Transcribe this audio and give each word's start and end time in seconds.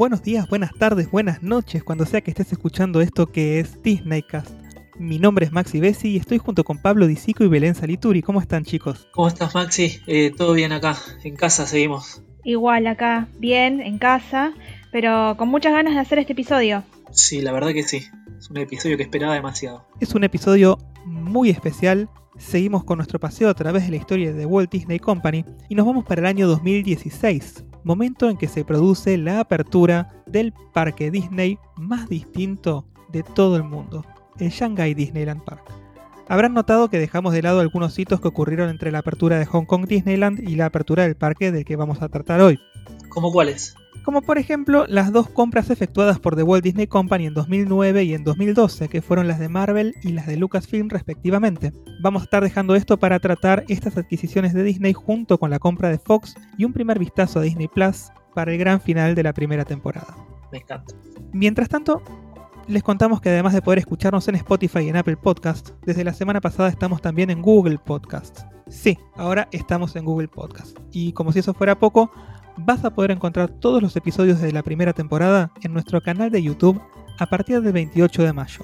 buenos 0.00 0.22
días, 0.22 0.48
buenas 0.48 0.72
tardes, 0.72 1.10
buenas 1.10 1.42
noches, 1.42 1.84
cuando 1.84 2.06
sea 2.06 2.22
que 2.22 2.30
estés 2.30 2.50
escuchando 2.50 3.02
esto 3.02 3.26
que 3.26 3.60
es 3.60 3.82
Disneycast. 3.82 4.50
Mi 4.98 5.18
nombre 5.18 5.44
es 5.44 5.52
Maxi 5.52 5.78
Bessi 5.78 6.12
y 6.12 6.16
estoy 6.16 6.38
junto 6.38 6.64
con 6.64 6.78
Pablo 6.78 7.06
Disico 7.06 7.44
y 7.44 7.48
Belén 7.48 7.74
Salituri. 7.74 8.22
¿Cómo 8.22 8.40
están 8.40 8.64
chicos? 8.64 9.08
¿Cómo 9.12 9.28
estás 9.28 9.54
Maxi? 9.54 10.00
Eh, 10.06 10.32
todo 10.34 10.54
bien 10.54 10.72
acá, 10.72 10.96
en 11.22 11.36
casa 11.36 11.66
seguimos. 11.66 12.22
Igual 12.44 12.86
acá, 12.86 13.28
bien, 13.40 13.82
en 13.82 13.98
casa, 13.98 14.54
pero 14.90 15.34
con 15.36 15.48
muchas 15.48 15.74
ganas 15.74 15.92
de 15.92 16.00
hacer 16.00 16.18
este 16.18 16.32
episodio. 16.32 16.82
Sí, 17.10 17.42
la 17.42 17.52
verdad 17.52 17.74
que 17.74 17.82
sí. 17.82 18.06
Es 18.38 18.48
un 18.48 18.56
episodio 18.56 18.96
que 18.96 19.02
esperaba 19.02 19.34
demasiado. 19.34 19.86
Es 20.00 20.14
un 20.14 20.24
episodio 20.24 20.78
muy 21.04 21.50
especial. 21.50 22.08
Seguimos 22.38 22.84
con 22.84 22.96
nuestro 22.96 23.20
paseo 23.20 23.50
a 23.50 23.54
través 23.54 23.84
de 23.84 23.90
la 23.90 23.96
historia 23.96 24.32
de 24.32 24.46
Walt 24.46 24.72
Disney 24.72 24.98
Company 24.98 25.44
y 25.68 25.74
nos 25.74 25.84
vamos 25.84 26.06
para 26.06 26.22
el 26.22 26.26
año 26.26 26.48
2016, 26.48 27.64
momento 27.84 28.28
en 28.28 28.36
que 28.36 28.48
se 28.48 28.64
produce 28.64 29.16
la 29.18 29.40
apertura 29.40 30.22
del 30.26 30.52
parque 30.72 31.10
Disney 31.10 31.58
más 31.76 32.08
distinto 32.08 32.86
de 33.10 33.22
todo 33.22 33.56
el 33.56 33.64
mundo, 33.64 34.04
el 34.38 34.50
Shanghai 34.50 34.94
Disneyland 34.94 35.42
Park. 35.42 35.62
Habrán 36.28 36.54
notado 36.54 36.88
que 36.88 36.98
dejamos 36.98 37.32
de 37.32 37.42
lado 37.42 37.58
algunos 37.58 37.98
hitos 37.98 38.20
que 38.20 38.28
ocurrieron 38.28 38.70
entre 38.70 38.92
la 38.92 39.00
apertura 39.00 39.38
de 39.38 39.46
Hong 39.46 39.64
Kong 39.64 39.86
Disneyland 39.86 40.48
y 40.48 40.54
la 40.54 40.66
apertura 40.66 41.02
del 41.02 41.16
parque 41.16 41.50
del 41.50 41.64
que 41.64 41.74
vamos 41.74 42.02
a 42.02 42.08
tratar 42.08 42.40
hoy. 42.40 42.60
¿Cómo 43.08 43.32
cuáles? 43.32 43.74
Como 44.10 44.22
por 44.22 44.38
ejemplo 44.38 44.86
las 44.88 45.12
dos 45.12 45.28
compras 45.28 45.70
efectuadas 45.70 46.18
por 46.18 46.34
The 46.34 46.42
Walt 46.42 46.64
Disney 46.64 46.88
Company 46.88 47.26
en 47.26 47.34
2009 47.34 48.02
y 48.02 48.14
en 48.14 48.24
2012, 48.24 48.88
que 48.88 49.02
fueron 49.02 49.28
las 49.28 49.38
de 49.38 49.48
Marvel 49.48 49.94
y 50.02 50.08
las 50.08 50.26
de 50.26 50.36
Lucasfilm 50.36 50.88
respectivamente. 50.88 51.72
Vamos 52.02 52.22
a 52.22 52.24
estar 52.24 52.42
dejando 52.42 52.74
esto 52.74 52.98
para 52.98 53.20
tratar 53.20 53.64
estas 53.68 53.96
adquisiciones 53.96 54.52
de 54.52 54.64
Disney 54.64 54.94
junto 54.94 55.38
con 55.38 55.48
la 55.48 55.60
compra 55.60 55.90
de 55.90 55.98
Fox 55.98 56.34
y 56.58 56.64
un 56.64 56.72
primer 56.72 56.98
vistazo 56.98 57.38
a 57.38 57.42
Disney 57.42 57.68
Plus 57.68 58.08
para 58.34 58.52
el 58.52 58.58
gran 58.58 58.80
final 58.80 59.14
de 59.14 59.22
la 59.22 59.32
primera 59.32 59.64
temporada. 59.64 60.16
Me 60.50 60.58
encanta. 60.58 60.92
Mientras 61.32 61.68
tanto, 61.68 62.02
les 62.66 62.82
contamos 62.82 63.20
que 63.20 63.28
además 63.28 63.52
de 63.52 63.62
poder 63.62 63.78
escucharnos 63.78 64.26
en 64.26 64.34
Spotify 64.34 64.80
y 64.80 64.88
en 64.88 64.96
Apple 64.96 65.18
Podcast, 65.18 65.70
desde 65.86 66.02
la 66.02 66.14
semana 66.14 66.40
pasada 66.40 66.68
estamos 66.68 67.00
también 67.00 67.30
en 67.30 67.42
Google 67.42 67.78
Podcast. 67.78 68.40
Sí, 68.66 68.98
ahora 69.14 69.48
estamos 69.52 69.94
en 69.94 70.04
Google 70.04 70.26
Podcast. 70.26 70.76
Y 70.90 71.12
como 71.12 71.30
si 71.30 71.38
eso 71.38 71.54
fuera 71.54 71.78
poco, 71.78 72.10
vas 72.64 72.84
a 72.84 72.90
poder 72.90 73.10
encontrar 73.10 73.48
todos 73.48 73.82
los 73.82 73.96
episodios 73.96 74.40
de 74.40 74.52
la 74.52 74.62
primera 74.62 74.92
temporada 74.92 75.52
en 75.62 75.72
nuestro 75.72 76.00
canal 76.00 76.30
de 76.30 76.42
YouTube 76.42 76.80
a 77.18 77.26
partir 77.26 77.60
del 77.60 77.72
28 77.72 78.22
de 78.22 78.32
mayo. 78.32 78.60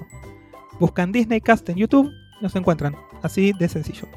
Buscan 0.79 1.11
Disney 1.11 1.41
Cast 1.41 1.69
en 1.69 1.77
YouTube 1.77 2.11
nos 2.41 2.55
encuentran, 2.55 2.95
así 3.23 3.53
de 3.57 3.67
sencillo. 3.67 4.07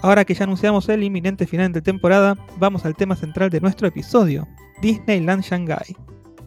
Ahora 0.00 0.24
que 0.24 0.34
ya 0.34 0.44
anunciamos 0.44 0.88
el 0.88 1.02
inminente 1.02 1.46
final 1.46 1.72
de 1.72 1.82
temporada, 1.82 2.36
vamos 2.58 2.84
al 2.84 2.96
tema 2.96 3.16
central 3.16 3.50
de 3.50 3.60
nuestro 3.60 3.86
episodio, 3.86 4.48
Disneyland 4.80 5.42
Shanghai. 5.42 5.96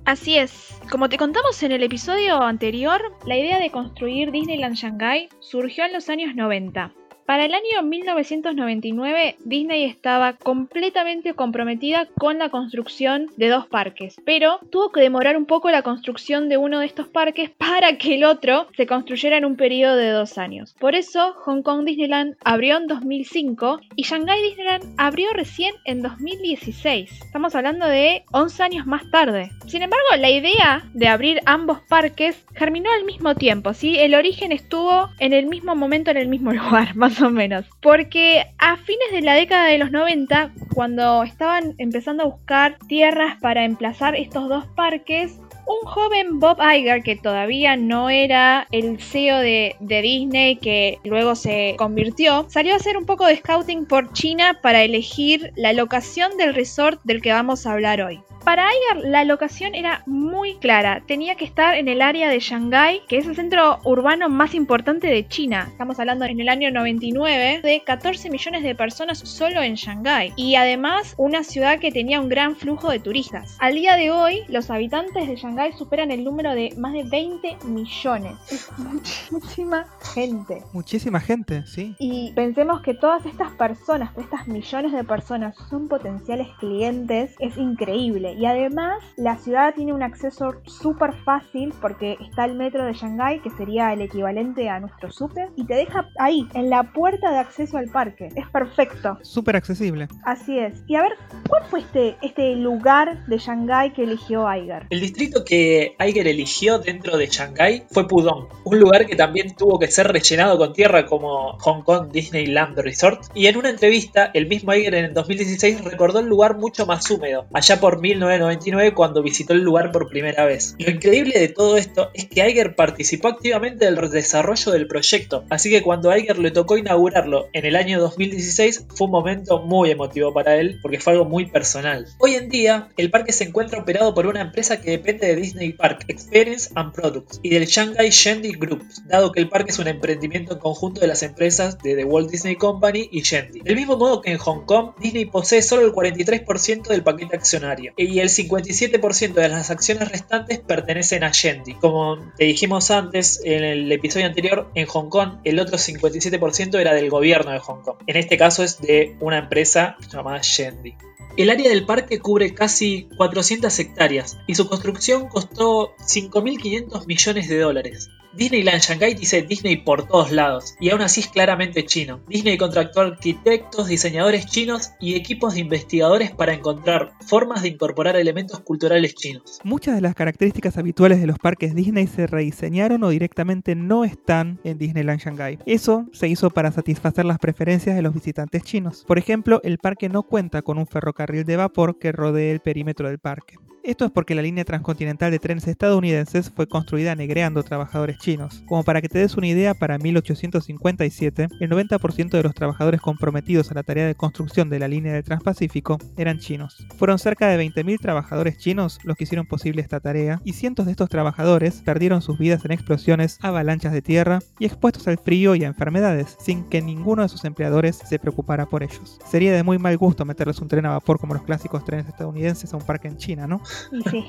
Así 0.05 0.37
es, 0.37 0.79
como 0.91 1.09
te 1.09 1.17
contamos 1.17 1.63
en 1.63 1.71
el 1.71 1.83
episodio 1.83 2.41
anterior, 2.41 3.01
la 3.25 3.37
idea 3.37 3.59
de 3.59 3.71
construir 3.71 4.31
Disneyland 4.31 4.75
Shanghai 4.75 5.29
surgió 5.39 5.85
en 5.85 5.93
los 5.93 6.09
años 6.09 6.35
90. 6.35 6.93
Para 7.25 7.45
el 7.45 7.55
año 7.55 7.81
1999, 7.81 9.37
Disney 9.43 9.85
estaba 9.85 10.33
completamente 10.33 11.33
comprometida 11.33 12.07
con 12.19 12.37
la 12.37 12.49
construcción 12.49 13.31
de 13.35 13.49
dos 13.49 13.65
parques, 13.65 14.17
pero 14.23 14.59
tuvo 14.69 14.91
que 14.91 15.01
demorar 15.01 15.35
un 15.35 15.47
poco 15.47 15.71
la 15.71 15.81
construcción 15.81 16.49
de 16.49 16.57
uno 16.57 16.79
de 16.79 16.85
estos 16.85 17.07
parques 17.07 17.49
para 17.57 17.97
que 17.97 18.13
el 18.13 18.25
otro 18.25 18.67
se 18.77 18.85
construyera 18.85 19.37
en 19.37 19.45
un 19.45 19.55
periodo 19.55 19.95
de 19.95 20.11
dos 20.11 20.37
años. 20.37 20.75
Por 20.79 20.93
eso, 20.93 21.33
Hong 21.45 21.63
Kong 21.63 21.83
Disneyland 21.83 22.35
abrió 22.43 22.77
en 22.77 22.85
2005 22.85 23.79
y 23.95 24.03
Shanghai 24.03 24.43
Disneyland 24.43 24.93
abrió 24.97 25.31
recién 25.33 25.73
en 25.85 26.03
2016. 26.03 27.09
Estamos 27.25 27.55
hablando 27.55 27.87
de 27.87 28.23
11 28.33 28.61
años 28.61 28.85
más 28.85 29.09
tarde. 29.09 29.49
Sin 29.65 29.81
embargo, 29.81 30.05
la 30.19 30.29
idea 30.29 30.83
de 30.93 31.07
abrir 31.07 31.41
ambos 31.47 31.79
parques 31.89 32.45
germinó 32.53 32.91
al 32.91 33.03
mismo 33.03 33.33
tiempo, 33.33 33.73
¿sí? 33.73 33.97
El 33.97 34.13
origen 34.13 34.51
estuvo 34.51 35.09
en 35.19 35.33
el 35.33 35.47
mismo 35.47 35.75
momento 35.75 36.11
en 36.11 36.17
el 36.17 36.27
mismo 36.27 36.51
lugar, 36.53 36.95
o 37.21 37.29
menos. 37.29 37.65
Porque 37.81 38.45
a 38.57 38.77
fines 38.77 39.11
de 39.11 39.21
la 39.21 39.33
década 39.33 39.65
de 39.65 39.77
los 39.77 39.91
90, 39.91 40.51
cuando 40.73 41.23
estaban 41.23 41.75
empezando 41.77 42.23
a 42.23 42.27
buscar 42.27 42.77
tierras 42.87 43.37
para 43.41 43.65
emplazar 43.65 44.15
estos 44.15 44.49
dos 44.49 44.65
parques, 44.75 45.39
un 45.67 45.87
joven 45.87 46.39
Bob 46.39 46.57
Iger, 46.61 47.03
que 47.03 47.15
todavía 47.15 47.75
no 47.75 48.09
era 48.09 48.67
el 48.71 48.99
CEO 48.99 49.39
de, 49.39 49.75
Disney, 49.79 50.57
que 50.57 50.99
luego 51.03 51.35
se 51.35 51.75
convirtió, 51.77 52.45
salió 52.49 52.73
a 52.73 52.77
hacer 52.77 52.97
un 52.97 53.05
poco 53.05 53.25
de 53.25 53.37
scouting 53.37 53.85
por 53.85 54.11
China 54.13 54.59
para 54.61 54.83
elegir 54.83 55.51
la 55.55 55.73
locación 55.73 56.37
del 56.37 56.53
resort 56.53 57.01
del 57.03 57.21
que 57.21 57.31
vamos 57.31 57.65
a 57.65 57.73
hablar 57.73 58.01
hoy. 58.01 58.21
Para 58.43 58.67
Iger 58.69 59.09
la 59.09 59.23
locación 59.23 59.73
era 59.73 60.03
muy 60.05 60.55
clara, 60.57 61.01
tenía 61.07 61.33
que 61.33 61.45
estar 61.45 61.73
en 61.73 61.87
el 61.87 61.99
área 62.01 62.29
de 62.29 62.39
Shanghái, 62.39 63.01
que 63.07 63.17
es 63.17 63.25
el 63.25 63.35
centro 63.35 63.79
urbano 63.83 64.29
más 64.29 64.53
importante 64.53 65.07
de 65.07 65.27
China. 65.27 65.67
Estamos 65.71 65.99
hablando 65.99 66.25
en 66.25 66.39
el 66.39 66.49
año 66.49 66.69
99 66.69 67.61
de 67.63 67.81
14 67.83 68.29
millones 68.29 68.61
de 68.61 68.75
personas 68.75 69.17
solo 69.17 69.63
en 69.63 69.73
Shanghái 69.73 70.33
y 70.35 70.55
además 70.55 71.15
una 71.17 71.43
ciudad 71.43 71.79
que 71.79 71.91
tenía 71.91 72.21
un 72.21 72.29
gran 72.29 72.55
flujo 72.55 72.91
de 72.91 72.99
turistas. 72.99 73.57
Al 73.59 73.73
día 73.73 73.95
de 73.95 74.11
hoy, 74.11 74.43
los 74.47 74.69
habitantes 74.69 75.27
de 75.27 75.35
Shanghái 75.35 75.54
superan 75.77 76.11
el 76.11 76.23
número 76.23 76.53
de 76.53 76.73
más 76.77 76.93
de 76.93 77.03
20 77.03 77.57
millones. 77.65 78.33
Es 78.51 78.69
muchísima 78.77 79.85
gente. 80.13 80.63
Muchísima 80.73 81.19
gente, 81.19 81.65
sí. 81.65 81.95
Y 81.99 82.31
pensemos 82.33 82.81
que 82.81 82.93
todas 82.93 83.25
estas 83.25 83.51
personas, 83.53 84.11
estas 84.17 84.47
millones 84.47 84.91
de 84.91 85.03
personas 85.03 85.55
son 85.69 85.87
potenciales 85.87 86.47
clientes, 86.59 87.35
es 87.39 87.57
increíble 87.57 88.33
y 88.33 88.45
además 88.45 89.03
la 89.17 89.37
ciudad 89.37 89.73
tiene 89.73 89.93
un 89.93 90.03
acceso 90.03 90.55
súper 90.65 91.13
fácil 91.23 91.73
porque 91.81 92.17
está 92.19 92.45
el 92.45 92.55
metro 92.55 92.83
de 92.83 92.93
Shanghái, 92.93 93.39
que 93.39 93.49
sería 93.51 93.93
el 93.93 94.01
equivalente 94.01 94.69
a 94.69 94.79
nuestro 94.79 95.11
súper, 95.11 95.49
y 95.55 95.65
te 95.65 95.75
deja 95.75 96.09
ahí, 96.19 96.47
en 96.53 96.69
la 96.69 96.83
puerta 96.93 97.31
de 97.31 97.39
acceso 97.39 97.77
al 97.77 97.87
parque. 97.87 98.29
Es 98.35 98.47
perfecto. 98.49 99.17
Súper 99.21 99.55
accesible. 99.55 100.07
Así 100.23 100.57
es. 100.57 100.83
Y 100.87 100.95
a 100.95 101.03
ver, 101.03 101.13
¿cuál 101.47 101.63
fue 101.65 101.79
este, 101.79 102.17
este 102.21 102.55
lugar 102.55 103.25
de 103.27 103.37
Shanghái 103.37 103.93
que 103.93 104.03
eligió 104.03 104.47
Aiger? 104.47 104.87
El 104.89 105.01
distrito 105.01 105.43
que 105.45 105.95
Aiger 105.99 106.27
eligió 106.27 106.79
dentro 106.79 107.17
de 107.17 107.27
Shanghái 107.27 107.83
fue 107.89 108.07
Pudong, 108.07 108.49
un 108.63 108.79
lugar 108.79 109.05
que 109.05 109.15
también 109.15 109.55
tuvo 109.55 109.79
que 109.79 109.89
ser 109.89 110.07
rellenado 110.07 110.57
con 110.57 110.73
tierra 110.73 111.05
como 111.05 111.57
Hong 111.59 111.83
Kong 111.83 112.11
Disneyland 112.11 112.77
Resort. 112.79 113.25
Y 113.33 113.47
en 113.47 113.57
una 113.57 113.69
entrevista, 113.69 114.31
el 114.33 114.47
mismo 114.47 114.71
Aiger 114.71 114.95
en 114.95 115.05
el 115.05 115.13
2016 115.13 115.83
recordó 115.83 116.19
el 116.19 116.25
lugar 116.25 116.57
mucho 116.57 116.85
más 116.85 117.09
húmedo, 117.09 117.45
allá 117.53 117.79
por 117.79 118.01
1999 118.01 118.93
cuando 118.93 119.21
visitó 119.21 119.53
el 119.53 119.61
lugar 119.61 119.91
por 119.91 120.09
primera 120.09 120.45
vez. 120.45 120.75
Lo 120.79 120.91
increíble 120.91 121.39
de 121.39 121.47
todo 121.47 121.77
esto 121.77 122.09
es 122.13 122.25
que 122.25 122.47
Iger 122.47 122.75
participó 122.75 123.27
activamente 123.27 123.85
del 123.85 123.95
desarrollo 124.09 124.71
del 124.71 124.87
proyecto, 124.87 125.45
así 125.49 125.69
que 125.69 125.81
cuando 125.81 126.09
a 126.09 126.17
Iger 126.17 126.39
le 126.39 126.51
tocó 126.51 126.77
inaugurarlo 126.77 127.47
en 127.53 127.65
el 127.65 127.75
año 127.75 127.99
2016 127.99 128.87
fue 128.95 129.05
un 129.05 129.11
momento 129.11 129.61
muy 129.61 129.91
emotivo 129.91 130.33
para 130.33 130.55
él 130.57 130.79
porque 130.81 130.99
fue 130.99 131.13
algo 131.13 131.25
muy 131.25 131.45
personal. 131.45 132.07
Hoy 132.19 132.35
en 132.35 132.49
día, 132.49 132.89
el 132.97 133.11
parque 133.11 133.31
se 133.31 133.43
encuentra 133.43 133.79
operado 133.79 134.13
por 134.13 134.27
una 134.27 134.41
empresa 134.41 134.81
que 134.81 134.91
depende 134.91 135.27
de 135.27 135.34
Disney 135.35 135.73
Park 135.73 136.05
Experience 136.07 136.71
and 136.75 136.93
Products 136.93 137.39
y 137.43 137.49
del 137.49 137.65
Shanghai 137.65 138.09
Shendi 138.09 138.53
Group, 138.53 138.83
dado 139.05 139.31
que 139.31 139.39
el 139.39 139.49
parque 139.49 139.71
es 139.71 139.79
un 139.79 139.87
emprendimiento 139.87 140.53
en 140.53 140.59
conjunto 140.59 141.01
de 141.01 141.07
las 141.07 141.23
empresas 141.23 141.77
de 141.79 141.95
The 141.95 142.05
Walt 142.05 142.29
Disney 142.29 142.55
Company 142.55 143.09
y 143.11 143.21
Shendi. 143.21 143.61
Del 143.61 143.75
mismo 143.75 143.97
modo 143.97 144.21
que 144.21 144.31
en 144.31 144.37
Hong 144.37 144.65
Kong, 144.65 144.91
Disney 144.99 145.25
posee 145.25 145.61
solo 145.61 145.85
el 145.85 145.93
43% 145.93 146.87
del 146.87 147.03
paquete 147.03 147.35
accionario 147.35 147.93
y 147.97 148.19
el 148.19 148.29
57% 148.29 149.33
de 149.33 149.49
las 149.49 149.71
acciones 149.71 150.09
restantes 150.09 150.59
pertenecen 150.59 151.23
a 151.23 151.31
Shendi. 151.31 151.75
Como 151.75 152.17
te 152.37 152.45
dijimos 152.45 152.91
antes 152.91 153.41
en 153.43 153.63
el 153.63 153.91
episodio 153.91 154.25
anterior, 154.25 154.71
en 154.75 154.85
Hong 154.87 155.09
Kong 155.09 155.39
el 155.43 155.59
otro 155.59 155.77
57% 155.77 156.79
era 156.79 156.93
del 156.93 157.09
gobierno 157.09 157.51
de 157.51 157.59
Hong 157.59 157.81
Kong. 157.81 157.97
En 158.07 158.17
este 158.17 158.37
caso 158.37 158.63
es 158.63 158.79
de 158.81 159.15
una 159.19 159.37
empresa 159.37 159.97
llamada 160.11 160.39
Shendi. 160.41 160.95
El 161.37 161.49
área 161.49 161.69
del 161.69 161.85
parque 161.85 162.19
cubre 162.19 162.53
casi 162.53 163.09
400 163.17 163.77
hectáreas 163.79 164.37
y 164.47 164.55
su 164.55 164.69
construcción 164.69 165.24
costó 165.27 165.95
5.500 165.97 167.05
millones 167.07 167.47
de 167.47 167.59
dólares. 167.59 168.09
Disneyland 168.35 168.81
Shanghai 168.81 169.13
dice 169.13 169.43
Disney 169.43 169.77
por 169.77 170.07
todos 170.07 170.31
lados, 170.31 170.75
y 170.81 170.89
aún 170.89 171.01
así 171.01 171.21
es 171.21 171.29
claramente 171.29 171.85
chino. 171.85 172.19
Disney 172.27 172.57
contrató 172.57 173.01
arquitectos, 173.01 173.87
diseñadores 173.87 174.45
chinos 174.45 174.91
y 174.99 175.15
equipos 175.15 175.53
de 175.53 175.61
investigadores 175.61 176.31
para 176.31 176.53
encontrar 176.53 177.13
formas 177.25 177.61
de 177.61 177.69
incorporar 177.69 178.17
elementos 178.17 178.59
culturales 178.59 179.15
chinos. 179.15 179.59
Muchas 179.63 179.95
de 179.95 180.01
las 180.01 180.15
características 180.15 180.77
habituales 180.77 181.21
de 181.21 181.27
los 181.27 181.39
parques 181.39 181.75
Disney 181.75 182.07
se 182.07 182.27
rediseñaron 182.27 183.03
o 183.03 183.09
directamente 183.09 183.73
no 183.73 184.03
están 184.03 184.59
en 184.65 184.77
Disneyland 184.77 185.21
Shanghai. 185.21 185.59
Eso 185.65 186.05
se 186.11 186.27
hizo 186.27 186.49
para 186.49 186.73
satisfacer 186.73 187.23
las 187.23 187.39
preferencias 187.39 187.95
de 187.95 188.01
los 188.01 188.13
visitantes 188.13 188.63
chinos. 188.63 189.05
Por 189.07 189.17
ejemplo, 189.17 189.61
el 189.63 189.77
parque 189.77 190.09
no 190.09 190.23
cuenta 190.23 190.61
con 190.61 190.77
un 190.77 190.87
ferrocarril 190.87 191.45
de 191.45 191.55
vapor 191.55 191.99
que 191.99 192.11
rodee 192.11 192.51
el 192.51 192.59
perímetro 192.59 193.07
del 193.07 193.19
parque. 193.19 193.55
Esto 193.85 194.03
es 194.03 194.09
porque 194.09 194.33
la 194.33 194.41
línea 194.41 194.65
transcontinental 194.65 195.29
de 195.29 195.37
trenes 195.37 195.67
estadounidenses 195.67 196.49
fue 196.49 196.67
construida 196.67 197.13
negreando 197.13 197.61
trabajadores 197.61 198.17
chinos. 198.17 198.63
Como 198.65 198.83
para 198.83 198.99
que 198.99 199.09
te 199.09 199.19
des 199.19 199.37
una 199.37 199.45
idea, 199.45 199.75
para 199.75 199.99
1857, 199.99 201.49
el 201.59 201.69
90% 201.69 202.29
de 202.31 202.41
los 202.41 202.55
trabajadores 202.55 202.99
comprometidos 202.99 203.69
a 203.69 203.75
la 203.75 203.83
tarea 203.83 204.07
de 204.07 204.15
construcción 204.15 204.71
de 204.71 204.79
la 204.79 204.87
línea 204.87 205.13
del 205.13 205.23
Transpacífico 205.23 205.99
eran 206.17 206.39
chinos. 206.39 206.83
Fueron 206.97 207.19
cerca 207.19 207.47
de 207.47 207.63
20.000 207.63 207.99
trabajadores 207.99 208.57
chinos 208.57 208.97
los 209.03 209.15
que 209.15 209.25
hicieron 209.25 209.45
posible 209.45 209.83
esta 209.83 209.99
tarea, 209.99 210.41
y 210.43 210.53
cientos 210.53 210.87
de 210.87 210.91
estos 210.93 211.09
trabajadores 211.09 211.83
perdieron 211.85 212.23
sus 212.23 212.39
vidas 212.39 212.65
en 212.65 212.71
explosiones, 212.71 213.37
avalanchas 213.43 213.93
de 213.93 214.01
tierra 214.01 214.39
y 214.57 214.65
expuestos 214.65 215.07
al 215.07 215.19
frío 215.19 215.53
y 215.53 215.63
a 215.63 215.67
enfermedades, 215.67 216.35
sin 216.39 216.63
que 216.69 216.81
ninguno 216.81 217.21
de 217.21 217.29
sus 217.29 217.45
empleadores 217.45 217.97
se 217.97 218.17
preocupara 218.17 218.65
por 218.65 218.81
ellos. 218.81 219.19
Sería 219.29 219.53
de 219.53 219.61
muy 219.61 219.77
mal 219.77 219.95
gusto 219.95 220.25
meterles 220.25 220.57
un 220.57 220.69
tren 220.69 220.87
a 220.87 220.89
vapor 220.89 221.19
como 221.19 221.35
los 221.35 221.43
clásicos 221.43 221.85
trenes 221.85 222.07
estadounidenses 222.07 222.73
a 222.73 222.77
un 222.77 222.83
parque 222.83 223.09
en 223.09 223.17
China, 223.17 223.45
¿no? 223.45 223.61
Y 223.91 224.09
sí. 224.09 224.25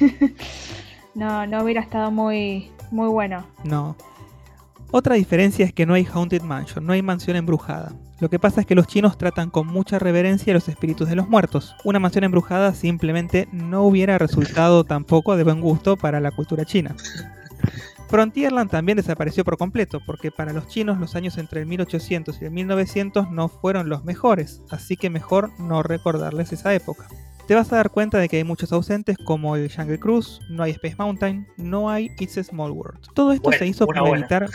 no, 1.14 1.46
no 1.46 1.62
hubiera 1.62 1.80
estado 1.80 2.10
muy, 2.10 2.70
muy 2.90 3.08
bueno. 3.08 3.46
No. 3.64 3.96
Otra 4.90 5.16
diferencia 5.16 5.64
es 5.64 5.72
que 5.72 5.86
no 5.86 5.94
hay 5.94 6.06
Haunted 6.06 6.42
Mansion, 6.42 6.86
no 6.86 6.92
hay 6.92 7.02
mansión 7.02 7.36
embrujada. 7.36 7.92
Lo 8.20 8.30
que 8.30 8.38
pasa 8.38 8.60
es 8.60 8.66
que 8.66 8.76
los 8.76 8.86
chinos 8.86 9.18
tratan 9.18 9.50
con 9.50 9.66
mucha 9.66 9.98
reverencia 9.98 10.52
a 10.52 10.54
los 10.54 10.68
espíritus 10.68 11.08
de 11.08 11.16
los 11.16 11.28
muertos. 11.28 11.74
Una 11.82 11.98
mansión 11.98 12.22
embrujada 12.22 12.72
simplemente 12.74 13.48
no 13.50 13.82
hubiera 13.82 14.18
resultado 14.18 14.84
tampoco 14.84 15.36
de 15.36 15.42
buen 15.42 15.60
gusto 15.60 15.96
para 15.96 16.20
la 16.20 16.30
cultura 16.30 16.64
china. 16.64 16.94
Frontierland 18.08 18.70
también 18.70 18.96
desapareció 18.96 19.44
por 19.44 19.58
completo, 19.58 20.00
porque 20.06 20.30
para 20.30 20.52
los 20.52 20.68
chinos 20.68 21.00
los 21.00 21.16
años 21.16 21.38
entre 21.38 21.62
el 21.62 21.66
1800 21.66 22.40
y 22.40 22.44
el 22.44 22.52
1900 22.52 23.32
no 23.32 23.48
fueron 23.48 23.88
los 23.88 24.04
mejores, 24.04 24.62
así 24.70 24.96
que 24.96 25.10
mejor 25.10 25.50
no 25.58 25.82
recordarles 25.82 26.52
esa 26.52 26.72
época 26.72 27.08
te 27.46 27.54
vas 27.54 27.72
a 27.72 27.76
dar 27.76 27.90
cuenta 27.90 28.18
de 28.18 28.28
que 28.28 28.38
hay 28.38 28.44
muchos 28.44 28.72
ausentes 28.72 29.16
como 29.18 29.56
el 29.56 29.70
Jungle 29.70 29.98
Cruise, 29.98 30.40
no 30.48 30.62
hay 30.62 30.72
Space 30.72 30.96
Mountain, 30.98 31.46
no 31.56 31.90
hay 31.90 32.10
It's 32.18 32.38
a 32.38 32.44
Small 32.44 32.70
World. 32.72 33.00
Todo 33.14 33.32
esto 33.32 33.52
se 33.52 33.66
hizo 33.66 33.86
para 33.86 34.08
evitar... 34.08 34.46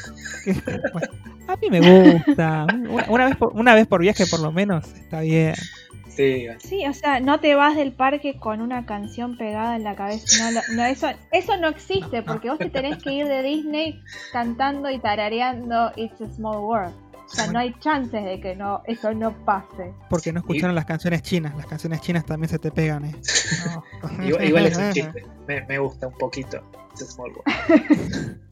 a 1.47 1.55
mí 1.57 1.69
me 1.69 1.79
gusta. 1.79 2.67
Una, 3.09 3.25
vez 3.25 3.35
por, 3.35 3.53
una 3.53 3.75
vez 3.75 3.87
por 3.87 4.01
viaje 4.01 4.25
por 4.27 4.39
lo 4.39 4.51
menos 4.51 4.85
está 4.93 5.21
bien. 5.21 5.55
Sí. 6.07 6.47
sí, 6.59 6.85
o 6.85 6.93
sea, 6.93 7.21
no 7.21 7.39
te 7.39 7.55
vas 7.55 7.77
del 7.77 7.93
parque 7.93 8.35
con 8.37 8.61
una 8.61 8.85
canción 8.85 9.37
pegada 9.37 9.77
en 9.77 9.85
la 9.85 9.95
cabeza. 9.95 10.51
No, 10.73 10.83
eso, 10.83 11.07
eso 11.31 11.55
no 11.55 11.69
existe, 11.69 12.23
porque 12.23 12.49
vos 12.49 12.59
te 12.59 12.69
tenés 12.69 13.01
que 13.01 13.13
ir 13.13 13.27
de 13.27 13.41
Disney 13.41 14.01
cantando 14.33 14.89
y 14.89 14.99
tarareando 14.99 15.93
It's 15.95 16.19
a 16.19 16.27
Small 16.27 16.57
World. 16.57 17.08
O 17.31 17.35
sea, 17.35 17.51
no 17.51 17.59
hay 17.59 17.75
chances 17.79 18.25
de 18.25 18.41
que 18.41 18.55
no 18.55 18.81
eso 18.85 19.13
no 19.13 19.45
pase. 19.45 19.93
Porque 20.09 20.33
no 20.33 20.39
escucharon 20.39 20.73
las 20.73 20.85
canciones 20.85 21.21
chinas. 21.21 21.55
Las 21.55 21.67
canciones 21.67 22.01
chinas 22.01 22.25
también 22.25 22.49
se 22.49 22.57
te 22.57 22.71
pegan, 22.71 23.05
¿eh? 23.05 23.15
igual, 24.23 24.65
es 24.65 24.77
un 24.77 24.91
chiste. 24.93 25.23
Me, 25.47 25.63
me 25.65 25.77
gusta 25.77 26.07
un 26.07 26.17
poquito. 26.17 26.63
Small 26.95 27.31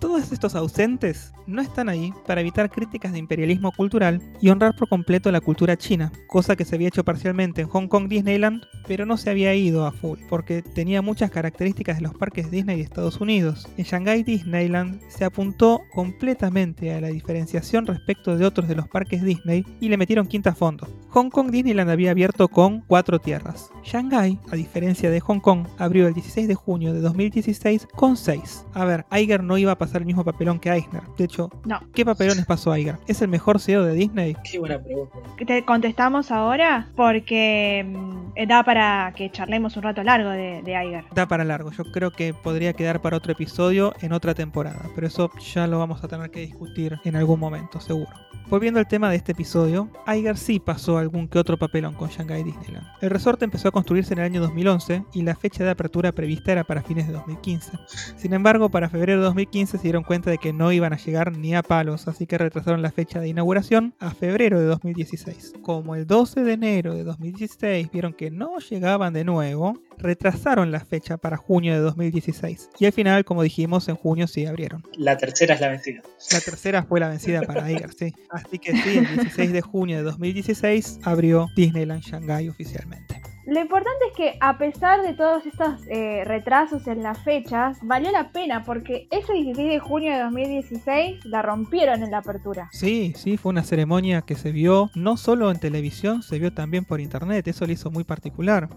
Todos 0.00 0.32
estos 0.32 0.54
ausentes 0.54 1.34
no 1.46 1.60
están 1.60 1.90
ahí 1.90 2.14
para 2.26 2.40
evitar 2.40 2.70
críticas 2.70 3.12
de 3.12 3.18
imperialismo 3.18 3.70
cultural 3.70 4.22
y 4.40 4.48
honrar 4.48 4.74
por 4.74 4.88
completo 4.88 5.30
la 5.30 5.42
cultura 5.42 5.76
china, 5.76 6.10
cosa 6.26 6.56
que 6.56 6.64
se 6.64 6.76
había 6.76 6.88
hecho 6.88 7.04
parcialmente 7.04 7.60
en 7.60 7.68
Hong 7.68 7.86
Kong 7.86 8.08
Disneyland, 8.08 8.64
pero 8.88 9.04
no 9.04 9.18
se 9.18 9.28
había 9.28 9.54
ido 9.54 9.84
a 9.84 9.92
full, 9.92 10.18
porque 10.30 10.62
tenía 10.62 11.02
muchas 11.02 11.30
características 11.30 11.98
de 11.98 12.04
los 12.04 12.14
parques 12.14 12.50
Disney 12.50 12.76
de 12.76 12.82
Estados 12.82 13.20
Unidos. 13.20 13.68
En 13.76 13.84
Shanghai 13.84 14.22
Disneyland 14.22 15.02
se 15.10 15.26
apuntó 15.26 15.82
completamente 15.92 16.94
a 16.94 17.00
la 17.02 17.08
diferenciación 17.08 17.86
respecto 17.86 18.38
de 18.38 18.46
otros 18.46 18.68
de 18.68 18.76
los 18.76 18.88
parques 18.88 19.22
Disney 19.22 19.66
y 19.80 19.90
le 19.90 19.98
metieron 19.98 20.26
quinta 20.26 20.50
a 20.50 20.54
fondo. 20.54 20.88
Hong 21.12 21.28
Kong 21.28 21.50
Disneyland 21.50 21.90
había 21.90 22.12
abierto 22.12 22.46
con 22.46 22.82
cuatro 22.86 23.18
tierras. 23.18 23.72
Shanghai, 23.82 24.38
a 24.52 24.56
diferencia 24.56 25.10
de 25.10 25.18
Hong 25.20 25.40
Kong, 25.40 25.66
abrió 25.76 26.06
el 26.06 26.14
16 26.14 26.46
de 26.46 26.54
junio 26.54 26.92
de 26.92 27.00
2016 27.00 27.88
con 27.96 28.16
seis. 28.16 28.64
A 28.74 28.84
ver, 28.84 29.04
Iger 29.10 29.42
no 29.42 29.58
iba 29.58 29.72
a 29.72 29.78
pasar 29.78 30.02
el 30.02 30.06
mismo 30.06 30.24
papelón 30.24 30.60
que 30.60 30.70
Eisner. 30.70 31.02
De 31.18 31.24
hecho, 31.24 31.50
no. 31.64 31.80
¿qué 31.94 32.04
papelones 32.04 32.46
pasó 32.46 32.76
Iger? 32.76 32.96
¿Es 33.08 33.22
el 33.22 33.28
mejor 33.28 33.58
CEO 33.58 33.84
de 33.84 33.94
Disney? 33.94 34.36
Qué 34.48 34.60
buena 34.60 34.78
pregunta. 34.78 35.18
Te 35.44 35.64
contestamos 35.64 36.30
ahora 36.30 36.88
porque 36.94 37.84
mm, 37.86 38.46
da 38.46 38.62
para 38.62 39.12
que 39.16 39.30
charlemos 39.30 39.76
un 39.76 39.82
rato 39.82 40.04
largo 40.04 40.30
de, 40.30 40.62
de 40.62 40.72
Iger. 40.72 41.04
Da 41.12 41.26
para 41.26 41.42
largo. 41.42 41.72
Yo 41.72 41.84
creo 41.90 42.12
que 42.12 42.34
podría 42.34 42.72
quedar 42.72 43.00
para 43.00 43.16
otro 43.16 43.32
episodio 43.32 43.94
en 44.00 44.12
otra 44.12 44.34
temporada. 44.34 44.88
Pero 44.94 45.08
eso 45.08 45.30
ya 45.54 45.66
lo 45.66 45.80
vamos 45.80 46.04
a 46.04 46.08
tener 46.08 46.30
que 46.30 46.40
discutir 46.40 46.98
en 47.04 47.16
algún 47.16 47.40
momento, 47.40 47.80
seguro. 47.80 48.10
Volviendo 48.50 48.80
al 48.80 48.88
tema 48.88 49.08
de 49.08 49.14
este 49.14 49.30
episodio, 49.30 49.88
Iger 50.08 50.36
sí 50.36 50.58
pasó 50.58 50.98
algún 50.98 51.28
que 51.28 51.38
otro 51.38 51.56
papelón 51.56 51.94
con 51.94 52.08
Shanghai 52.08 52.42
Disneyland. 52.42 52.84
El 53.00 53.10
resort 53.10 53.40
empezó 53.44 53.68
a 53.68 53.70
construirse 53.70 54.12
en 54.12 54.18
el 54.18 54.24
año 54.24 54.40
2011 54.40 55.04
y 55.14 55.22
la 55.22 55.36
fecha 55.36 55.62
de 55.62 55.70
apertura 55.70 56.10
prevista 56.10 56.50
era 56.50 56.64
para 56.64 56.82
fines 56.82 57.06
de 57.06 57.12
2015. 57.12 57.70
Sin 58.16 58.34
embargo, 58.34 58.68
para 58.68 58.88
febrero 58.88 59.20
de 59.20 59.26
2015 59.26 59.78
se 59.78 59.82
dieron 59.84 60.02
cuenta 60.02 60.30
de 60.30 60.38
que 60.38 60.52
no 60.52 60.72
iban 60.72 60.92
a 60.92 60.96
llegar 60.96 61.36
ni 61.36 61.54
a 61.54 61.62
palos, 61.62 62.08
así 62.08 62.26
que 62.26 62.38
retrasaron 62.38 62.82
la 62.82 62.90
fecha 62.90 63.20
de 63.20 63.28
inauguración 63.28 63.94
a 64.00 64.10
febrero 64.10 64.58
de 64.58 64.66
2016. 64.66 65.52
Como 65.62 65.94
el 65.94 66.08
12 66.08 66.42
de 66.42 66.52
enero 66.52 66.96
de 66.96 67.04
2016 67.04 67.88
vieron 67.92 68.14
que 68.14 68.32
no 68.32 68.58
llegaban 68.58 69.12
de 69.12 69.22
nuevo, 69.22 69.80
retrasaron 69.96 70.72
la 70.72 70.80
fecha 70.80 71.18
para 71.18 71.36
junio 71.36 71.74
de 71.74 71.80
2016. 71.80 72.70
Y 72.80 72.86
al 72.86 72.92
final, 72.92 73.24
como 73.24 73.44
dijimos, 73.44 73.88
en 73.88 73.96
junio 73.96 74.26
sí 74.26 74.46
abrieron. 74.46 74.82
La 74.96 75.16
tercera 75.16 75.54
es 75.54 75.60
la 75.60 75.68
vencida. 75.68 76.02
La 76.32 76.40
tercera 76.40 76.82
fue 76.82 76.98
la 76.98 77.08
vencida 77.08 77.42
para 77.42 77.70
Iger, 77.70 77.92
sí. 77.92 78.12
Así 78.44 78.58
que 78.58 78.72
sí, 78.72 78.98
el 78.98 79.06
16 79.06 79.52
de 79.52 79.60
junio 79.60 79.96
de 79.98 80.02
2016 80.02 81.00
abrió 81.02 81.48
Disneyland 81.56 82.02
Shanghai 82.02 82.48
oficialmente. 82.48 83.20
Lo 83.50 83.58
importante 83.58 84.04
es 84.06 84.16
que 84.16 84.36
a 84.38 84.58
pesar 84.58 85.02
de 85.02 85.12
todos 85.12 85.44
estos 85.44 85.84
eh, 85.88 86.22
retrasos 86.24 86.86
en 86.86 87.02
las 87.02 87.18
fechas, 87.18 87.78
valió 87.82 88.12
la 88.12 88.30
pena 88.30 88.62
porque 88.62 89.08
ese 89.10 89.32
16 89.32 89.68
de 89.68 89.80
junio 89.80 90.12
de 90.12 90.20
2016 90.20 91.24
la 91.24 91.42
rompieron 91.42 92.04
en 92.04 92.12
la 92.12 92.18
apertura. 92.18 92.68
Sí, 92.70 93.12
sí, 93.16 93.36
fue 93.36 93.50
una 93.50 93.64
ceremonia 93.64 94.22
que 94.22 94.36
se 94.36 94.52
vio 94.52 94.88
no 94.94 95.16
solo 95.16 95.50
en 95.50 95.58
televisión, 95.58 96.22
se 96.22 96.38
vio 96.38 96.54
también 96.54 96.84
por 96.84 97.00
internet, 97.00 97.48
eso 97.48 97.66
le 97.66 97.72
hizo 97.72 97.90
muy 97.90 98.04
particular. 98.04 98.68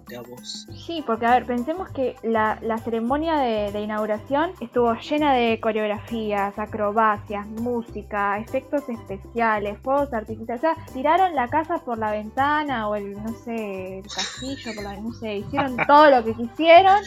Sí, 0.88 1.04
porque 1.06 1.28
a 1.28 1.36
ver, 1.36 1.46
pensemos 1.46 1.90
que 1.92 2.16
la, 2.24 2.58
ceremonia 2.84 3.36
de, 3.36 3.72
de, 3.72 3.80
inauguración 3.80 4.54
estuvo 4.60 4.92
llena 4.96 5.36
de 5.36 5.60
coreografías, 5.60 6.58
acrobacias, 6.58 7.46
música, 7.46 8.40
efectos 8.40 8.90
especiales, 8.90 9.78
fuegos 9.84 10.12
artificiales, 10.14 10.64
o 10.64 10.74
sea, 10.74 10.94
tiraron 10.94 11.36
la 11.36 11.48
casa 11.50 11.78
por 11.86 12.00
la 12.00 12.10
ventana 12.10 12.90
o 12.90 12.96
el, 12.96 13.14
no 13.22 13.34
sé, 13.46 14.00
el 14.00 14.08
castillo 14.08 14.63
la, 14.72 14.96
no 14.98 15.12
sé, 15.14 15.38
hicieron 15.38 15.78
todo 15.88 16.10
lo 16.10 16.24
que 16.24 16.34
quisieron 16.34 17.02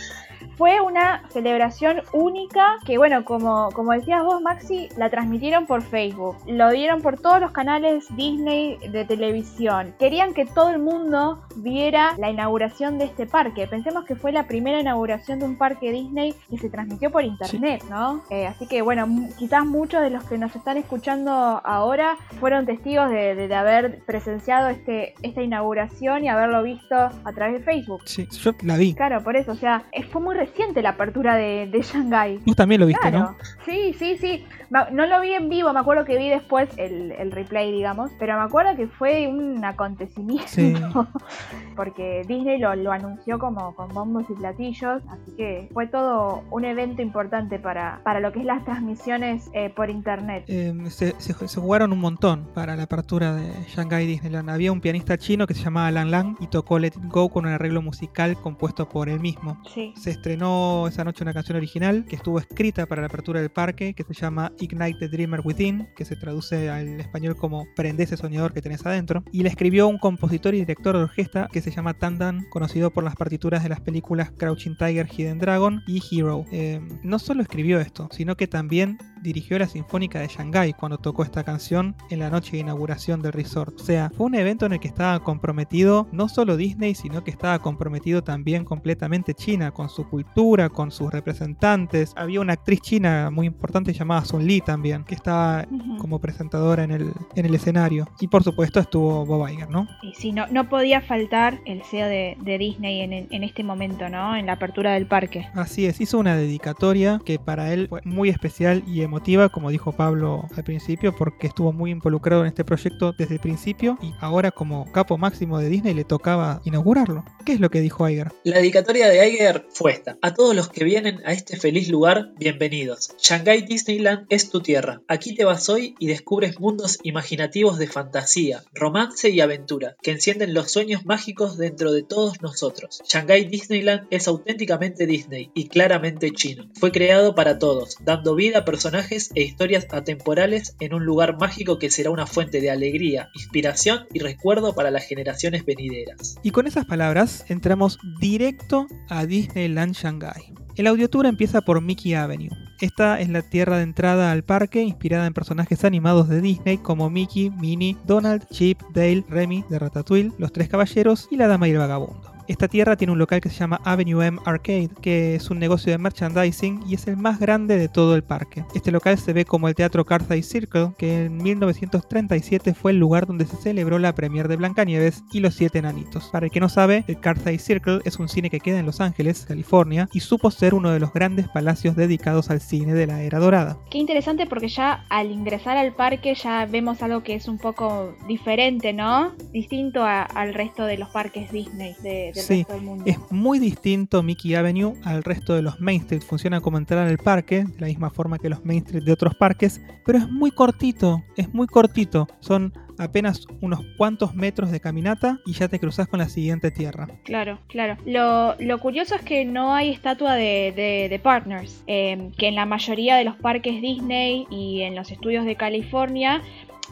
fue 0.57 0.81
una 0.81 1.23
celebración 1.31 2.03
única 2.13 2.79
que, 2.85 2.99
bueno, 2.99 3.25
como, 3.25 3.71
como 3.73 3.93
decías 3.93 4.25
vos, 4.25 4.41
Maxi, 4.41 4.89
la 4.97 5.11
transmitieron 5.11 5.67
por 5.67 5.83
Facebook. 5.83 6.37
Lo 6.47 6.71
dieron 6.71 7.03
por 7.03 7.19
todos 7.19 7.41
los 7.41 7.51
canales 7.51 8.07
Disney 8.17 8.79
de 8.89 9.05
televisión. 9.05 9.95
Querían 9.99 10.33
que 10.33 10.47
todo 10.47 10.71
el 10.71 10.79
mundo 10.79 11.43
viera 11.57 12.15
la 12.19 12.31
inauguración 12.31 12.99
de 12.99 13.05
este 13.05 13.27
parque. 13.27 13.67
Pensemos 13.67 14.05
que 14.05 14.17
fue 14.17 14.33
la 14.33 14.47
primera 14.47 14.81
inauguración 14.81 15.39
de 15.39 15.45
un 15.45 15.57
parque 15.57 15.93
Disney 15.93 16.35
que 16.49 16.59
se 16.59 16.71
transmitió 16.71 17.11
por 17.11 17.25
internet, 17.25 17.85
¿no? 17.91 18.23
Eh, 18.31 18.47
así 18.47 18.67
que, 18.67 18.83
bueno, 18.83 19.07
quizás 19.39 19.67
muchos 19.67 20.01
de 20.03 20.11
los 20.11 20.25
que 20.25 20.39
nos 20.39 20.55
están 20.57 20.77
escuchando 20.77 21.31
ahora 21.31 22.17
fueron 22.41 22.67
testigos 22.67 23.11
de, 23.11 23.55
haber 23.57 24.01
presenciado 24.05 24.69
este, 24.69 25.15
esta 25.23 25.43
inauguración 25.43 26.25
y 26.25 26.29
haberlo 26.29 26.63
visto 26.63 26.95
a 26.95 27.33
través 27.35 27.59
de 27.59 27.61
Facebook. 27.61 28.03
Sí, 28.05 28.29
yo 28.31 28.53
la 28.63 28.77
vi. 28.77 28.95
Claro, 28.95 29.23
por 29.23 29.37
eso, 29.37 29.53
o 29.53 29.57
sea, 29.57 29.85
fue 30.11 30.21
muy 30.27 30.35
reciente 30.35 30.83
la 30.83 30.91
apertura 30.91 31.37
de, 31.37 31.69
de 31.71 31.83
Shanghai. 31.83 32.41
Tú 32.45 32.55
también 32.55 32.81
lo 32.81 32.87
viste, 32.89 33.13
¿no? 33.13 33.37
Sí, 33.65 33.95
sí, 33.97 34.19
sí. 34.19 34.45
No 34.71 35.07
lo 35.07 35.21
vi 35.21 35.33
en 35.33 35.49
vivo, 35.49 35.73
me 35.73 35.79
acuerdo 35.79 36.05
que 36.05 36.19
vi 36.19 36.29
después 36.29 36.69
el, 36.77 37.13
el 37.13 37.31
replay, 37.31 37.71
digamos, 37.71 38.11
pero 38.19 38.37
me 38.37 38.43
acuerdo 38.43 38.75
que 38.75 38.89
fue 38.89 39.29
un 39.29 39.65
acontecimiento. 39.65 40.47
Sí. 40.49 40.75
porque 41.77 42.23
Disney 42.27 42.59
lo, 42.59 42.75
lo, 42.75 42.91
anunció 42.91 43.39
como 43.39 43.75
con 43.77 43.89
bombos 43.91 44.25
y 44.29 44.35
platillos, 44.35 45.03
así 45.09 45.37
que 45.37 45.69
fue 45.73 45.87
todo 45.87 46.43
un 46.51 46.65
evento 46.65 47.03
importante 47.03 47.61
para, 47.61 48.01
para 48.03 48.19
lo 48.19 48.33
que 48.33 48.41
es 48.41 48.45
las 48.45 48.65
transmisiones 48.65 49.49
eh, 49.53 49.71
por 49.71 49.91
internet. 49.91 50.45
Em, 50.49 50.87
se, 50.91 51.15
se, 51.19 51.61
jugaron 51.61 51.93
un 51.93 52.01
montón 52.01 52.49
para 52.55 52.75
la 52.75 52.85
apertura 52.85 53.35
de 53.37 53.53
Shanghai 53.69 54.07
Disneyland. 54.07 54.51
Había 54.51 54.73
un 54.73 54.81
pianista 54.81 55.17
chino 55.19 55.47
que 55.47 55.55
se 55.55 55.63
llamaba 55.63 55.91
Lang 55.93 56.11
Lang 56.11 56.37
y 56.41 56.49
tocó 56.49 56.79
Let 56.79 56.89
It 56.97 57.13
Go 57.13 57.29
con 57.29 57.47
un 57.47 57.53
arreglo 57.53 57.83
musical 57.83 58.37
compuesto 58.43 58.89
por 58.89 59.09
él 59.09 59.21
mismo. 59.21 59.63
Sí. 59.73 59.93
Se 59.97 60.11
estrenó 60.17 60.87
esa 60.89 61.05
noche 61.05 61.23
una 61.23 61.33
canción 61.33 61.57
original 61.57 62.05
que 62.09 62.17
estuvo 62.17 62.39
escrita 62.39 62.87
para 62.87 63.03
la 63.03 63.07
apertura 63.07 63.41
del 63.41 63.51
parque, 63.51 63.95
que 63.95 64.05
se 64.05 64.15
llama 64.15 64.53
Ignite 64.59 64.99
the 64.99 65.09
Dreamer 65.09 65.41
Within, 65.45 65.89
que 65.97 66.05
se 66.05 66.17
traduce 66.17 66.69
al 66.69 67.01
español 67.01 67.37
como 67.37 67.67
Prende 67.77 68.05
ese 68.05 68.17
soñador 68.17 68.53
que 68.53 68.63
tenés 68.63 68.85
adentro. 68.85 69.23
Y 69.33 69.43
la 69.43 69.49
escribió 69.49 69.89
un 69.89 69.99
compositor 69.99 70.55
y 70.55 70.59
director 70.59 70.97
de 70.97 71.05
orquesta 71.05 71.49
que 71.53 71.61
se 71.61 71.71
llama 71.71 71.95
Tandan, 71.95 72.45
conocido 72.51 72.91
por 72.91 73.05
las 73.05 73.17
partituras 73.17 73.63
de 73.63 73.69
las 73.69 73.81
películas 73.81 74.31
Crouching 74.33 74.77
Tiger, 74.77 75.07
Hidden 75.07 75.39
Dragon 75.39 75.83
y 75.87 76.03
Hero. 76.11 76.45
Eh, 76.51 76.81
no 77.03 77.19
solo 77.19 77.43
escribió 77.43 77.79
esto, 77.81 78.09
sino 78.11 78.37
que 78.37 78.47
también 78.47 78.99
dirigió 79.27 79.59
la 79.59 79.67
Sinfónica 79.67 80.21
de 80.21 80.29
Shanghái 80.29 80.73
cuando 80.75 80.99
tocó 80.99 81.25
esta 81.25 81.43
canción 81.43 81.97
en 82.11 82.21
la 82.21 82.31
noche 82.31 82.53
de 82.53 82.59
inauguración 82.59 83.23
del 83.23 83.33
resort. 83.33 83.81
O 83.81 83.85
sea, 83.85 84.11
fue 84.17 84.27
un 84.27 84.37
evento 84.37 84.67
en 84.67 84.75
el 84.75 84.81
que 84.81 84.87
estaba 84.87 85.19
comprometido 85.19 86.07
no 86.13 86.29
solo 86.29 86.57
Disney, 86.57 86.95
sino 86.95 87.25
que 87.25 87.33
estaba 87.33 87.59
comprometido 87.59 88.23
también 88.23 88.65
completamente 88.65 89.35
China, 89.35 89.73
con 89.73 89.89
su 89.89 90.09
cultura, 90.09 90.69
con 90.69 90.93
sus 90.93 91.11
representantes. 91.13 92.13
Había 92.17 92.41
una 92.41 92.53
actriz 92.53 92.81
china 92.81 93.31
muy 93.33 93.49
importante 93.49 93.93
llamada 93.93 94.25
Sun 94.25 94.47
Li 94.47 94.61
también, 94.61 95.03
que 95.03 95.17
estaba 95.17 95.67
como 95.99 96.21
presentadora 96.21 96.85
en 96.85 96.93
el, 96.93 97.13
en 97.35 97.47
el 97.47 97.55
escenario. 97.55 98.07
Y 98.21 98.29
por 98.29 98.45
supuesto 98.45 98.79
estuvo 98.79 99.27
Bob 99.27 99.49
Iger, 99.49 99.69
¿no? 99.69 99.89
Y 100.03 100.15
sí, 100.15 100.31
no, 100.31 100.47
no 100.47 100.69
podía 100.69 101.01
faltar 101.01 101.59
el 101.65 101.83
CEO 101.83 102.07
de, 102.07 102.37
Disney 102.59 103.01
en, 103.01 103.13
en, 103.13 103.45
este 103.45 103.65
momento, 103.65 104.09
¿no? 104.09 104.37
En 104.37 104.47
la 104.47 104.53
apertura 104.53 104.93
del 104.95 105.07
parque. 105.07 105.49
Así 105.55 105.85
es, 105.85 106.01
hizo 106.01 106.19
una 106.19 106.37
dedicatoria 106.37 107.21
que 107.25 107.41
para 107.41 107.73
él 107.73 107.89
fue 107.89 108.01
muy 108.05 108.29
especial 108.29 108.85
y 108.87 109.03
emotiva, 109.17 109.49
como 109.49 109.71
dijo 109.71 109.93
Pablo 109.93 110.47
al 110.55 110.63
principio, 110.63 111.17
porque 111.17 111.47
estuvo 111.47 111.73
muy 111.73 111.91
involucrado 111.91 112.43
en 112.43 112.49
este 112.49 112.65
proyecto 112.65 113.15
desde 113.17 113.37
el 113.37 113.41
principio 113.41 113.97
y 114.03 114.13
ahora 114.21 114.51
como 114.51 114.93
capo 114.93 115.17
máximo 115.17 115.59
de 115.59 115.71
Disney 115.71 115.95
le 115.95 116.05
tocaba 116.05 116.61
inaugurarlo. 116.65 117.25
¿Qué 117.47 117.55
es 117.55 117.61
lo 117.61 117.71
que 117.71 117.81
dijo 117.81 118.07
Iger? 118.07 118.33
La 118.45 118.59
dedicatoria 118.59 119.09
de 119.09 119.27
Iger 119.27 119.67
fue 119.71 119.93
esta. 119.93 120.19
A 120.21 120.35
todos 120.35 120.55
los 120.55 120.69
que 120.69 120.85
vienen 120.85 121.23
a 121.25 121.33
este 121.33 121.57
feliz 121.57 121.89
lugar, 121.89 122.33
bienvenidos. 122.39 123.13
Shanghai 123.19 123.63
Disneyland 123.63 124.27
es 124.29 124.51
tu 124.51 124.61
tierra. 124.61 125.01
Aquí 125.09 125.35
te 125.35 125.47
vas 125.47 125.67
hoy 125.71 125.95
y 125.99 126.09
descubres 126.09 126.61
mundos 126.61 126.99
imaginativos 127.03 127.79
de 127.79 127.87
fantasía, 127.87 128.65
romance 128.75 129.31
y 129.31 129.41
aventura, 129.41 129.97
que 130.03 130.11
encienden 130.11 130.53
los 130.53 130.71
sueños 130.71 131.07
mágicos 131.07 131.57
dentro 131.57 131.93
de 131.93 132.03
todos 132.03 132.43
nosotros. 132.43 133.01
Shanghai 133.09 133.47
Disneyland 133.47 134.09
es 134.11 134.29
auténticamente 134.29 135.07
Disney 135.07 135.51
y 135.55 135.69
claramente 135.69 136.33
chino. 136.33 136.69
Fue 136.75 136.93
creado 136.93 137.35
para 137.35 137.59
todos, 137.59 137.97
dando 138.05 138.35
vida 138.35 138.59
a 138.59 138.65
personajes 138.67 139.06
e 139.11 139.43
historias 139.43 139.87
atemporales 139.93 140.77
en 140.81 140.95
un 140.95 141.05
lugar 141.05 141.39
mágico 141.39 141.79
que 141.79 141.91
será 141.91 142.11
una 142.11 142.27
fuente 142.27 142.61
de 142.61 142.71
alegría, 142.71 143.31
inspiración 143.35 144.07
y 144.13 144.19
recuerdo 144.19 144.75
para 144.75 144.91
las 144.91 145.07
generaciones 145.07 145.65
venideras. 145.65 146.37
Y 146.43 146.51
con 146.51 146.67
esas 146.67 146.85
palabras 146.85 147.45
entramos 147.49 147.99
directo 148.21 148.87
a 149.09 149.27
Disneyland 149.27 149.95
Shanghai. 149.95 150.53
El 150.77 150.87
audiotour 150.89 151.25
empieza 151.25 151.63
por 151.63 151.81
Mickey 151.81 152.15
Avenue. 152.15 152.51
Esta 152.81 153.19
es 153.21 153.31
la 153.31 153.41
tierra 153.41 153.79
de 153.79 153.85
entrada 153.85 154.31
al 154.31 154.45
parque, 154.45 154.83
inspirada 154.83 155.27
en 155.27 155.33
personajes 155.33 155.85
animados 155.85 156.29
de 156.29 156.43
Disney 156.43 156.77
como 156.77 157.09
Mickey, 157.09 157.49
Minnie, 157.51 157.97
Donald, 158.05 158.47
Chip, 158.51 158.83
Dale, 158.93 159.25
Remy 159.29 159.65
de 159.71 159.79
Ratatouille, 159.79 160.33
Los 160.37 160.53
Tres 160.53 160.69
Caballeros 160.69 161.29
y 161.31 161.37
la 161.37 161.49
Dama 161.49 161.69
y 161.69 161.71
el 161.71 161.79
Vagabundo. 161.79 162.36
Esta 162.49 162.69
tierra 162.69 162.97
tiene 162.97 163.13
un 163.13 163.19
local 163.19 163.41
que 163.41 163.49
se 163.49 163.57
llama 163.57 163.81
Avenue 163.85 164.25
M 164.25 164.39
Arcade, 164.45 164.91
que 165.01 165.35
es 165.35 165.51
un 165.51 165.59
negocio 165.59 165.91
de 165.91 165.99
merchandising 165.99 166.85
y 166.87 166.95
es 166.95 167.07
el 167.09 167.17
más 167.17 167.41
grande 167.41 167.77
de 167.77 167.89
todo 167.89 168.15
el 168.15 168.23
parque. 168.23 168.65
Este 168.75 168.93
local 168.93 169.19
se 169.19 169.33
ve 169.33 169.45
como 169.45 169.69
el 169.69 169.75
teatro 169.75 170.05
Carthay 170.05 170.43
Circle, 170.43 170.93
que 170.97 171.25
en 171.25 171.39
1937 171.39 172.75
fue 172.75 172.93
el 172.93 172.99
lugar 172.99 173.27
donde 173.27 173.47
se 173.47 173.57
celebró 173.57 173.99
la 173.99 174.15
premiere 174.15 174.49
de 174.49 174.57
Blancanieves 174.57 175.25
y 175.33 175.41
los 175.41 175.55
Siete 175.55 175.79
Enanitos. 175.79 176.29
Para 176.31 176.47
el 176.47 176.53
que 176.53 176.61
no 176.61 176.69
sabe, 176.69 177.05
el 177.09 177.19
Carthay 177.19 177.59
Circle 177.59 178.01
es 178.05 178.19
un 178.19 178.29
cine 178.29 178.51
que 178.51 178.61
queda 178.61 178.79
en 178.79 178.87
Los 178.87 179.01
Ángeles, 179.01 179.45
California, 179.47 180.09
y 180.13 180.21
supo 180.21 180.51
ser 180.51 180.75
uno 180.75 180.91
de 180.91 181.01
los 181.01 181.13
grandes 181.13 181.49
palacios 181.49 181.97
dedicados 181.97 182.51
al 182.51 182.61
cine 182.61 182.95
de 182.95 183.07
la 183.07 183.23
era 183.23 183.39
dorada. 183.39 183.77
Qué 183.91 183.99
interesante 183.99 184.47
porque 184.47 184.69
ya 184.69 185.05
al 185.09 185.31
ingresar 185.31 185.77
al 185.77 185.95
parque 185.95 186.35
ya 186.35 186.67
vemos 186.67 187.03
algo 187.03 187.23
que 187.23 187.35
es 187.35 187.49
un 187.49 187.59
poco 187.59 188.15
diferente, 188.29 188.93
¿no? 188.93 189.35
Distinto 189.53 190.05
al 190.05 190.55
resto 190.55 190.85
de 190.85 190.99
los 190.99 191.09
parques 191.09 191.51
Disney 191.51 191.97
de, 192.03 192.33
sí, 192.41 192.67
Es 193.05 193.19
muy 193.31 193.59
distinto 193.59 194.23
Mickey 194.23 194.55
Avenue 194.55 194.95
al 195.05 195.25
resto 195.25 195.55
de 195.55 195.63
los 195.63 195.81
Main 195.81 196.01
Street. 196.03 196.23
Funciona 196.23 196.61
como 196.61 196.79
entrar 196.79 197.07
al 197.07 197.19
parque, 197.19 197.65
de 197.65 197.81
la 197.81 197.87
misma 197.87 198.11
forma 198.11 198.39
que 198.39 198.49
los 198.49 198.65
Main 198.65 198.79
Street 198.85 199.05
de 199.05 199.13
otros 199.13 199.35
parques, 199.35 199.81
pero 200.05 200.19
es 200.19 200.29
muy 200.29 200.51
cortito, 200.51 201.23
es 201.37 201.53
muy 201.53 201.67
cortito. 201.67 202.27
Son 202.41 202.73
apenas 202.99 203.47
unos 203.61 203.81
cuantos 203.97 204.35
metros 204.35 204.71
de 204.71 204.81
caminata 204.81 205.41
y 205.45 205.53
ya 205.53 205.69
te 205.69 205.79
cruzas 205.79 206.09
con 206.09 206.19
la 206.19 206.29
siguiente 206.29 206.71
tierra. 206.71 207.09
Claro, 207.25 207.59
claro. 207.69 207.97
Lo, 208.07 208.79
curioso 208.79 209.15
es 209.15 209.23
que 209.23 209.45
no 209.45 209.75
hay 209.75 209.91
estatua 209.91 210.35
de, 210.35 211.21
partners, 211.23 211.83
eh, 211.87 212.31
que 212.39 212.49
en 212.49 212.55
la 212.55 212.67
mayoría 212.67 213.17
de 213.17 213.25
los 213.25 213.37
parques 213.37 213.81
Disney 213.81 214.47
y 214.51 214.83
en 214.83 214.95
los 214.95 215.11
estudios 215.11 215.45
de 215.45 215.57
California 215.57 216.43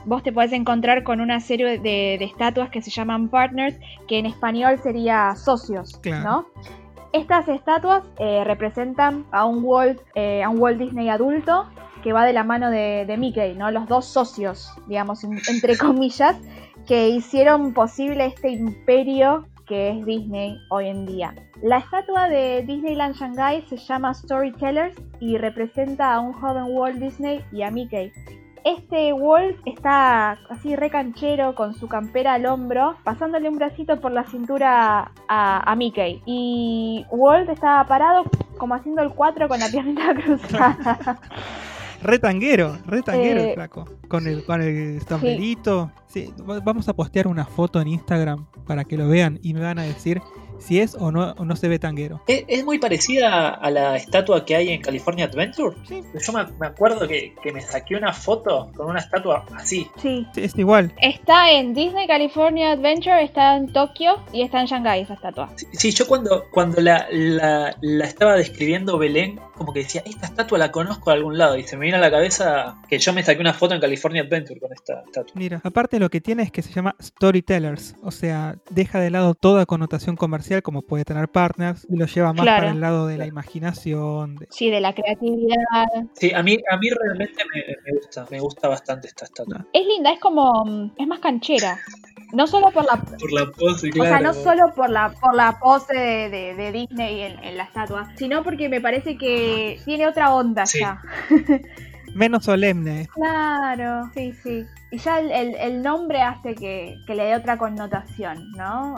vos 0.06 0.23
te 0.23 0.32
podés 0.32 0.52
encontrar 0.52 1.02
con 1.02 1.20
una 1.20 1.40
serie 1.40 1.78
de, 1.78 2.14
estatuas 2.14 2.70
que 2.70 2.82
se 2.82 2.90
llaman 2.90 3.28
partners, 3.28 3.76
que 4.08 4.18
en 4.18 4.26
español 4.26 4.78
sería 4.82 5.34
socios, 5.37 6.00
¿no? 6.04 6.46
Estas 7.12 7.46
estatuas 7.49 8.04
eh, 8.18 8.42
representan 8.44 9.25
a 9.30 9.44
un 9.44 9.62
Walt, 9.62 10.00
eh, 10.14 10.42
a 10.42 10.49
un 10.49 10.58
Walt 10.58 10.78
Disney 10.78 11.08
adulto 11.08 11.66
que 12.02 12.12
va 12.12 12.26
de 12.26 12.32
la 12.32 12.44
mano 12.44 12.70
de, 12.70 13.14
Mickey, 13.18 13.54
¿no? 13.54 13.70
Los 13.70 13.87
dos 13.88 14.04
socios, 14.04 14.70
digamos, 14.88 15.25
entre 15.25 15.78
comillas, 15.78 16.37
que 16.87 17.08
hicieron 17.08 17.73
posible 17.73 18.26
este 18.26 18.50
imperio 18.50 19.46
que 19.66 19.90
es 19.90 20.04
Disney 20.04 20.58
hoy 20.68 20.88
en 20.88 21.06
día. 21.06 21.34
La 21.62 21.78
estatua 21.78 22.28
de 22.28 22.62
Disneyland 22.66 23.14
Shanghai 23.14 23.64
se 23.68 23.78
llama 23.78 24.12
Storytellers 24.12 24.94
y 25.20 25.38
representa 25.38 26.12
a 26.12 26.20
un 26.20 26.34
joven 26.34 26.64
Walt 26.68 26.99
Disney 26.99 27.42
y 27.52 27.62
a 27.62 27.70
Mickey. 27.70 28.12
Este 28.64 29.12
Wolf 29.12 29.59
está 29.66 30.38
así 30.49 30.75
recanchero 30.75 31.54
con 31.54 31.75
su 31.75 31.87
campera 31.87 32.33
al 32.33 32.47
hombro, 32.47 32.97
pasándole 33.04 33.50
un 33.50 33.56
bracito 33.56 34.00
por 34.00 34.11
la 34.11 34.25
cintura 34.25 35.12
a, 35.28 35.75
Mickey. 35.76 36.23
Y 36.25 37.04
Wolf 37.11 37.50
está 37.50 37.85
parado 37.87 38.25
como 38.56 38.75
haciendo 38.75 39.02
el 39.02 39.11
4 39.11 39.49
con 39.49 39.61
la 39.61 39.68
pierna 39.68 40.14
cruzada. 40.25 41.21
Retanguero, 42.02 42.78
retanguero 42.87 43.40
el 43.40 43.49
eh, 43.49 43.54
flaco. 43.54 43.85
Con 44.09 44.26
el, 44.26 44.44
con 44.47 44.62
el 44.62 45.00
Sí, 46.06 46.33
vamos 46.64 46.88
a 46.88 46.94
postear 46.94 47.26
una 47.26 47.44
foto 47.44 47.83
en 47.83 47.88
Instagram 47.88 48.47
para 48.66 48.85
que 48.85 48.97
lo 48.97 49.09
vean 49.09 49.40
y 49.42 49.52
me 49.52 49.61
van 49.61 49.78
a 49.78 49.83
decir 49.83 50.23
si 50.64 50.80
es 50.80 50.94
o 50.94 51.12
no, 51.12 51.35
no 51.35 51.56
se 51.56 51.68
ve 51.68 51.78
tanguero. 51.78 52.21
¿Es, 52.26 52.64
muy 52.64 52.78
parecida 52.78 53.50
a 53.50 53.71
la 53.71 53.97
estatua 53.97 54.44
que 54.44 54.56
hay 54.56 54.71
en 54.71 54.80
California 54.80 55.26
Adventure? 55.26 55.76
Sí. 55.87 56.02
Yo 56.14 56.33
me, 56.33 56.66
acuerdo 56.66 57.06
que, 57.06 57.35
me 57.52 57.61
saqué 57.61 57.97
una 57.97 58.12
foto 58.12 58.71
con 58.75 58.88
una 58.88 59.00
estatua 59.00 59.44
así. 59.56 59.87
Sí. 59.99 60.26
Es 60.37 60.56
igual. 60.56 60.94
Está 61.00 61.50
en 61.50 61.75
Disney 61.75 62.06
California 62.06 62.73
Adventure, 62.73 63.23
está 63.23 63.56
en 63.56 63.73
Tokio 63.73 64.16
y 64.33 64.42
está 64.42 64.61
en 64.61 64.66
Shanghai 64.66 65.02
esa 65.02 65.14
estatua. 65.14 65.50
Sí, 65.73 65.90
yo 65.92 66.06
cuando, 66.06 66.44
cuando 66.50 66.80
la, 66.80 67.06
la, 67.11 67.76
la, 67.80 68.04
estaba 68.04 68.37
describiendo 68.37 68.97
Belén, 68.99 69.40
como 69.56 69.73
que 69.73 69.80
decía, 69.80 70.02
esta 70.04 70.26
estatua 70.26 70.58
la 70.58 70.70
conozco 70.70 71.11
de 71.11 71.16
algún 71.16 71.38
lado. 71.38 71.56
Y 71.56 71.64
se 71.64 71.76
me 71.76 71.82
viene 71.82 71.99
a 71.99 72.00
la 72.00 72.11
cabeza 72.11 72.76
que 72.88 72.99
yo 72.99 73.12
me 73.12 73.23
saqué 73.23 73.40
una 73.40 73.54
foto 73.54 73.75
en 73.75 73.80
California 73.80 74.23
Adventure 74.23 74.61
con 74.61 74.73
esta 74.73 75.02
estatua. 75.06 75.32
Mira, 75.34 75.61
aparte 75.64 75.99
lo 75.99 76.11
que 76.11 76.20
tiene 76.20 76.42
es 76.42 76.50
que 76.50 76.62
se 76.62 76.73
llama 76.73 76.96
Storytellers. 77.00 77.96
O 78.02 78.11
sea, 78.11 78.56
deja 78.70 79.00
de 79.00 79.11
lado 79.11 79.34
toda 79.34 79.66
connotación 79.66 80.16
comercial 80.16 80.62
como 80.62 80.82
puede 80.82 81.04
tener 81.04 81.28
partners, 81.28 81.87
y 81.88 81.96
lo 81.96 82.06
lleva 82.06 82.32
más 82.32 82.46
para 82.46 82.70
el 82.70 82.80
lado 82.80 83.06
de 83.06 83.18
la 83.18 83.26
imaginación. 83.26 84.38
Sí, 84.50 84.70
de 84.70 84.80
la 84.80 84.94
creatividad. 84.94 85.87
Sí, 86.14 86.32
a 86.32 86.42
mí, 86.42 86.58
a 86.70 86.76
mí 86.76 86.88
realmente 86.90 87.42
me, 87.52 87.92
gusta, 87.99 88.26
me 88.30 88.40
gusta 88.40 88.68
bastante 88.68 89.08
esta 89.08 89.25
estatua. 89.25 89.66
Es 89.73 89.87
linda, 89.87 90.12
es 90.12 90.20
como, 90.20 90.92
es 90.96 91.06
más 91.06 91.20
canchera. 91.20 91.78
No 92.32 92.46
solo 92.46 92.70
por 92.73 92.84
la, 92.84 92.96
por 92.96 93.32
la 93.32 93.50
pose, 93.52 93.90
claro. 93.90 94.11
O 94.11 94.12
sea, 94.12 94.20
no 94.20 94.34
solo 94.34 94.75
por 94.75 94.90
la, 94.90 95.11
por 95.20 95.34
la 95.34 95.58
pose 95.61 95.94
de, 95.94 96.73
Disney 96.73 97.23
en, 97.23 97.56
la 97.56 97.64
estatua, 97.64 98.11
sino 98.16 98.42
porque 98.42 98.68
me 98.68 98.80
parece 98.80 99.16
que 99.16 99.43
tiene 99.84 100.06
otra 100.06 100.34
onda 100.34 100.64
ya. 100.64 101.00
Menos 102.14 102.44
solemne. 102.44 103.08
Claro, 103.14 104.10
sí, 104.14 104.32
sí 104.42 104.66
y 104.94 104.98
ya 104.98 105.18
el, 105.18 105.82
nombre 105.82 106.22
hace 106.22 106.54
que, 106.54 106.96
le 107.08 107.24
dé 107.24 107.34
otra 107.34 107.58
connotación, 107.58 108.52
¿no? 108.52 108.94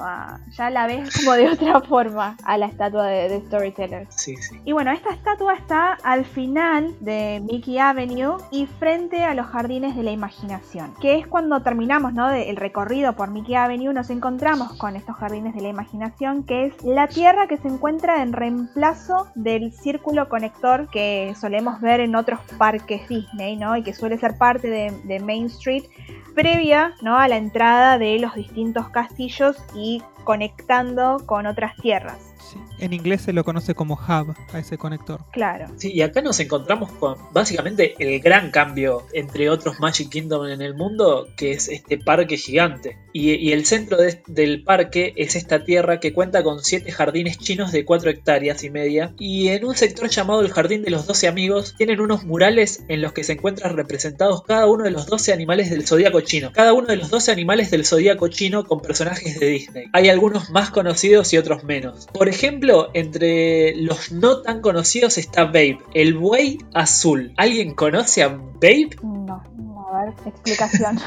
ya 0.50 0.68
la 0.68 0.86
ves 0.86 1.10
como 1.24 1.32
de 1.32 1.48
otra 1.48 1.80
forma 1.80 2.36
a 2.44 2.58
la 2.58 2.66
estatua 2.66 3.06
de, 3.06 3.40
Storyteller. 3.46 4.06
Sí, 4.10 4.36
sí. 4.36 4.60
Y 4.64 4.72
bueno, 4.72 4.90
esta 4.90 5.10
estatua 5.10 5.54
está 5.54 5.94
al 6.02 6.26
final 6.26 6.94
de 7.00 7.40
Mickey 7.42 7.78
Avenue 7.78 8.36
y 8.50 8.66
frente 8.66 9.24
a 9.24 9.34
los 9.34 9.46
jardines 9.46 9.96
de 9.96 10.02
la 10.02 10.10
imaginación, 10.10 10.92
que 11.00 11.18
es 11.18 11.26
cuando 11.26 11.62
terminamos, 11.62 12.12
¿no? 12.12 12.30
el 12.30 12.56
recorrido 12.56 13.14
por 13.14 13.30
Mickey 13.30 13.54
Avenue, 13.54 13.94
nos 13.94 14.10
encontramos 14.10 14.74
con 14.74 14.96
estos 14.96 15.16
jardines 15.16 15.54
de 15.54 15.62
la 15.62 15.68
imaginación, 15.68 16.44
que 16.44 16.66
es 16.66 16.84
la 16.84 17.08
tierra 17.08 17.46
que 17.46 17.56
se 17.56 17.68
encuentra 17.68 18.22
en 18.22 18.34
reemplazo 18.34 19.28
del 19.34 19.72
círculo 19.72 20.28
conector 20.28 20.88
que 20.90 21.34
solemos 21.40 21.80
ver 21.80 22.00
en 22.00 22.16
otros 22.16 22.40
parques 22.58 23.08
Disney, 23.08 23.56
¿no? 23.56 23.76
Y 23.76 23.82
que 23.82 23.94
suele 23.94 24.18
ser 24.18 24.36
parte 24.36 24.68
de 24.68 25.20
Main 25.20 25.46
Street 25.46 25.85
previa 26.34 26.94
¿no? 27.02 27.18
a 27.18 27.28
la 27.28 27.36
entrada 27.36 27.98
de 27.98 28.18
los 28.18 28.34
distintos 28.34 28.88
castillos 28.90 29.56
y 29.74 30.02
conectando 30.24 31.18
con 31.26 31.46
otras 31.46 31.76
tierras. 31.76 32.34
En 32.78 32.92
inglés 32.92 33.22
se 33.22 33.32
lo 33.32 33.44
conoce 33.44 33.74
como 33.74 33.94
hub 33.94 34.34
a 34.52 34.58
ese 34.58 34.76
conector. 34.78 35.20
Claro. 35.32 35.66
Sí, 35.76 35.92
y 35.92 36.02
acá 36.02 36.20
nos 36.22 36.38
encontramos 36.40 36.90
con 36.92 37.16
básicamente 37.32 37.94
el 37.98 38.20
gran 38.20 38.50
cambio 38.50 39.02
entre 39.12 39.48
otros 39.50 39.80
Magic 39.80 40.08
Kingdom 40.10 40.46
en 40.46 40.60
el 40.62 40.74
mundo, 40.74 41.28
que 41.36 41.52
es 41.52 41.68
este 41.68 41.98
parque 41.98 42.36
gigante. 42.36 42.98
Y, 43.12 43.32
y 43.34 43.52
el 43.52 43.64
centro 43.64 43.96
de- 43.96 44.22
del 44.26 44.62
parque 44.62 45.14
es 45.16 45.36
esta 45.36 45.64
tierra 45.64 46.00
que 46.00 46.12
cuenta 46.12 46.42
con 46.42 46.62
siete 46.62 46.92
jardines 46.92 47.38
chinos 47.38 47.72
de 47.72 47.84
4 47.84 48.10
hectáreas 48.10 48.62
y 48.64 48.70
media. 48.70 49.12
Y 49.18 49.48
en 49.48 49.64
un 49.64 49.74
sector 49.74 50.08
llamado 50.10 50.42
el 50.42 50.52
Jardín 50.52 50.82
de 50.82 50.90
los 50.90 51.06
12 51.06 51.28
Amigos 51.28 51.74
tienen 51.78 52.00
unos 52.00 52.24
murales 52.24 52.84
en 52.88 53.00
los 53.00 53.12
que 53.12 53.24
se 53.24 53.32
encuentran 53.32 53.76
representados 53.76 54.42
cada 54.44 54.66
uno 54.66 54.84
de 54.84 54.90
los 54.90 55.06
12 55.06 55.32
animales 55.32 55.70
del 55.70 55.86
zodíaco 55.86 56.20
chino. 56.20 56.50
Cada 56.52 56.72
uno 56.74 56.88
de 56.88 56.96
los 56.96 57.08
12 57.10 57.32
animales 57.32 57.70
del 57.70 57.86
zodíaco 57.86 58.28
chino 58.28 58.64
con 58.64 58.80
personajes 58.80 59.40
de 59.40 59.46
Disney. 59.46 59.86
Hay 59.92 60.08
algunos 60.08 60.50
más 60.50 60.70
conocidos 60.70 61.32
y 61.32 61.38
otros 61.38 61.64
menos. 61.64 62.06
Por 62.12 62.28
ejemplo, 62.28 62.65
entre 62.94 63.76
los 63.76 64.12
no 64.12 64.42
tan 64.42 64.60
conocidos 64.60 65.18
está 65.18 65.44
Babe, 65.44 65.78
el 65.94 66.14
buey 66.14 66.58
azul. 66.74 67.32
¿Alguien 67.36 67.74
conoce 67.74 68.22
a 68.22 68.28
Babe? 68.28 68.90
No, 69.02 69.42
no, 69.56 69.88
a 69.92 70.04
ver, 70.04 70.14
explicación. 70.26 70.98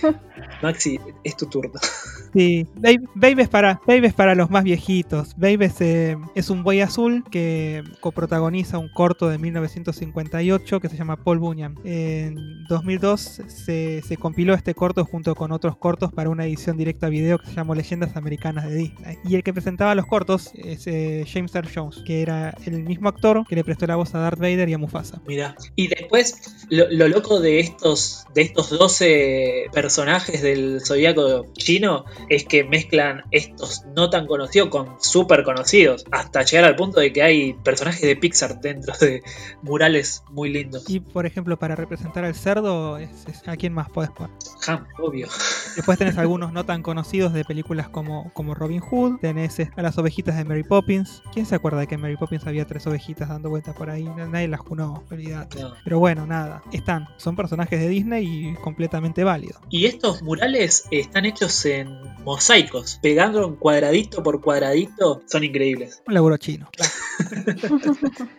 Maxi, 0.62 0.98
es 1.22 1.36
tu 1.36 1.46
turno. 1.46 1.80
Sí, 2.34 2.66
Babe, 2.74 3.42
es 3.42 3.48
para, 3.48 3.80
Babe 3.86 4.08
es 4.08 4.12
para 4.14 4.34
los 4.34 4.50
más 4.50 4.64
viejitos. 4.64 5.34
Babe 5.36 5.66
es, 5.66 5.80
eh, 5.80 6.16
es 6.34 6.50
un 6.50 6.64
buey 6.64 6.80
azul 6.80 7.22
que 7.30 7.84
coprotagoniza 8.00 8.78
un 8.78 8.88
corto 8.88 9.28
de 9.28 9.38
1958 9.38 10.80
que 10.80 10.88
se 10.88 10.96
llama 10.96 11.16
Paul 11.16 11.38
Bunyan. 11.38 11.76
En 11.84 12.64
2002 12.68 13.42
se, 13.46 14.02
se 14.02 14.16
compiló 14.16 14.54
este 14.54 14.74
corto 14.74 15.04
junto 15.04 15.36
con 15.36 15.52
otros 15.52 15.76
cortos 15.76 16.12
para 16.12 16.28
una 16.28 16.44
edición 16.44 16.76
directa 16.76 17.06
a 17.06 17.10
video 17.10 17.38
que 17.38 17.46
se 17.46 17.54
llamó 17.54 17.76
Leyendas 17.76 18.16
Americanas 18.16 18.68
de 18.68 18.74
Disney. 18.74 19.18
Y 19.24 19.36
el 19.36 19.44
que 19.44 19.52
presentaba 19.52 19.94
los 19.94 20.06
cortos 20.06 20.50
es 20.54 20.88
eh, 20.88 21.24
James 21.32 21.54
Earl 21.54 21.68
Jones, 21.72 22.02
que 22.04 22.20
era 22.20 22.52
el 22.66 22.82
mismo 22.82 23.08
actor 23.08 23.46
que 23.48 23.54
le 23.54 23.62
prestó 23.62 23.86
la 23.86 23.94
voz 23.94 24.12
a 24.16 24.18
Darth 24.18 24.40
Vader 24.40 24.68
y 24.68 24.74
a 24.74 24.78
Mufasa. 24.78 25.22
Mira. 25.26 25.54
Y 25.76 25.86
después, 25.86 26.66
lo, 26.68 26.90
lo 26.90 27.06
loco 27.06 27.40
de 27.40 27.60
estos, 27.60 28.24
de 28.34 28.42
estos 28.42 28.70
12 28.70 29.66
personajes 29.72 30.42
del 30.42 30.80
zodiaco 30.84 31.46
chino 31.52 32.04
es 32.28 32.44
que 32.44 32.64
mezclan 32.64 33.22
estos 33.30 33.84
no 33.94 34.10
tan 34.10 34.26
conocidos 34.26 34.68
con 34.68 34.96
súper 35.00 35.42
conocidos. 35.44 36.04
Hasta 36.10 36.42
llegar 36.42 36.64
al 36.64 36.76
punto 36.76 37.00
de 37.00 37.12
que 37.12 37.22
hay 37.22 37.54
personajes 37.54 38.02
de 38.02 38.16
Pixar 38.16 38.60
dentro 38.60 38.94
de 39.00 39.22
murales 39.62 40.22
muy 40.30 40.50
lindos. 40.50 40.88
Y 40.88 41.00
por 41.00 41.26
ejemplo, 41.26 41.58
para 41.58 41.76
representar 41.76 42.24
al 42.24 42.34
cerdo, 42.34 42.98
es, 42.98 43.10
es- 43.26 43.46
¿a 43.48 43.56
quién 43.56 43.72
más 43.72 43.88
podés 43.90 44.10
poner? 44.10 44.30
Ham, 44.66 44.86
obvio. 44.98 45.28
Después 45.76 45.98
tenés 45.98 46.16
algunos 46.18 46.52
no 46.52 46.64
tan 46.64 46.82
conocidos 46.82 47.32
de 47.32 47.44
películas 47.44 47.88
como, 47.88 48.32
como 48.32 48.54
Robin 48.54 48.80
Hood. 48.80 49.18
Tenés 49.20 49.58
a 49.76 49.82
las 49.82 49.98
ovejitas 49.98 50.36
de 50.36 50.44
Mary 50.44 50.62
Poppins. 50.64 51.22
¿Quién 51.32 51.46
se 51.46 51.54
acuerda 51.54 51.80
de 51.80 51.86
que 51.86 51.94
en 51.96 52.00
Mary 52.00 52.16
Poppins 52.16 52.46
había 52.46 52.64
tres 52.66 52.86
ovejitas 52.86 53.28
dando 53.28 53.50
vueltas 53.50 53.74
por 53.76 53.90
ahí? 53.90 54.04
Nadie 54.04 54.48
las 54.48 54.60
junó, 54.60 55.04
olvidate. 55.10 55.60
No. 55.60 55.74
Pero 55.84 55.98
bueno, 55.98 56.26
nada. 56.26 56.62
Están. 56.72 57.06
Son 57.18 57.36
personajes 57.36 57.78
de 57.80 57.88
Disney 57.88 58.26
y 58.50 58.54
completamente 58.56 59.24
válidos. 59.24 59.60
Y 59.70 59.86
estos 59.86 60.22
murales 60.22 60.84
están 60.90 61.24
hechos 61.26 61.64
en 61.66 61.88
mosaicos, 62.22 62.98
pegando 63.02 63.44
en 63.46 63.56
cuadradito 63.56 64.22
por 64.22 64.40
cuadradito, 64.40 65.22
son 65.26 65.44
increíbles. 65.44 66.02
Un 66.06 66.14
laburo 66.14 66.36
chino. 66.36 66.68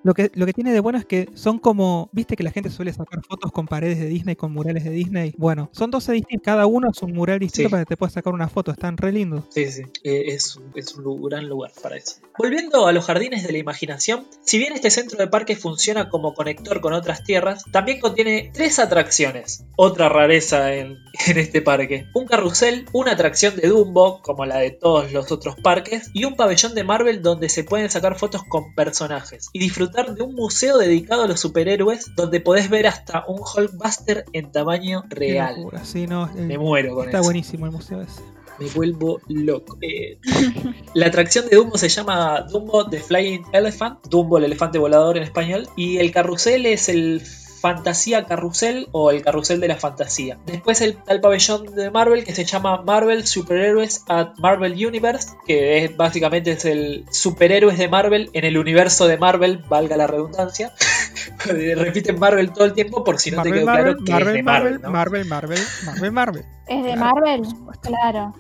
Lo 0.04 0.14
que, 0.14 0.32
lo 0.36 0.46
que 0.46 0.54
tiene 0.54 0.74
de 0.74 0.80
bueno 0.80 0.98
es 1.00 1.06
que 1.06 1.30
son 1.34 1.60
como. 1.60 2.10
¿Viste 2.12 2.36
que 2.36 2.44
la 2.44 2.52
gente 2.52 2.70
suele 2.70 2.94
sacar 2.94 3.22
fotos 3.24 3.52
con 3.52 3.68
paredes 3.68 4.00
de 4.00 4.08
Disney, 4.08 4.36
con 4.36 4.52
murales 4.52 4.84
de 4.84 4.90
Disney? 4.92 5.34
Bueno, 5.38 5.70
son 5.72 5.92
12 5.92 6.12
distintos. 6.14 6.44
Cada 6.46 6.66
uno 6.66 6.90
es 6.92 7.02
un 7.02 7.14
mural 7.14 7.40
distinto 7.40 7.70
Sí. 7.70 7.72
para 7.72 7.84
que 7.86 7.90
te 7.90 7.98
puedas 7.98 8.14
sacar 8.14 8.34
una 8.34 8.48
foto. 8.48 8.72
Están 8.72 8.98
re 8.98 9.12
lindos. 9.12 9.46
Sí, 9.50 9.66
sí, 9.72 9.84
eh, 10.04 10.26
es, 10.28 10.60
es 10.76 10.96
un 10.96 11.22
gran 11.24 11.48
lugar 11.48 11.72
para 11.82 11.98
eso. 11.98 12.18
Volviendo 12.38 12.86
a 12.88 12.92
los 12.92 13.06
jardines 13.06 13.44
de 13.46 13.52
la 13.54 13.58
imaginación, 13.58 14.28
si 14.44 14.58
bien 14.58 14.74
este 14.74 14.90
centro 14.92 15.18
de 15.18 15.28
parque 15.28 15.56
funciona 15.56 16.10
como 16.10 16.34
conector 16.34 16.82
con 16.82 16.94
otras 16.94 17.24
tierras, 17.24 17.64
también 17.72 18.00
contiene 18.00 18.52
tres 18.54 18.78
atracciones. 18.80 19.64
Otra 19.78 20.10
rareza 20.10 20.74
en, 20.74 20.98
en 21.28 21.38
este 21.38 21.62
parque. 21.62 22.06
Un 22.14 22.26
carrusel, 22.26 22.86
una 22.94 23.14
atracción 23.14 23.56
de 23.56 23.65
Dumbo, 23.68 24.22
como 24.22 24.46
la 24.46 24.58
de 24.58 24.72
todos 24.72 25.12
los 25.12 25.32
otros 25.32 25.56
parques, 25.62 26.10
y 26.14 26.26
un 26.26 26.36
pabellón 26.36 26.76
de 26.76 26.84
Marvel 26.84 27.22
donde 27.22 27.50
se 27.50 27.64
pueden 27.64 27.90
sacar 27.90 28.18
fotos 28.18 28.44
con 28.48 28.74
personajes. 28.76 29.50
Y 29.54 29.60
disfrutar 29.60 30.16
de 30.16 30.24
un 30.24 30.36
museo 30.36 30.78
dedicado 30.78 31.24
a 31.24 31.28
los 31.28 31.40
superhéroes, 31.40 32.16
donde 32.16 32.40
podés 32.42 32.70
ver 32.70 32.88
hasta 32.88 33.24
un 33.28 33.40
Hulkbuster 33.40 34.26
en 34.34 34.52
tamaño 34.52 35.04
real. 35.10 35.56
locura. 35.58 35.84
Sí, 35.86 36.08
no, 36.08 36.30
el- 36.36 36.46
Me 36.46 36.58
muero 36.58 36.96
con 36.96 37.06
está 37.06 37.18
eso. 37.20 37.26
buenísimo 37.26 37.66
el 37.66 37.72
museo 37.72 38.02
ese. 38.02 38.22
Me 38.60 38.68
vuelvo 38.70 39.20
loco. 39.28 39.78
Eh, 39.82 40.18
la 40.94 41.08
atracción 41.08 41.46
de 41.50 41.58
Dumbo 41.58 41.78
se 41.78 41.90
llama 41.90 42.42
Dumbo 42.50 42.88
the 42.90 43.00
Flying 43.00 43.44
Elephant, 43.52 44.00
Dumbo 44.08 44.38
el 44.38 44.46
elefante 44.46 44.78
volador 44.80 45.18
en 45.18 45.24
español, 45.24 45.68
y 45.76 45.98
el 45.98 46.12
carrusel 46.12 46.66
es 46.66 46.88
el 46.90 47.22
Fantasía 47.66 48.26
Carrusel 48.26 48.90
o 48.92 49.10
el 49.10 49.24
Carrusel 49.24 49.60
de 49.60 49.68
la 49.68 49.76
Fantasía. 49.76 50.38
Después 50.46 50.82
el, 50.82 51.00
el 51.08 51.20
pabellón 51.20 51.74
de 51.74 51.90
Marvel 51.90 52.24
que 52.24 52.36
se 52.36 52.46
llama 52.46 52.84
Marvel 52.84 53.26
Superhéroes 53.26 54.04
at 54.08 54.38
Marvel 54.38 54.74
Universe, 54.74 55.30
que 55.48 55.84
es 55.84 55.98
básicamente 55.98 56.52
es 56.52 56.64
el 56.66 57.06
superhéroes 57.10 57.80
de 57.80 57.88
Marvel 57.88 58.30
en 58.34 58.46
el 58.46 58.60
universo 58.60 59.08
de 59.08 59.18
Marvel, 59.18 59.64
valga 59.68 59.98
la 59.98 60.06
redundancia. 60.06 60.74
Repiten 61.44 62.20
Marvel 62.20 62.54
todo 62.54 62.66
el 62.66 62.74
tiempo 62.74 63.04
por 63.04 63.18
si 63.18 63.32
no 63.32 63.42
te 63.42 63.52
quedó 63.52 63.66
claro 63.66 63.96
que 63.98 64.12
es 64.12 64.26
de 64.34 64.44
Marvel. 64.44 64.82
¿no? 64.84 64.92
Marvel, 64.92 65.26
Marvel, 65.26 65.60
Marvel, 65.86 66.12
Marvel. 66.12 66.46
¿Es 66.68 66.84
de 66.84 66.94
Claro, 66.94 67.16
Marvel? 67.16 67.42
Claro. 67.82 68.36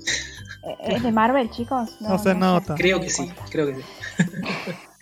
Eh, 0.67 0.95
¿Es 0.95 1.01
de 1.01 1.11
Marvel, 1.11 1.49
chicos? 1.49 1.99
No 1.99 2.19
se 2.19 2.35
nota. 2.35 2.75
Creo 2.75 3.01
que 3.01 3.09
sí, 3.09 3.31
creo 3.49 3.65
que 3.65 3.75
sí. 3.75 3.83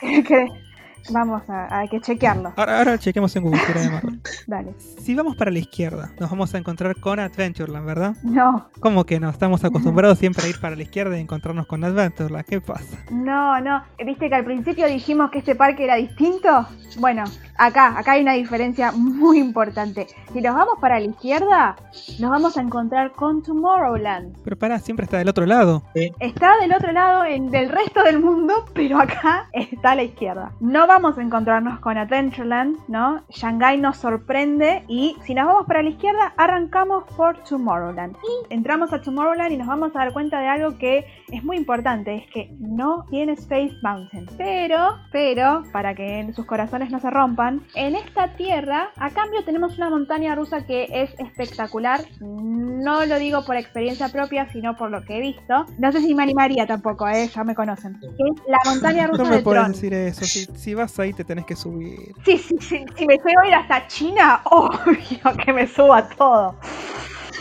Vamos 1.10 1.42
a, 1.50 1.80
hay 1.80 1.88
que 1.90 2.00
chequearlo. 2.02 2.54
Ahora, 2.56 2.78
ahora 2.80 2.98
chequemos 2.98 3.36
en 3.36 3.44
Google. 3.44 3.62
Dale. 4.48 4.74
Si 5.02 5.16
vamos 5.16 5.36
para 5.36 5.52
la 5.52 5.60
izquierda, 5.60 6.12
nos 6.20 6.30
vamos 6.30 6.54
a 6.54 6.58
encontrar 6.58 6.96
con 7.00 7.20
Adventureland, 7.20 7.86
¿verdad? 7.86 8.16
No, 8.24 8.70
¿Cómo 8.80 9.06
que 9.06 9.20
no? 9.20 9.30
Estamos 9.30 9.64
acostumbrados 9.64 10.20
siempre 10.20 10.46
a 10.46 10.50
ir 10.50 10.60
para 10.60 10.76
la 10.76 10.84
izquierda 10.84 11.18
y 11.18 11.22
encontrarnos 11.22 11.68
con 11.68 11.84
Adventureland. 11.84 12.46
¿Qué 12.46 12.62
pasa? 12.62 12.98
no, 13.12 13.60
no. 13.62 13.84
¿Viste 14.06 14.30
que 14.30 14.36
al 14.36 14.46
principio 14.46 14.88
dijimos 14.88 15.32
que 15.32 15.40
este 15.40 15.56
parque 15.56 15.84
era 15.86 15.96
distinto? 15.96 16.68
Bueno, 17.00 17.24
acá, 17.58 17.98
acá 17.98 18.14
hay 18.14 18.22
una 18.22 18.34
diferencia 18.34 18.92
muy 18.92 19.40
importante. 19.40 20.08
Si 20.32 20.42
nos 20.42 20.56
vamos 20.56 20.76
para 20.80 21.00
la 21.00 21.06
izquierda, 21.06 21.76
nos 22.20 22.32
vamos 22.32 22.58
a 22.58 22.62
encontrar 22.62 23.12
con 23.12 23.44
Tomorrowland. 23.44 24.36
Pero 24.44 24.58
pará, 24.58 24.80
siempre 24.80 25.06
está 25.06 25.18
del 25.18 25.30
otro 25.30 25.46
lado. 25.46 25.84
Está 25.94 26.58
del 26.60 26.74
otro 26.74 26.92
lado 26.92 27.26
en, 27.26 27.52
del 27.52 27.70
resto 27.70 28.04
del 28.04 28.20
mundo, 28.20 28.66
pero 28.74 29.00
acá 29.00 29.48
está 29.54 29.92
a 29.92 29.96
la 29.96 30.04
izquierda. 30.04 30.52
No 30.60 30.88
vamos 30.88 31.18
a 31.18 31.22
encontrarnos 31.22 31.80
con 31.80 31.98
Adventureland, 31.98 32.78
¿no? 32.88 33.24
Shanghai 33.30 33.78
nos 33.80 33.98
sorprende 33.98 34.84
y 34.88 35.16
si 35.24 35.34
nos 35.34 35.48
vamos 35.48 35.66
para 35.68 35.84
la 35.84 35.90
izquierda, 35.90 36.34
arrancamos 36.38 37.04
por 37.16 37.38
Tomorrowland. 37.44 38.16
Y 38.16 38.54
entramos 38.54 38.94
a 38.94 39.02
Tomorrowland 39.02 39.52
y 39.52 39.58
nos 39.58 39.68
vamos 39.68 39.96
a 39.96 40.00
dar 40.00 40.14
cuenta 40.14 40.40
de 40.40 40.48
algo 40.48 40.78
que 40.78 41.06
es 41.32 41.44
muy 41.44 41.58
importante, 41.58 42.16
es 42.16 42.28
que 42.32 42.50
no 42.60 43.06
tiene 43.10 43.34
Space 43.34 43.76
Mountain. 43.82 44.28
Pero, 44.38 44.98
pero, 45.12 45.64
para 45.72 45.94
que 45.94 46.32
sus 46.36 46.46
corazones 46.46 46.90
no 46.92 47.00
se 47.00 47.10
rompan, 47.10 47.43
en 47.76 47.96
esta 47.96 48.36
tierra, 48.36 48.90
a 48.98 49.10
cambio 49.10 49.44
tenemos 49.44 49.78
una 49.78 49.90
montaña 49.90 50.36
rusa 50.36 50.66
que 50.66 50.88
es 50.90 51.12
espectacular. 51.20 52.02
No 52.20 53.06
lo 53.06 53.18
digo 53.20 53.44
por 53.46 53.56
experiencia 53.56 54.10
propia, 54.10 54.52
sino 54.52 54.76
por 54.76 54.92
lo 54.92 55.04
que 55.04 55.18
he 55.18 55.22
visto. 55.22 55.66
No 55.78 55.92
sé 55.92 56.02
si 56.02 56.14
me 56.16 56.24
animaría 56.24 56.66
tampoco, 56.66 57.08
¿eh? 57.08 57.30
ya 57.34 57.44
me 57.44 57.56
conocen. 57.56 57.98
Es 58.02 58.42
la 58.48 58.60
montaña 58.66 59.08
rusa 59.08 59.24
No 59.24 59.30
me 59.30 59.38
de 59.38 59.42
puedes 59.44 59.62
Tron. 59.62 59.72
decir 59.72 59.94
eso. 59.94 60.26
Si, 60.26 60.46
si 60.56 60.74
vas 60.74 60.98
ahí 61.00 61.14
te 61.14 61.24
tenés 61.24 61.46
que 61.46 61.56
subir. 61.56 61.98
Sí, 62.26 62.38
sí, 62.38 62.56
sí, 62.60 62.86
si 62.96 63.06
me 63.06 63.16
a 63.16 63.48
ir 63.48 63.54
hasta 63.56 63.88
China, 63.88 64.42
obvio 64.46 65.38
que 65.44 65.54
me 65.54 65.68
suba 65.68 66.08
todo. 66.10 66.56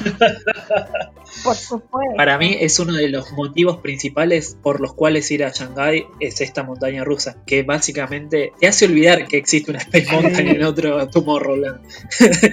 Por 1.44 1.56
supuesto. 1.56 2.16
Para 2.16 2.38
mí 2.38 2.56
es 2.60 2.78
uno 2.78 2.92
de 2.92 3.08
los 3.08 3.32
motivos 3.32 3.78
principales 3.78 4.56
por 4.62 4.80
los 4.80 4.94
cuales 4.94 5.30
ir 5.30 5.44
a 5.44 5.50
Shanghai 5.50 6.06
es 6.20 6.40
esta 6.40 6.62
montaña 6.62 7.04
rusa, 7.04 7.36
que 7.46 7.62
básicamente 7.62 8.52
te 8.60 8.68
hace 8.68 8.84
olvidar 8.84 9.26
que 9.26 9.38
existe 9.38 9.70
una 9.70 9.80
Space 9.80 10.12
Mountain 10.12 10.48
en 10.48 10.62
otro 10.64 11.08
Tomorrowland. 11.08 11.80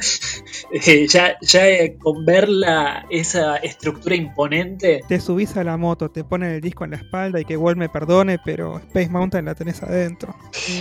Eh, 0.71 1.07
ya 1.07 1.35
ya 1.41 1.67
eh, 1.67 1.97
con 1.97 2.25
ver 2.25 2.47
la, 2.47 3.05
esa 3.09 3.57
estructura 3.57 4.15
imponente, 4.15 5.01
Te 5.07 5.19
subís 5.19 5.57
a 5.57 5.63
la 5.63 5.77
moto, 5.77 6.11
te 6.11 6.23
ponen 6.23 6.51
el 6.51 6.61
disco 6.61 6.83
en 6.83 6.91
la 6.91 6.97
espalda 6.97 7.39
y 7.39 7.45
que 7.45 7.57
Wall 7.57 7.75
me 7.75 7.89
perdone, 7.89 8.37
pero 8.43 8.77
Space 8.77 9.09
Mountain 9.09 9.45
la 9.45 9.55
tenés 9.55 9.81
adentro. 9.81 10.35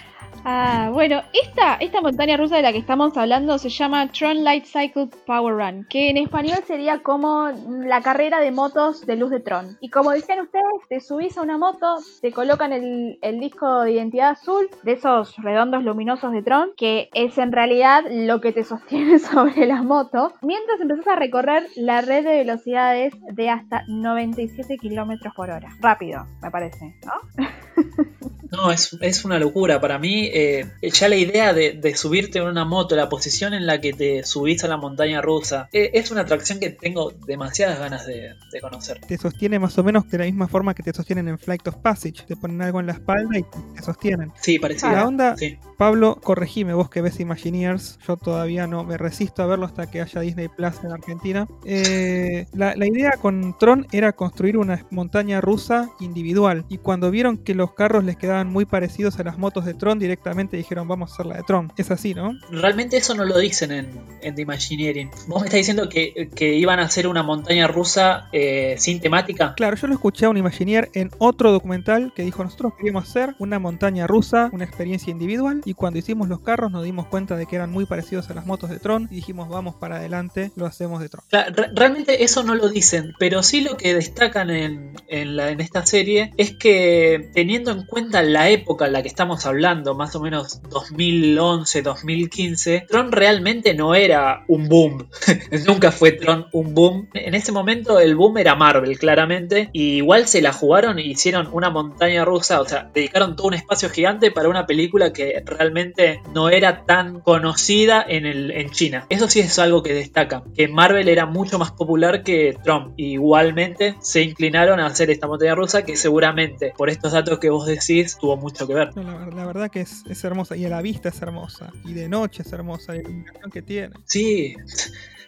Ah, 0.51 0.89
bueno, 0.95 1.21
esta, 1.35 1.75
esta 1.75 2.01
montaña 2.01 2.39
rusa 2.39 2.57
de 2.57 2.63
la 2.63 2.73
que 2.73 2.79
estamos 2.79 3.15
hablando 3.19 3.59
se 3.59 3.69
llama 3.69 4.11
Tron 4.11 4.45
Light 4.45 4.65
Cycle 4.65 5.11
Power 5.27 5.55
Run, 5.55 5.87
que 5.91 6.09
en 6.09 6.17
español 6.17 6.61
sería 6.67 7.03
como 7.03 7.51
la 7.85 8.01
carrera 8.01 8.41
de 8.41 8.51
motos 8.51 9.05
de 9.05 9.17
luz 9.17 9.31
de 9.31 9.41
Tron. 9.41 9.77
Y 9.83 9.91
como 9.91 10.11
decían 10.11 10.41
ustedes, 10.41 10.65
te 10.89 11.01
subís 11.01 11.37
a 11.37 11.43
una 11.43 11.59
moto, 11.59 11.99
te 12.23 12.33
colocan 12.33 12.73
el, 12.73 13.19
el 13.21 13.41
disco 13.41 13.83
de 13.83 13.93
identidad 13.93 14.31
azul, 14.31 14.71
de 14.85 14.93
esos 14.93 15.37
redondos 15.37 15.85
luminosos 15.85 16.33
de 16.33 16.41
Tron, 16.41 16.71
que 16.79 17.11
es 17.13 17.37
en 17.37 17.53
realidad 17.53 18.05
lo 18.11 18.41
que 18.41 18.53
te 18.53 18.65
sostiene 18.65 19.19
sobre 19.19 19.67
la 19.67 19.83
moto, 19.83 20.33
mientras 20.41 20.81
empezás 20.81 21.09
a 21.09 21.17
recorrer 21.17 21.67
la 21.77 22.01
red 22.01 22.25
de 22.25 22.39
velocidades 22.39 23.13
de 23.35 23.51
hasta 23.51 23.85
97 23.87 24.79
kilómetros 24.79 25.35
por 25.35 25.51
hora. 25.51 25.69
Rápido, 25.83 26.27
me 26.41 26.51
parece, 26.51 26.97
¿no? 27.05 27.45
No, 28.51 28.71
es, 28.71 28.97
es 29.01 29.25
una 29.25 29.39
locura. 29.39 29.81
Para 29.81 29.99
mí, 29.99 30.31
eh, 30.39 30.91
ya 30.91 31.09
la 31.09 31.17
idea 31.17 31.53
de, 31.53 31.73
de 31.73 31.95
subirte 31.97 32.39
en 32.39 32.45
una 32.47 32.65
moto, 32.65 32.97
la 32.97 33.09
posición 33.09 33.55
en 33.55 33.67
la 33.67 33.81
que 33.81 33.93
te 33.93 34.25
subís 34.25 34.63
a 34.65 34.69
la 34.69 34.77
montaña 34.77 35.21
rusa, 35.21 35.69
eh, 35.73 35.91
es 35.95 36.11
una 36.11 36.23
atracción 36.23 36.61
que 36.61 36.71
tengo 36.71 37.13
demasiadas 37.27 37.79
ganas 37.79 38.07
de, 38.07 38.35
de 38.53 38.61
conocer. 38.61 39.01
Te 39.07 39.17
sostiene 39.17 39.59
más 39.59 39.77
o 39.79 39.85
menos 39.85 40.09
de 40.09 40.19
la 40.19 40.25
misma 40.25 40.49
forma 40.49 40.75
que 40.75 40.83
te 40.83 40.93
sostienen 40.93 41.29
en 41.29 41.39
Flight 41.39 41.67
of 41.69 41.77
Passage. 41.77 42.25
Te 42.27 42.37
ponen 42.37 42.61
algo 42.63 42.81
en 42.81 42.87
la 42.87 42.93
espalda 42.93 43.39
y 43.39 43.43
te 43.75 43.83
sostienen. 43.83 44.33
Sí, 44.41 44.59
parecido. 44.59 44.93
La 44.93 45.07
onda, 45.07 45.37
Sí. 45.37 45.57
Pablo, 45.77 46.19
corregime 46.21 46.75
vos 46.75 46.91
que 46.91 47.01
ves 47.01 47.21
Imagineers. 47.21 47.99
Yo 48.07 48.17
todavía 48.17 48.67
no 48.67 48.83
me 48.83 48.97
resisto 48.99 49.43
a 49.43 49.47
verlo 49.47 49.65
hasta 49.65 49.89
que 49.89 50.01
haya 50.01 50.21
Disney 50.21 50.49
Plus 50.49 50.75
en 50.83 50.91
Argentina. 50.93 51.47
Eh, 51.65 52.47
la, 52.53 52.75
la 52.75 52.87
idea 52.87 53.13
con 53.13 53.57
Tron 53.59 53.87
era 53.93 54.13
construir 54.13 54.57
una 54.57 54.85
montaña 54.91 55.41
rusa 55.41 55.89
individual. 56.01 56.65
Y 56.69 56.79
cuando 56.79 57.11
vieron 57.13 57.39
que 57.39 57.55
los 57.55 57.75
carros 57.75 58.03
les 58.03 58.17
quedaban 58.17 58.49
muy 58.49 58.65
parecidos 58.65 59.21
a 59.21 59.23
las 59.23 59.39
motos 59.39 59.65
de 59.65 59.75
Tron, 59.75 59.99
directamente 60.01 60.18
dijeron 60.57 60.89
vamos 60.89 61.11
a 61.11 61.15
hacer 61.15 61.27
la 61.27 61.37
de 61.37 61.43
Tron. 61.43 61.73
Es 61.77 61.91
así, 61.91 62.15
¿no? 62.15 62.33
Realmente 62.51 62.97
eso 62.97 63.15
no 63.15 63.25
lo 63.25 63.39
dicen 63.39 63.73
en, 63.73 63.91
en 64.23 64.35
The 64.35 64.43
Imagineering. 64.43 65.11
Vos 65.27 65.41
me 65.41 65.47
estás 65.47 65.59
diciendo 65.59 65.89
que, 65.89 66.31
que 66.35 66.55
iban 66.55 66.79
a 66.79 66.83
hacer 66.83 67.07
una 67.07 67.23
montaña 67.23 67.67
rusa 67.67 68.29
eh, 68.33 68.77
sin 68.79 69.01
temática. 69.01 69.55
Claro, 69.57 69.77
yo 69.77 69.87
lo 69.87 69.95
escuché 69.95 70.27
a 70.27 70.31
un 70.31 70.37
Imagineer 70.37 70.91
en 70.95 71.11
otro 71.19 71.53
documental 71.53 72.13
que 72.15 72.23
dijo 72.23 72.45
nosotros 72.45 72.75
queríamos 72.77 73.09
hacer 73.09 73.35
una 73.39 73.59
montaña 73.59 74.07
rusa, 74.07 74.51
una 74.53 74.65
experiencia 74.65 75.11
individual. 75.11 75.63
Y 75.65 75.75
cuando 75.75 75.99
hicimos 75.99 76.29
los 76.29 76.41
carros 76.41 76.71
nos 76.71 76.85
dimos 76.85 77.07
cuenta 77.07 77.37
de 77.37 77.47
que 77.47 77.57
eran 77.57 77.71
muy 77.71 77.87
parecidos 77.87 78.31
a 78.31 78.35
las 78.35 78.47
motos 78.47 78.71
de 78.71 78.79
Tron. 78.79 79.09
Y 79.11 79.17
dijimos 79.17 79.49
vamos 79.49 79.75
para 79.77 79.97
adelante, 79.97 80.53
lo 80.57 80.67
hacemos 80.67 81.01
de 81.01 81.09
Tron. 81.09 81.25
Re- 81.31 81.71
realmente 81.75 82.25
eso 82.25 82.43
no 82.43 82.55
lo 82.55 82.69
dicen, 82.69 83.15
pero 83.19 83.43
sí 83.43 83.61
lo 83.61 83.77
que 83.77 83.95
destacan 83.95 84.51
en, 84.51 84.95
en, 85.09 85.37
la, 85.37 85.51
en 85.51 85.61
esta 85.61 85.85
serie 85.87 86.33
es 86.37 86.55
que 86.55 87.31
teniendo 87.35 87.71
en 87.71 87.85
cuenta 87.87 88.23
la 88.23 88.49
época 88.51 88.87
en 88.87 88.93
la 88.93 89.03
que 89.03 89.09
estamos 89.09 89.47
hablando, 89.47 89.95
más 89.95 90.08
o 90.15 90.21
menos 90.21 90.61
2011, 90.63 91.83
2015, 91.83 92.87
Tron 92.89 93.13
realmente 93.13 93.75
no 93.75 93.95
era 93.95 94.45
un 94.49 94.69
boom. 94.69 95.09
Nunca 95.67 95.93
fue 95.93 96.13
Tron 96.13 96.47
un 96.53 96.75
boom. 96.75 97.09
En 97.15 97.35
ese 97.35 97.53
momento 97.53 97.99
el 98.01 98.17
boom 98.17 98.39
era 98.39 98.55
Marvel, 98.55 98.99
claramente, 98.99 99.71
y 99.73 99.97
igual 99.97 100.27
se 100.27 100.43
la 100.43 100.53
jugaron 100.53 100.99
e 100.99 101.03
hicieron 101.03 101.49
una 101.53 101.71
montaña 101.71 102.25
rusa, 102.25 102.61
o 102.61 102.65
sea, 102.65 102.91
dedicaron 102.95 103.37
todo 103.37 103.49
un 103.49 103.55
espacio 103.55 103.91
gigante 103.91 104.31
para 104.31 104.49
una 104.49 104.67
película 104.67 105.13
que 105.13 105.43
realmente 105.45 106.21
no 106.35 106.49
era 106.49 106.85
tan 106.85 107.21
conocida 107.21 108.05
en, 108.07 108.27
el, 108.27 108.51
en 108.51 108.71
China. 108.71 109.07
Eso 109.09 109.29
sí 109.29 109.41
es 109.41 109.59
algo 109.59 109.83
que 109.83 109.95
destaca, 109.95 110.43
que 110.55 110.69
Marvel 110.69 111.09
era 111.09 111.27
mucho 111.27 111.59
más 111.59 111.73
popular 111.73 112.23
que 112.23 112.57
Trump. 112.63 112.95
Igualmente 112.97 113.97
se 114.01 114.23
inclinaron 114.23 114.81
a 114.81 114.87
hacer 114.87 115.11
esta 115.11 115.27
montaña 115.27 115.55
rusa 115.55 115.85
que 115.85 115.97
seguramente, 115.97 116.73
por 116.77 116.91
estos 116.91 117.13
datos 117.13 117.39
que 117.39 117.51
vos 117.51 117.67
decís, 117.67 118.19
tuvo 118.19 118.37
mucho 118.37 118.67
que 118.67 118.75
ver. 118.75 118.97
La, 118.97 119.27
la 119.27 119.47
verdad 119.47 119.71
que 119.71 119.81
es, 119.81 119.98
es 120.09 120.25
hermosa. 120.25 120.57
Y 120.57 120.65
a 120.65 120.69
la 120.69 120.83
vista 120.83 121.09
es 121.09 121.21
hermosa. 121.23 121.73
Y 121.85 121.93
de 121.93 122.09
noche 122.09 122.43
es 122.43 122.53
hermosa. 122.53 122.93
La 122.93 123.01
iluminación 123.01 123.51
que 123.51 123.63
tiene. 123.63 123.95
Sí. 124.05 124.57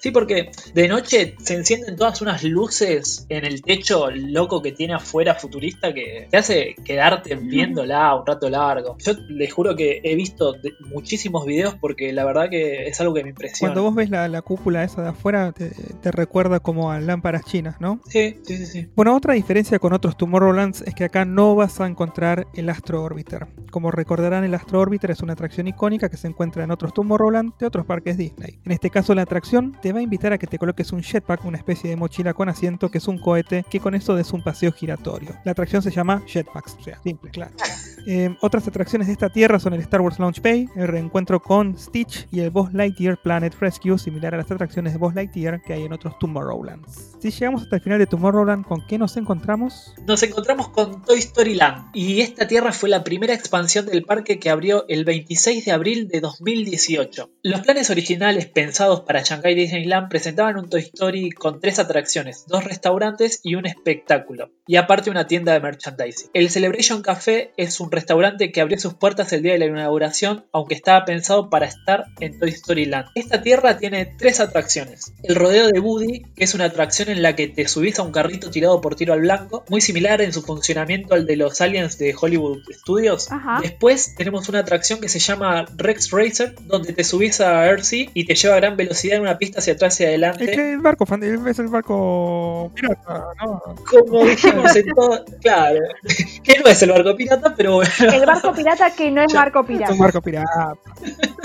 Sí, 0.00 0.10
porque 0.10 0.50
de 0.74 0.88
noche 0.88 1.34
se 1.42 1.54
encienden 1.54 1.96
todas 1.96 2.22
unas 2.22 2.42
luces 2.42 3.26
en 3.28 3.44
el 3.44 3.62
techo 3.62 4.10
loco 4.10 4.62
que 4.62 4.72
tiene 4.72 4.94
afuera 4.94 5.34
futurista 5.34 5.92
que 5.92 6.26
te 6.30 6.36
hace 6.36 6.74
quedarte 6.84 7.36
viéndola 7.36 8.14
un 8.14 8.26
rato 8.26 8.48
largo. 8.48 8.96
Yo 8.98 9.12
les 9.28 9.52
juro 9.52 9.76
que 9.76 10.00
he 10.02 10.14
visto 10.14 10.56
muchísimos 10.86 11.44
videos 11.44 11.74
porque 11.74 12.12
la 12.12 12.24
verdad 12.24 12.48
que 12.48 12.88
es 12.88 13.00
algo 13.00 13.14
que 13.14 13.22
me 13.22 13.30
impresiona. 13.30 13.72
Cuando 13.72 13.88
vos 13.88 13.94
ves 13.94 14.10
la, 14.10 14.26
la 14.28 14.42
cúpula 14.42 14.84
esa 14.84 15.02
de 15.02 15.08
afuera, 15.10 15.52
te, 15.52 15.70
te 15.70 16.10
recuerda 16.10 16.60
como 16.60 16.90
a 16.90 17.00
lámparas 17.00 17.44
chinas, 17.44 17.80
¿no? 17.80 18.00
Sí, 18.08 18.36
sí, 18.42 18.56
sí, 18.56 18.66
sí. 18.66 18.88
Bueno, 18.96 19.14
otra 19.14 19.34
diferencia 19.34 19.78
con 19.78 19.92
otros 19.92 20.16
Tomorrowlands 20.16 20.82
es 20.82 20.94
que 20.94 21.04
acá 21.04 21.24
no 21.24 21.54
vas 21.54 21.80
a 21.80 21.86
encontrar 21.86 22.46
el 22.54 22.70
Astro 22.70 23.02
Orbiter. 23.02 23.48
Como 23.70 23.90
recordarán, 23.90 24.44
el 24.44 24.54
Astro 24.54 24.80
Orbiter 24.80 25.10
es 25.10 25.20
una 25.20 25.34
atracción 25.34 25.68
icónica 25.68 26.08
que 26.08 26.16
se 26.16 26.26
encuentra 26.26 26.64
en 26.64 26.70
otros 26.70 26.94
Tomorrowland 26.94 27.56
de 27.58 27.66
otros 27.66 27.84
parques 27.86 28.16
Disney. 28.16 28.60
En 28.64 28.72
este 28.72 28.90
caso, 28.90 29.14
la 29.14 29.22
atracción 29.22 29.76
te 29.80 29.89
va 29.92 30.00
a 30.00 30.02
invitar 30.02 30.32
a 30.32 30.38
que 30.38 30.46
te 30.46 30.58
coloques 30.58 30.92
un 30.92 31.02
jetpack, 31.02 31.44
una 31.44 31.58
especie 31.58 31.90
de 31.90 31.96
mochila 31.96 32.34
con 32.34 32.48
asiento 32.48 32.90
que 32.90 32.98
es 32.98 33.08
un 33.08 33.18
cohete 33.18 33.64
que 33.68 33.80
con 33.80 33.94
eso 33.94 34.14
des 34.14 34.32
un 34.32 34.42
paseo 34.42 34.72
giratorio. 34.72 35.34
La 35.44 35.52
atracción 35.52 35.82
se 35.82 35.90
llama 35.90 36.22
Jetpacks, 36.26 36.76
o 36.78 36.82
sea, 36.82 37.00
simple, 37.02 37.30
claro. 37.30 37.52
Eh, 38.06 38.34
otras 38.40 38.66
atracciones 38.66 39.06
de 39.06 39.12
esta 39.12 39.28
tierra 39.28 39.58
son 39.58 39.74
el 39.74 39.80
Star 39.80 40.00
Wars 40.00 40.18
Launch 40.18 40.40
Bay, 40.40 40.68
el 40.76 40.88
reencuentro 40.88 41.40
con 41.40 41.76
Stitch 41.78 42.26
y 42.30 42.40
el 42.40 42.50
Buzz 42.50 42.72
Lightyear 42.72 43.20
Planet 43.20 43.54
Rescue, 43.60 43.98
similar 43.98 44.34
a 44.34 44.38
las 44.38 44.50
atracciones 44.50 44.92
de 44.92 44.98
Buzz 44.98 45.14
Lightyear 45.14 45.60
que 45.62 45.74
hay 45.74 45.84
en 45.84 45.92
otros 45.92 46.18
Tomorrowlands. 46.18 47.16
Si 47.20 47.30
llegamos 47.30 47.62
hasta 47.62 47.76
el 47.76 47.82
final 47.82 47.98
de 47.98 48.06
Tomorrowland, 48.06 48.64
¿con 48.64 48.86
qué 48.86 48.98
nos 48.98 49.16
encontramos? 49.16 49.94
Nos 50.06 50.22
encontramos 50.22 50.68
con 50.70 51.02
Toy 51.02 51.18
Story 51.18 51.54
Land 51.54 51.90
y 51.94 52.20
esta 52.20 52.46
tierra 52.46 52.72
fue 52.72 52.88
la 52.88 53.04
primera 53.04 53.34
expansión 53.34 53.86
del 53.86 54.04
parque 54.04 54.38
que 54.38 54.50
abrió 54.50 54.84
el 54.88 55.04
26 55.04 55.64
de 55.64 55.72
abril 55.72 56.08
de 56.08 56.20
2018. 56.20 57.30
Los 57.42 57.60
planes 57.60 57.90
originales 57.90 58.46
pensados 58.46 59.00
para 59.00 59.22
Shanghai 59.22 59.54
Disneyland 59.54 60.08
presentaban 60.08 60.56
un 60.56 60.68
Toy 60.68 60.80
Story 60.80 61.30
con 61.30 61.60
tres 61.60 61.78
atracciones, 61.78 62.46
dos 62.46 62.64
restaurantes 62.64 63.40
y 63.42 63.54
un 63.54 63.66
espectáculo, 63.66 64.50
y 64.66 64.76
aparte 64.76 65.10
una 65.10 65.26
tienda 65.26 65.52
de 65.52 65.60
merchandising. 65.60 66.30
El 66.32 66.50
Celebration 66.50 67.02
Café 67.02 67.52
es 67.56 67.80
un 67.80 67.89
restaurante 67.90 68.52
que 68.52 68.60
abrió 68.60 68.78
sus 68.78 68.94
puertas 68.94 69.32
el 69.32 69.42
día 69.42 69.52
de 69.52 69.58
la 69.58 69.66
inauguración, 69.66 70.44
aunque 70.52 70.74
estaba 70.74 71.04
pensado 71.04 71.50
para 71.50 71.66
estar 71.66 72.04
en 72.20 72.38
Toy 72.38 72.50
Story 72.50 72.86
Land. 72.86 73.06
Esta 73.14 73.42
tierra 73.42 73.78
tiene 73.78 74.06
tres 74.18 74.40
atracciones. 74.40 75.12
El 75.22 75.34
rodeo 75.36 75.68
de 75.68 75.80
Woody, 75.80 76.22
que 76.36 76.44
es 76.44 76.54
una 76.54 76.66
atracción 76.66 77.08
en 77.08 77.22
la 77.22 77.36
que 77.36 77.48
te 77.48 77.66
subís 77.68 77.98
a 77.98 78.02
un 78.02 78.12
carrito 78.12 78.50
tirado 78.50 78.80
por 78.80 78.94
tiro 78.96 79.12
al 79.12 79.20
blanco, 79.20 79.64
muy 79.68 79.80
similar 79.80 80.20
en 80.22 80.32
su 80.32 80.42
funcionamiento 80.42 81.14
al 81.14 81.26
de 81.26 81.36
los 81.36 81.60
aliens 81.60 81.98
de 81.98 82.14
Hollywood 82.18 82.58
Studios. 82.72 83.30
Ajá. 83.30 83.58
Después 83.62 84.14
tenemos 84.16 84.48
una 84.48 84.60
atracción 84.60 85.00
que 85.00 85.08
se 85.08 85.18
llama 85.18 85.64
Rex 85.76 86.10
Racer, 86.10 86.54
donde 86.66 86.92
te 86.92 87.04
subís 87.04 87.40
a 87.40 87.66
Earthsea 87.66 88.08
y 88.14 88.24
te 88.24 88.34
lleva 88.34 88.54
a 88.54 88.60
gran 88.60 88.76
velocidad 88.76 89.16
en 89.16 89.22
una 89.22 89.38
pista 89.38 89.58
hacia 89.60 89.74
atrás 89.74 89.98
y 90.00 90.04
Es 90.04 90.08
adelante. 90.08 90.46
que 90.50 90.72
el 90.74 90.78
barco, 90.80 91.06
fan- 91.06 91.22
es 91.22 91.58
el 91.58 91.68
barco 91.68 92.70
pirata, 92.74 93.24
¿no? 93.44 93.62
Como 93.90 94.24
dijimos 94.24 94.74
en 94.76 94.86
todo, 94.94 95.24
claro, 95.40 95.80
que 96.42 96.58
no 96.60 96.66
es 96.70 96.82
el 96.82 96.90
barco 96.90 97.16
pirata, 97.16 97.54
pero 97.56 97.79
bueno, 97.80 98.12
El 98.12 98.26
barco 98.26 98.52
pirata 98.52 98.90
que 98.94 99.10
no 99.10 99.22
es 99.22 99.32
barco 99.32 99.60
Es 99.60 99.66
pirata. 99.66 99.92
un 99.92 99.98
barco 99.98 100.20
pirata. 100.20 100.74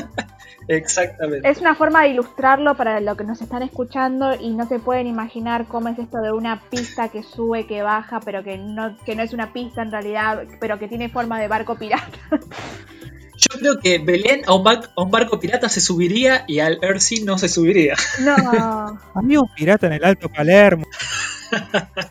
exactamente. 0.68 1.50
Es 1.50 1.60
una 1.60 1.76
forma 1.76 2.04
de 2.04 2.10
ilustrarlo 2.10 2.76
para 2.76 3.00
lo 3.00 3.16
que 3.16 3.24
nos 3.24 3.42
están 3.42 3.64
escuchando 3.64 4.36
y 4.36 4.54
no 4.54 4.68
se 4.68 4.80
pueden 4.80 5.08
imaginar 5.08 5.66
cómo 5.68 5.90
es 5.90 6.00
esto 6.00 6.18
de 6.20 6.32
una 6.32 6.62
pista 6.70 7.10
que 7.10 7.24
sube, 7.24 7.68
que 7.68 7.82
baja, 7.82 8.20
pero 8.20 8.44
que 8.44 8.58
no, 8.58 8.98
que 9.06 9.16
no 9.16 9.24
es 9.24 9.34
una 9.34 9.54
pista 9.54 9.82
en 9.82 9.92
realidad, 9.92 10.44
pero 10.60 10.80
que 10.80 10.88
tiene 10.88 11.10
forma 11.10 11.40
de 11.40 11.48
barco 11.48 11.76
pirata. 11.76 12.20
Yo 13.52 13.60
creo 13.60 13.80
que 13.80 14.00
Belén 14.00 14.42
a 14.48 14.54
un, 14.56 14.64
bar- 14.64 14.90
a 14.96 15.02
un 15.04 15.12
barco 15.12 15.40
pirata 15.40 15.70
se 15.70 15.80
subiría 15.82 16.44
y 16.48 16.60
al 16.60 16.80
Earthsea 16.82 17.20
no 17.26 17.38
se 17.38 17.48
subiría. 17.50 17.96
No. 18.22 18.36
Había 19.16 19.40
un 19.40 19.50
pirata 19.56 19.88
en 19.88 19.94
el 19.94 20.04
Alto 20.04 20.30
Palermo. 20.30 20.86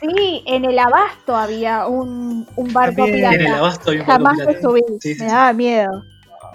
Sí, 0.00 0.42
en 0.46 0.64
el 0.64 0.78
abasto 0.78 1.36
había 1.36 1.86
un, 1.86 2.46
un 2.56 2.72
barco 2.72 2.96
También. 2.98 3.16
pirata. 3.16 3.34
En 3.34 3.40
el 3.42 3.54
abasto 3.54 3.90
hay 3.90 3.98
un 3.98 4.06
barco 4.06 4.24
Jamás 4.24 4.46
me 4.46 4.60
subí, 4.60 4.80
Sí, 5.00 5.14
sí, 5.16 5.20
me 5.22 5.26
daba 5.26 5.52
miedo. 5.52 6.04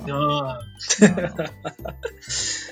No. 0.08 0.58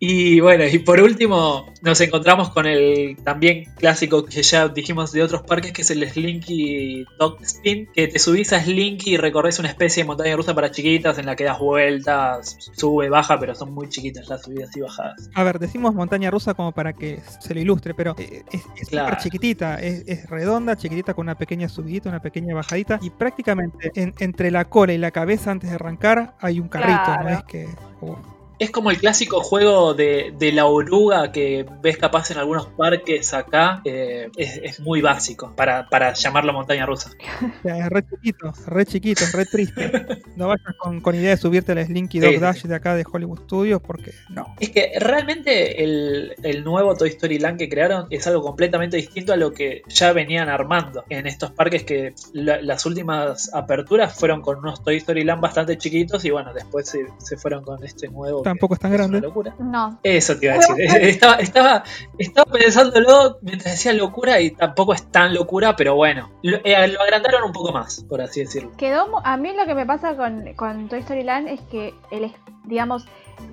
y 0.00 0.38
bueno, 0.40 0.64
y 0.64 0.78
por 0.78 1.00
último 1.00 1.72
nos 1.82 2.00
encontramos 2.00 2.50
con 2.50 2.66
el 2.66 3.16
también 3.24 3.64
clásico 3.76 4.24
que 4.24 4.42
ya 4.42 4.68
dijimos 4.68 5.10
de 5.12 5.22
otros 5.24 5.42
parques, 5.42 5.72
que 5.72 5.82
es 5.82 5.90
el 5.90 6.08
Slinky 6.08 7.04
Dog 7.18 7.42
Spin, 7.42 7.88
que 7.92 8.06
te 8.06 8.18
subís 8.20 8.52
a 8.52 8.60
Slinky 8.62 9.14
y 9.14 9.16
recorres 9.16 9.58
una 9.58 9.68
especie 9.68 10.04
de 10.04 10.06
montaña 10.06 10.36
rusa 10.36 10.54
para 10.54 10.70
chiquitas 10.70 11.18
en 11.18 11.26
la 11.26 11.34
que 11.34 11.44
das 11.44 11.58
vueltas, 11.58 12.56
sube, 12.76 13.08
baja, 13.08 13.40
pero 13.40 13.54
son 13.56 13.72
muy 13.74 13.88
chiquitas 13.88 14.28
las 14.28 14.42
subidas 14.42 14.76
y 14.76 14.80
bajadas. 14.80 15.30
A 15.34 15.42
ver, 15.42 15.58
decimos 15.58 15.94
montaña 15.94 16.30
rusa 16.30 16.54
como 16.54 16.70
para 16.72 16.92
que 16.92 17.20
se 17.40 17.54
lo 17.54 17.60
ilustre, 17.60 17.92
pero 17.94 18.14
eh, 18.18 18.42
es, 18.52 18.62
es 18.80 18.88
Claro. 18.90 19.08
súper 19.08 19.22
chiquitita, 19.22 19.80
es, 19.80 20.04
es 20.06 20.30
redonda, 20.30 20.76
chiquitita 20.76 21.14
con 21.14 21.26
una 21.26 21.34
pequeña 21.36 21.68
subidita, 21.68 22.08
una 22.08 22.20
pequeña 22.22 22.54
bajadita 22.54 23.00
y 23.02 23.10
prácticamente 23.10 23.90
en- 23.94 24.14
entre 24.20 24.50
la 24.52 24.64
cola 24.66 24.92
y 24.92 24.98
la 24.98 25.10
cabeza 25.10 25.50
antes 25.50 25.70
de 25.70 25.74
arrancar 25.74 26.34
hay 26.40 26.60
un 26.60 26.68
carrito, 26.68 27.02
Claro. 27.04 27.22
no 27.24 27.28
es 27.30 27.42
que... 27.44 27.66
uf. 28.00 28.18
Es 28.58 28.70
como 28.70 28.90
el 28.90 28.98
clásico 28.98 29.40
juego 29.40 29.94
de, 29.94 30.32
de 30.38 30.52
la 30.52 30.66
oruga 30.66 31.30
que 31.32 31.64
ves 31.80 31.96
capaz 31.98 32.30
en 32.30 32.38
algunos 32.38 32.66
parques 32.66 33.32
acá. 33.34 33.80
eh, 33.84 34.28
es, 34.36 34.60
es 34.62 34.80
muy 34.80 35.00
básico 35.00 35.52
para, 35.56 35.88
para 35.88 36.12
llamarlo 36.14 36.52
montaña 36.52 36.84
rusa. 36.86 37.10
Es 37.64 37.88
re 37.88 38.04
chiquito, 38.06 38.52
re 38.66 38.86
chiquito, 38.86 39.24
re 39.32 39.44
triste. 39.46 39.90
No 40.36 40.48
vayas 40.48 40.74
con, 40.78 41.00
con 41.00 41.14
idea 41.14 41.30
de 41.30 41.36
subirte 41.36 41.72
al 41.72 41.84
Slinky 41.84 42.18
Dog 42.20 42.32
sí, 42.34 42.38
Dash 42.38 42.62
de 42.64 42.74
acá 42.74 42.94
de 42.94 43.04
Hollywood 43.10 43.40
Studios 43.42 43.80
porque 43.84 44.12
no. 44.30 44.54
Es 44.60 44.70
que 44.70 44.92
realmente 44.98 45.82
el, 45.84 46.34
el 46.42 46.64
nuevo 46.64 46.94
Toy 46.96 47.10
Story 47.10 47.38
Land 47.38 47.58
que 47.58 47.68
crearon 47.68 48.06
es 48.10 48.26
algo 48.26 48.42
completamente 48.42 48.96
distinto 48.96 49.32
a 49.32 49.36
lo 49.36 49.52
que 49.52 49.82
ya 49.88 50.12
venían 50.12 50.48
armando 50.48 51.04
en 51.08 51.26
estos 51.26 51.50
parques 51.52 51.84
que 51.84 52.14
la- 52.32 52.60
las 52.62 52.86
últimas 52.86 53.52
aperturas 53.54 54.14
fueron 54.18 54.40
con 54.42 54.58
unos 54.58 54.82
Toy 54.82 54.96
Story 54.96 55.24
Land 55.24 55.40
bastante 55.42 55.78
chiquitos 55.78 56.24
y 56.24 56.30
bueno, 56.30 56.52
después 56.54 56.88
se, 56.88 57.06
se 57.18 57.36
fueron 57.36 57.62
con 57.64 57.82
este 57.84 58.08
nuevo. 58.08 58.42
Tampoco 58.50 58.74
es 58.74 58.80
tan 58.80 58.90
una 58.90 58.98
grande. 58.98 59.20
locura. 59.20 59.54
No. 59.58 59.98
Eso 60.02 60.36
te 60.38 60.46
iba 60.46 60.54
a 60.54 60.58
decir. 60.58 60.74
estaba, 61.02 61.34
estaba, 61.36 61.84
estaba 62.18 62.50
pensándolo 62.52 63.38
mientras 63.42 63.72
decía 63.74 63.92
locura 63.92 64.40
y 64.40 64.50
tampoco 64.52 64.92
es 64.94 65.10
tan 65.10 65.34
locura, 65.34 65.76
pero 65.76 65.94
bueno, 65.94 66.30
lo, 66.42 66.58
eh, 66.64 66.88
lo 66.88 67.00
agrandaron 67.00 67.44
un 67.44 67.52
poco 67.52 67.72
más, 67.72 68.04
por 68.08 68.20
así 68.20 68.40
decirlo. 68.40 68.72
Quedó, 68.76 69.06
a 69.24 69.36
mí 69.36 69.52
lo 69.54 69.66
que 69.66 69.74
me 69.74 69.86
pasa 69.86 70.16
con, 70.16 70.54
con 70.54 70.88
Toy 70.88 71.00
Story 71.00 71.22
Land 71.24 71.48
es 71.48 71.60
que, 71.70 71.94
el, 72.10 72.24
es- 72.24 72.34
digamos, 72.64 73.06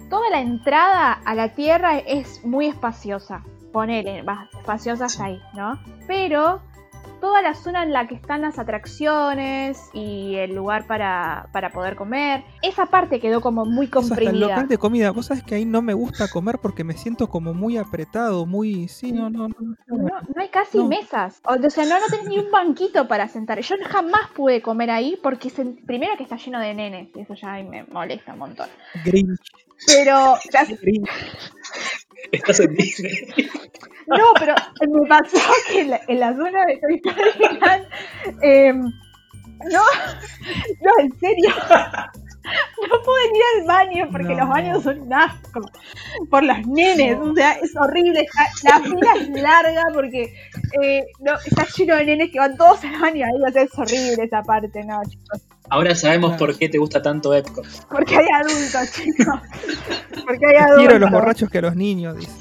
toda 0.10 0.30
la 0.30 0.40
entrada 0.42 1.14
a 1.14 1.36
la 1.36 1.50
Tierra 1.54 1.98
es 2.00 2.44
muy 2.46 2.68
espaciosa. 2.68 3.44
Ponele, 3.72 4.22
va, 4.22 4.50
espaciosa 4.58 5.10
Sí. 5.10 5.16
hasta 5.16 5.26
ahí, 5.26 5.42
¿no? 5.54 5.80
Pero 6.08 6.62
toda 7.26 7.42
la 7.42 7.56
zona 7.56 7.82
en 7.82 7.92
la 7.92 8.08
que 8.08 8.14
están 8.14 8.42
las 8.44 8.60
atracciones 8.60 9.80
y 9.94 10.36
el 10.36 10.54
lugar 10.54 10.86
para, 10.86 11.50
para 11.52 11.72
poder 11.72 11.96
comer, 11.96 12.44
esa 12.62 12.86
parte 12.86 13.20
quedó 13.20 13.42
como 13.42 13.66
muy 13.66 13.88
hasta 13.88 14.00
el 14.00 14.08
comprimida. 14.10 14.48
local 14.50 14.68
de 14.68 14.78
comida. 14.78 15.10
Vos 15.10 15.26
sabés 15.26 15.42
que 15.44 15.56
ahí 15.56 15.66
no 15.66 15.82
me 15.82 15.96
gusta 15.96 16.28
comer 16.28 16.60
porque 16.60 16.84
me 16.84 16.94
siento 16.94 17.28
como 17.28 17.56
muy 17.56 17.78
apretado, 17.78 18.46
muy. 18.46 18.88
Sí, 18.90 19.12
no, 19.12 19.32
no, 19.32 19.48
no. 19.48 19.56
no, 19.60 19.76
No, 19.88 19.98
bueno. 20.04 20.20
no 20.36 20.40
hay 20.42 20.50
casi 20.50 20.78
No. 20.78 20.88
mesas. 20.88 21.42
O, 21.46 21.70
sea, 21.72 21.86
no, 21.86 22.00
no 22.00 22.06
tenés 22.12 22.28
ni 22.28 22.38
un 22.38 22.52
banquito 22.52 23.08
para 23.08 23.28
sentar. 23.28 23.60
Yo 23.60 23.76
jamás 23.90 24.30
pude 24.36 24.62
comer 24.62 24.92
ahí 24.92 25.18
porque 25.24 25.50
se- 25.50 25.66
primero 25.66 26.16
que 26.18 26.24
está 26.24 26.38
lleno 26.38 26.60
de 26.60 26.76
nenes. 26.76 27.10
Y 27.16 27.22
eso 27.22 27.34
ya 27.34 27.54
me 27.64 27.86
molesta 27.86 28.34
un 28.34 28.40
montón. 28.40 28.70
Grinch, 29.04 29.40
Pero 29.88 30.36
ya 30.54 30.64
Grinch. 30.66 31.10
Estás 32.32 32.60
en 32.60 32.74
Disney. 32.76 33.28
No, 34.08 34.34
pero 34.40 34.56
me 34.88 35.08
pasó 35.08 35.38
que 35.68 35.82
en 35.82 35.90
la, 35.92 36.02
en 36.08 36.20
la 36.20 36.36
zona 36.36 36.66
de 36.66 36.78
Toy 36.78 37.02
em, 38.42 38.82
no, 38.82 39.82
no, 40.82 40.92
en 41.00 41.20
serio, 41.20 41.50
no 41.50 43.02
pueden 43.04 43.36
ir 43.36 43.44
al 43.62 43.68
baño 43.68 44.08
porque 44.12 44.34
No. 44.34 44.40
los 44.42 44.50
baños 44.50 44.84
son 44.84 45.00
un 45.02 45.14
asco 45.14 45.62
por 46.30 46.44
los 46.44 46.68
nenes, 46.68 47.18
o 47.20 47.34
sea, 47.34 47.54
es 47.54 47.76
horrible, 47.76 48.28
la 48.64 48.80
fila 48.82 49.14
es 49.20 49.30
larga 49.30 49.84
porque 49.94 50.34
eh, 50.82 51.06
no, 51.22 51.34
está 51.46 51.66
lleno 51.76 51.96
de 51.96 52.06
nenes 52.06 52.32
que 52.32 52.40
van 52.40 52.58
todos 52.58 52.84
al 52.84 53.00
baño 53.00 53.26
ahí, 53.26 53.42
o 53.48 53.52
sea, 53.52 53.62
es 53.64 53.78
horrible 53.80 54.24
esa 54.24 54.44
parte, 54.44 54.84
no, 54.84 55.02
chicos, 55.10 55.42
Ahora 55.70 55.96
sabemos 55.96 56.32
Claro. 56.32 56.46
por 56.46 56.58
qué 56.58 56.70
te 56.70 56.78
gusta 56.78 57.02
tanto 57.02 57.34
Epcot. 57.34 57.66
porque 57.90 58.16
hay 58.18 58.26
adultos, 58.40 58.92
chicos, 58.94 59.40
porque 60.26 60.46
hay 60.46 60.56
adultos. 60.58 60.78
Quiero 60.80 60.96
a 60.96 61.00
los 61.00 61.12
borrachos 61.12 61.50
que 61.50 61.58
a 61.58 61.62
los 61.62 61.76
niños, 61.76 62.18
dice. 62.18 62.32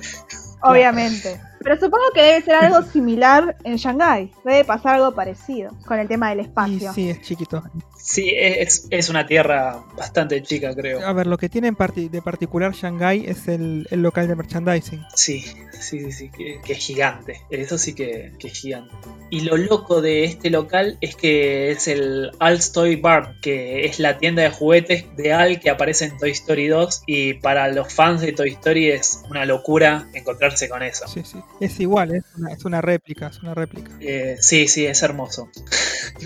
Obviamente. 0.63 1.41
Pero 1.64 1.77
supongo 1.77 2.05
que 2.14 2.22
debe 2.22 2.42
ser 2.42 2.55
algo 2.55 2.83
similar 2.83 3.57
en 3.64 3.77
Shanghái. 3.77 4.31
Debe 4.44 4.64
pasar 4.64 4.96
algo 4.96 5.12
parecido 5.14 5.72
con 5.87 5.98
el 5.98 6.07
tema 6.07 6.29
del 6.31 6.38
Y 6.38 6.42
espacio. 6.42 6.92
sí, 6.92 7.11
es 7.11 7.20
chiquito. 7.22 7.62
Sí, 7.96 8.31
es, 8.37 8.87
es 8.90 9.09
una 9.09 9.27
tierra 9.27 9.83
bastante 9.96 10.42
chica, 10.42 10.74
creo. 10.74 11.07
A 11.07 11.12
ver, 11.14 11.27
lo 11.27 11.38
que 11.38 11.48
tiene 11.48 11.68
en 11.68 11.74
parti- 11.77 12.11
de 12.11 12.20
particular 12.20 12.72
Shanghai 12.74 13.24
es 13.27 13.48
el, 13.48 13.87
el 13.90 14.03
local 14.03 14.29
de 14.29 14.37
merchandising. 14.37 15.03
Sí, 15.14 15.40
sí, 15.72 16.00
sí, 16.00 16.12
sí, 16.12 16.29
que, 16.31 16.61
que 16.62 16.74
es 16.74 16.79
gigante. 16.79 17.40
Eso 17.48 17.79
sí 17.79 17.94
que, 17.94 18.35
que 18.38 18.48
es 18.48 18.59
gigante. 18.61 18.94
Y 19.31 19.40
lo 19.40 19.57
loco 19.57 20.03
de 20.03 20.24
este 20.24 20.50
local 20.50 20.98
es 21.00 21.16
que 21.16 21.70
es 21.70 21.88
el 21.88 22.31
Al's 22.40 22.72
Toy 22.72 22.96
Barn, 22.96 23.37
que 23.40 23.87
es 23.87 23.98
la 23.98 24.18
tienda 24.18 24.42
de 24.42 24.50
juguetes 24.50 25.07
de 25.16 25.33
Al 25.33 25.59
que 25.61 25.70
aparece 25.70 26.05
en 26.05 26.18
Toy 26.18 26.33
Story 26.33 26.66
2. 26.66 27.05
Y 27.07 27.35
para 27.35 27.68
los 27.68 27.90
fans 27.92 28.20
de 28.20 28.33
Toy 28.33 28.50
Story 28.50 28.90
es 28.90 29.22
una 29.31 29.46
locura 29.46 30.09
encontrarse 30.12 30.68
con 30.68 30.83
eso. 30.83 31.09
Sí, 31.09 31.22
sí. 31.24 31.38
Es 31.61 31.79
igual, 31.81 32.14
es 32.14 32.25
una, 32.37 32.53
es 32.53 32.64
una 32.64 32.81
réplica, 32.81 33.29
es 33.29 33.40
una 33.43 33.55
réplica. 33.55 33.90
Eh, 34.01 34.37
sí, 34.40 34.67
sí, 34.69 34.87
es 34.87 35.03
hermoso. 35.03 35.49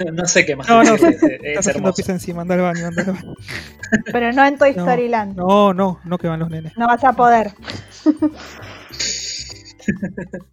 No, 0.05 0.11
no 0.13 0.27
sé 0.27 0.45
qué 0.45 0.55
más 0.55 0.69
No, 0.69 0.83
no, 0.83 0.95
es, 0.97 1.03
es 1.03 1.23
Estás 1.23 1.59
haciendo 1.69 1.71
hermoso. 1.71 1.95
pis 1.97 2.09
encima, 2.11 2.43
anda 2.43 2.55
al 2.57 2.61
baño, 2.61 2.87
anda 2.89 3.03
al 3.03 3.13
baño. 3.13 3.35
Pero 4.13 4.33
no 4.33 4.45
en 4.45 4.59
Toy 4.59 4.75
No. 4.75 4.83
Story 4.85 5.09
Land. 5.09 5.37
No. 5.37 5.47
No, 5.47 5.75
no, 5.75 6.01
no 6.05 6.19
que 6.19 6.29
van 6.29 6.41
los 6.41 6.51
nenes. 6.51 6.73
vas 6.77 7.03
a 7.05 7.13
poder. 7.15 7.53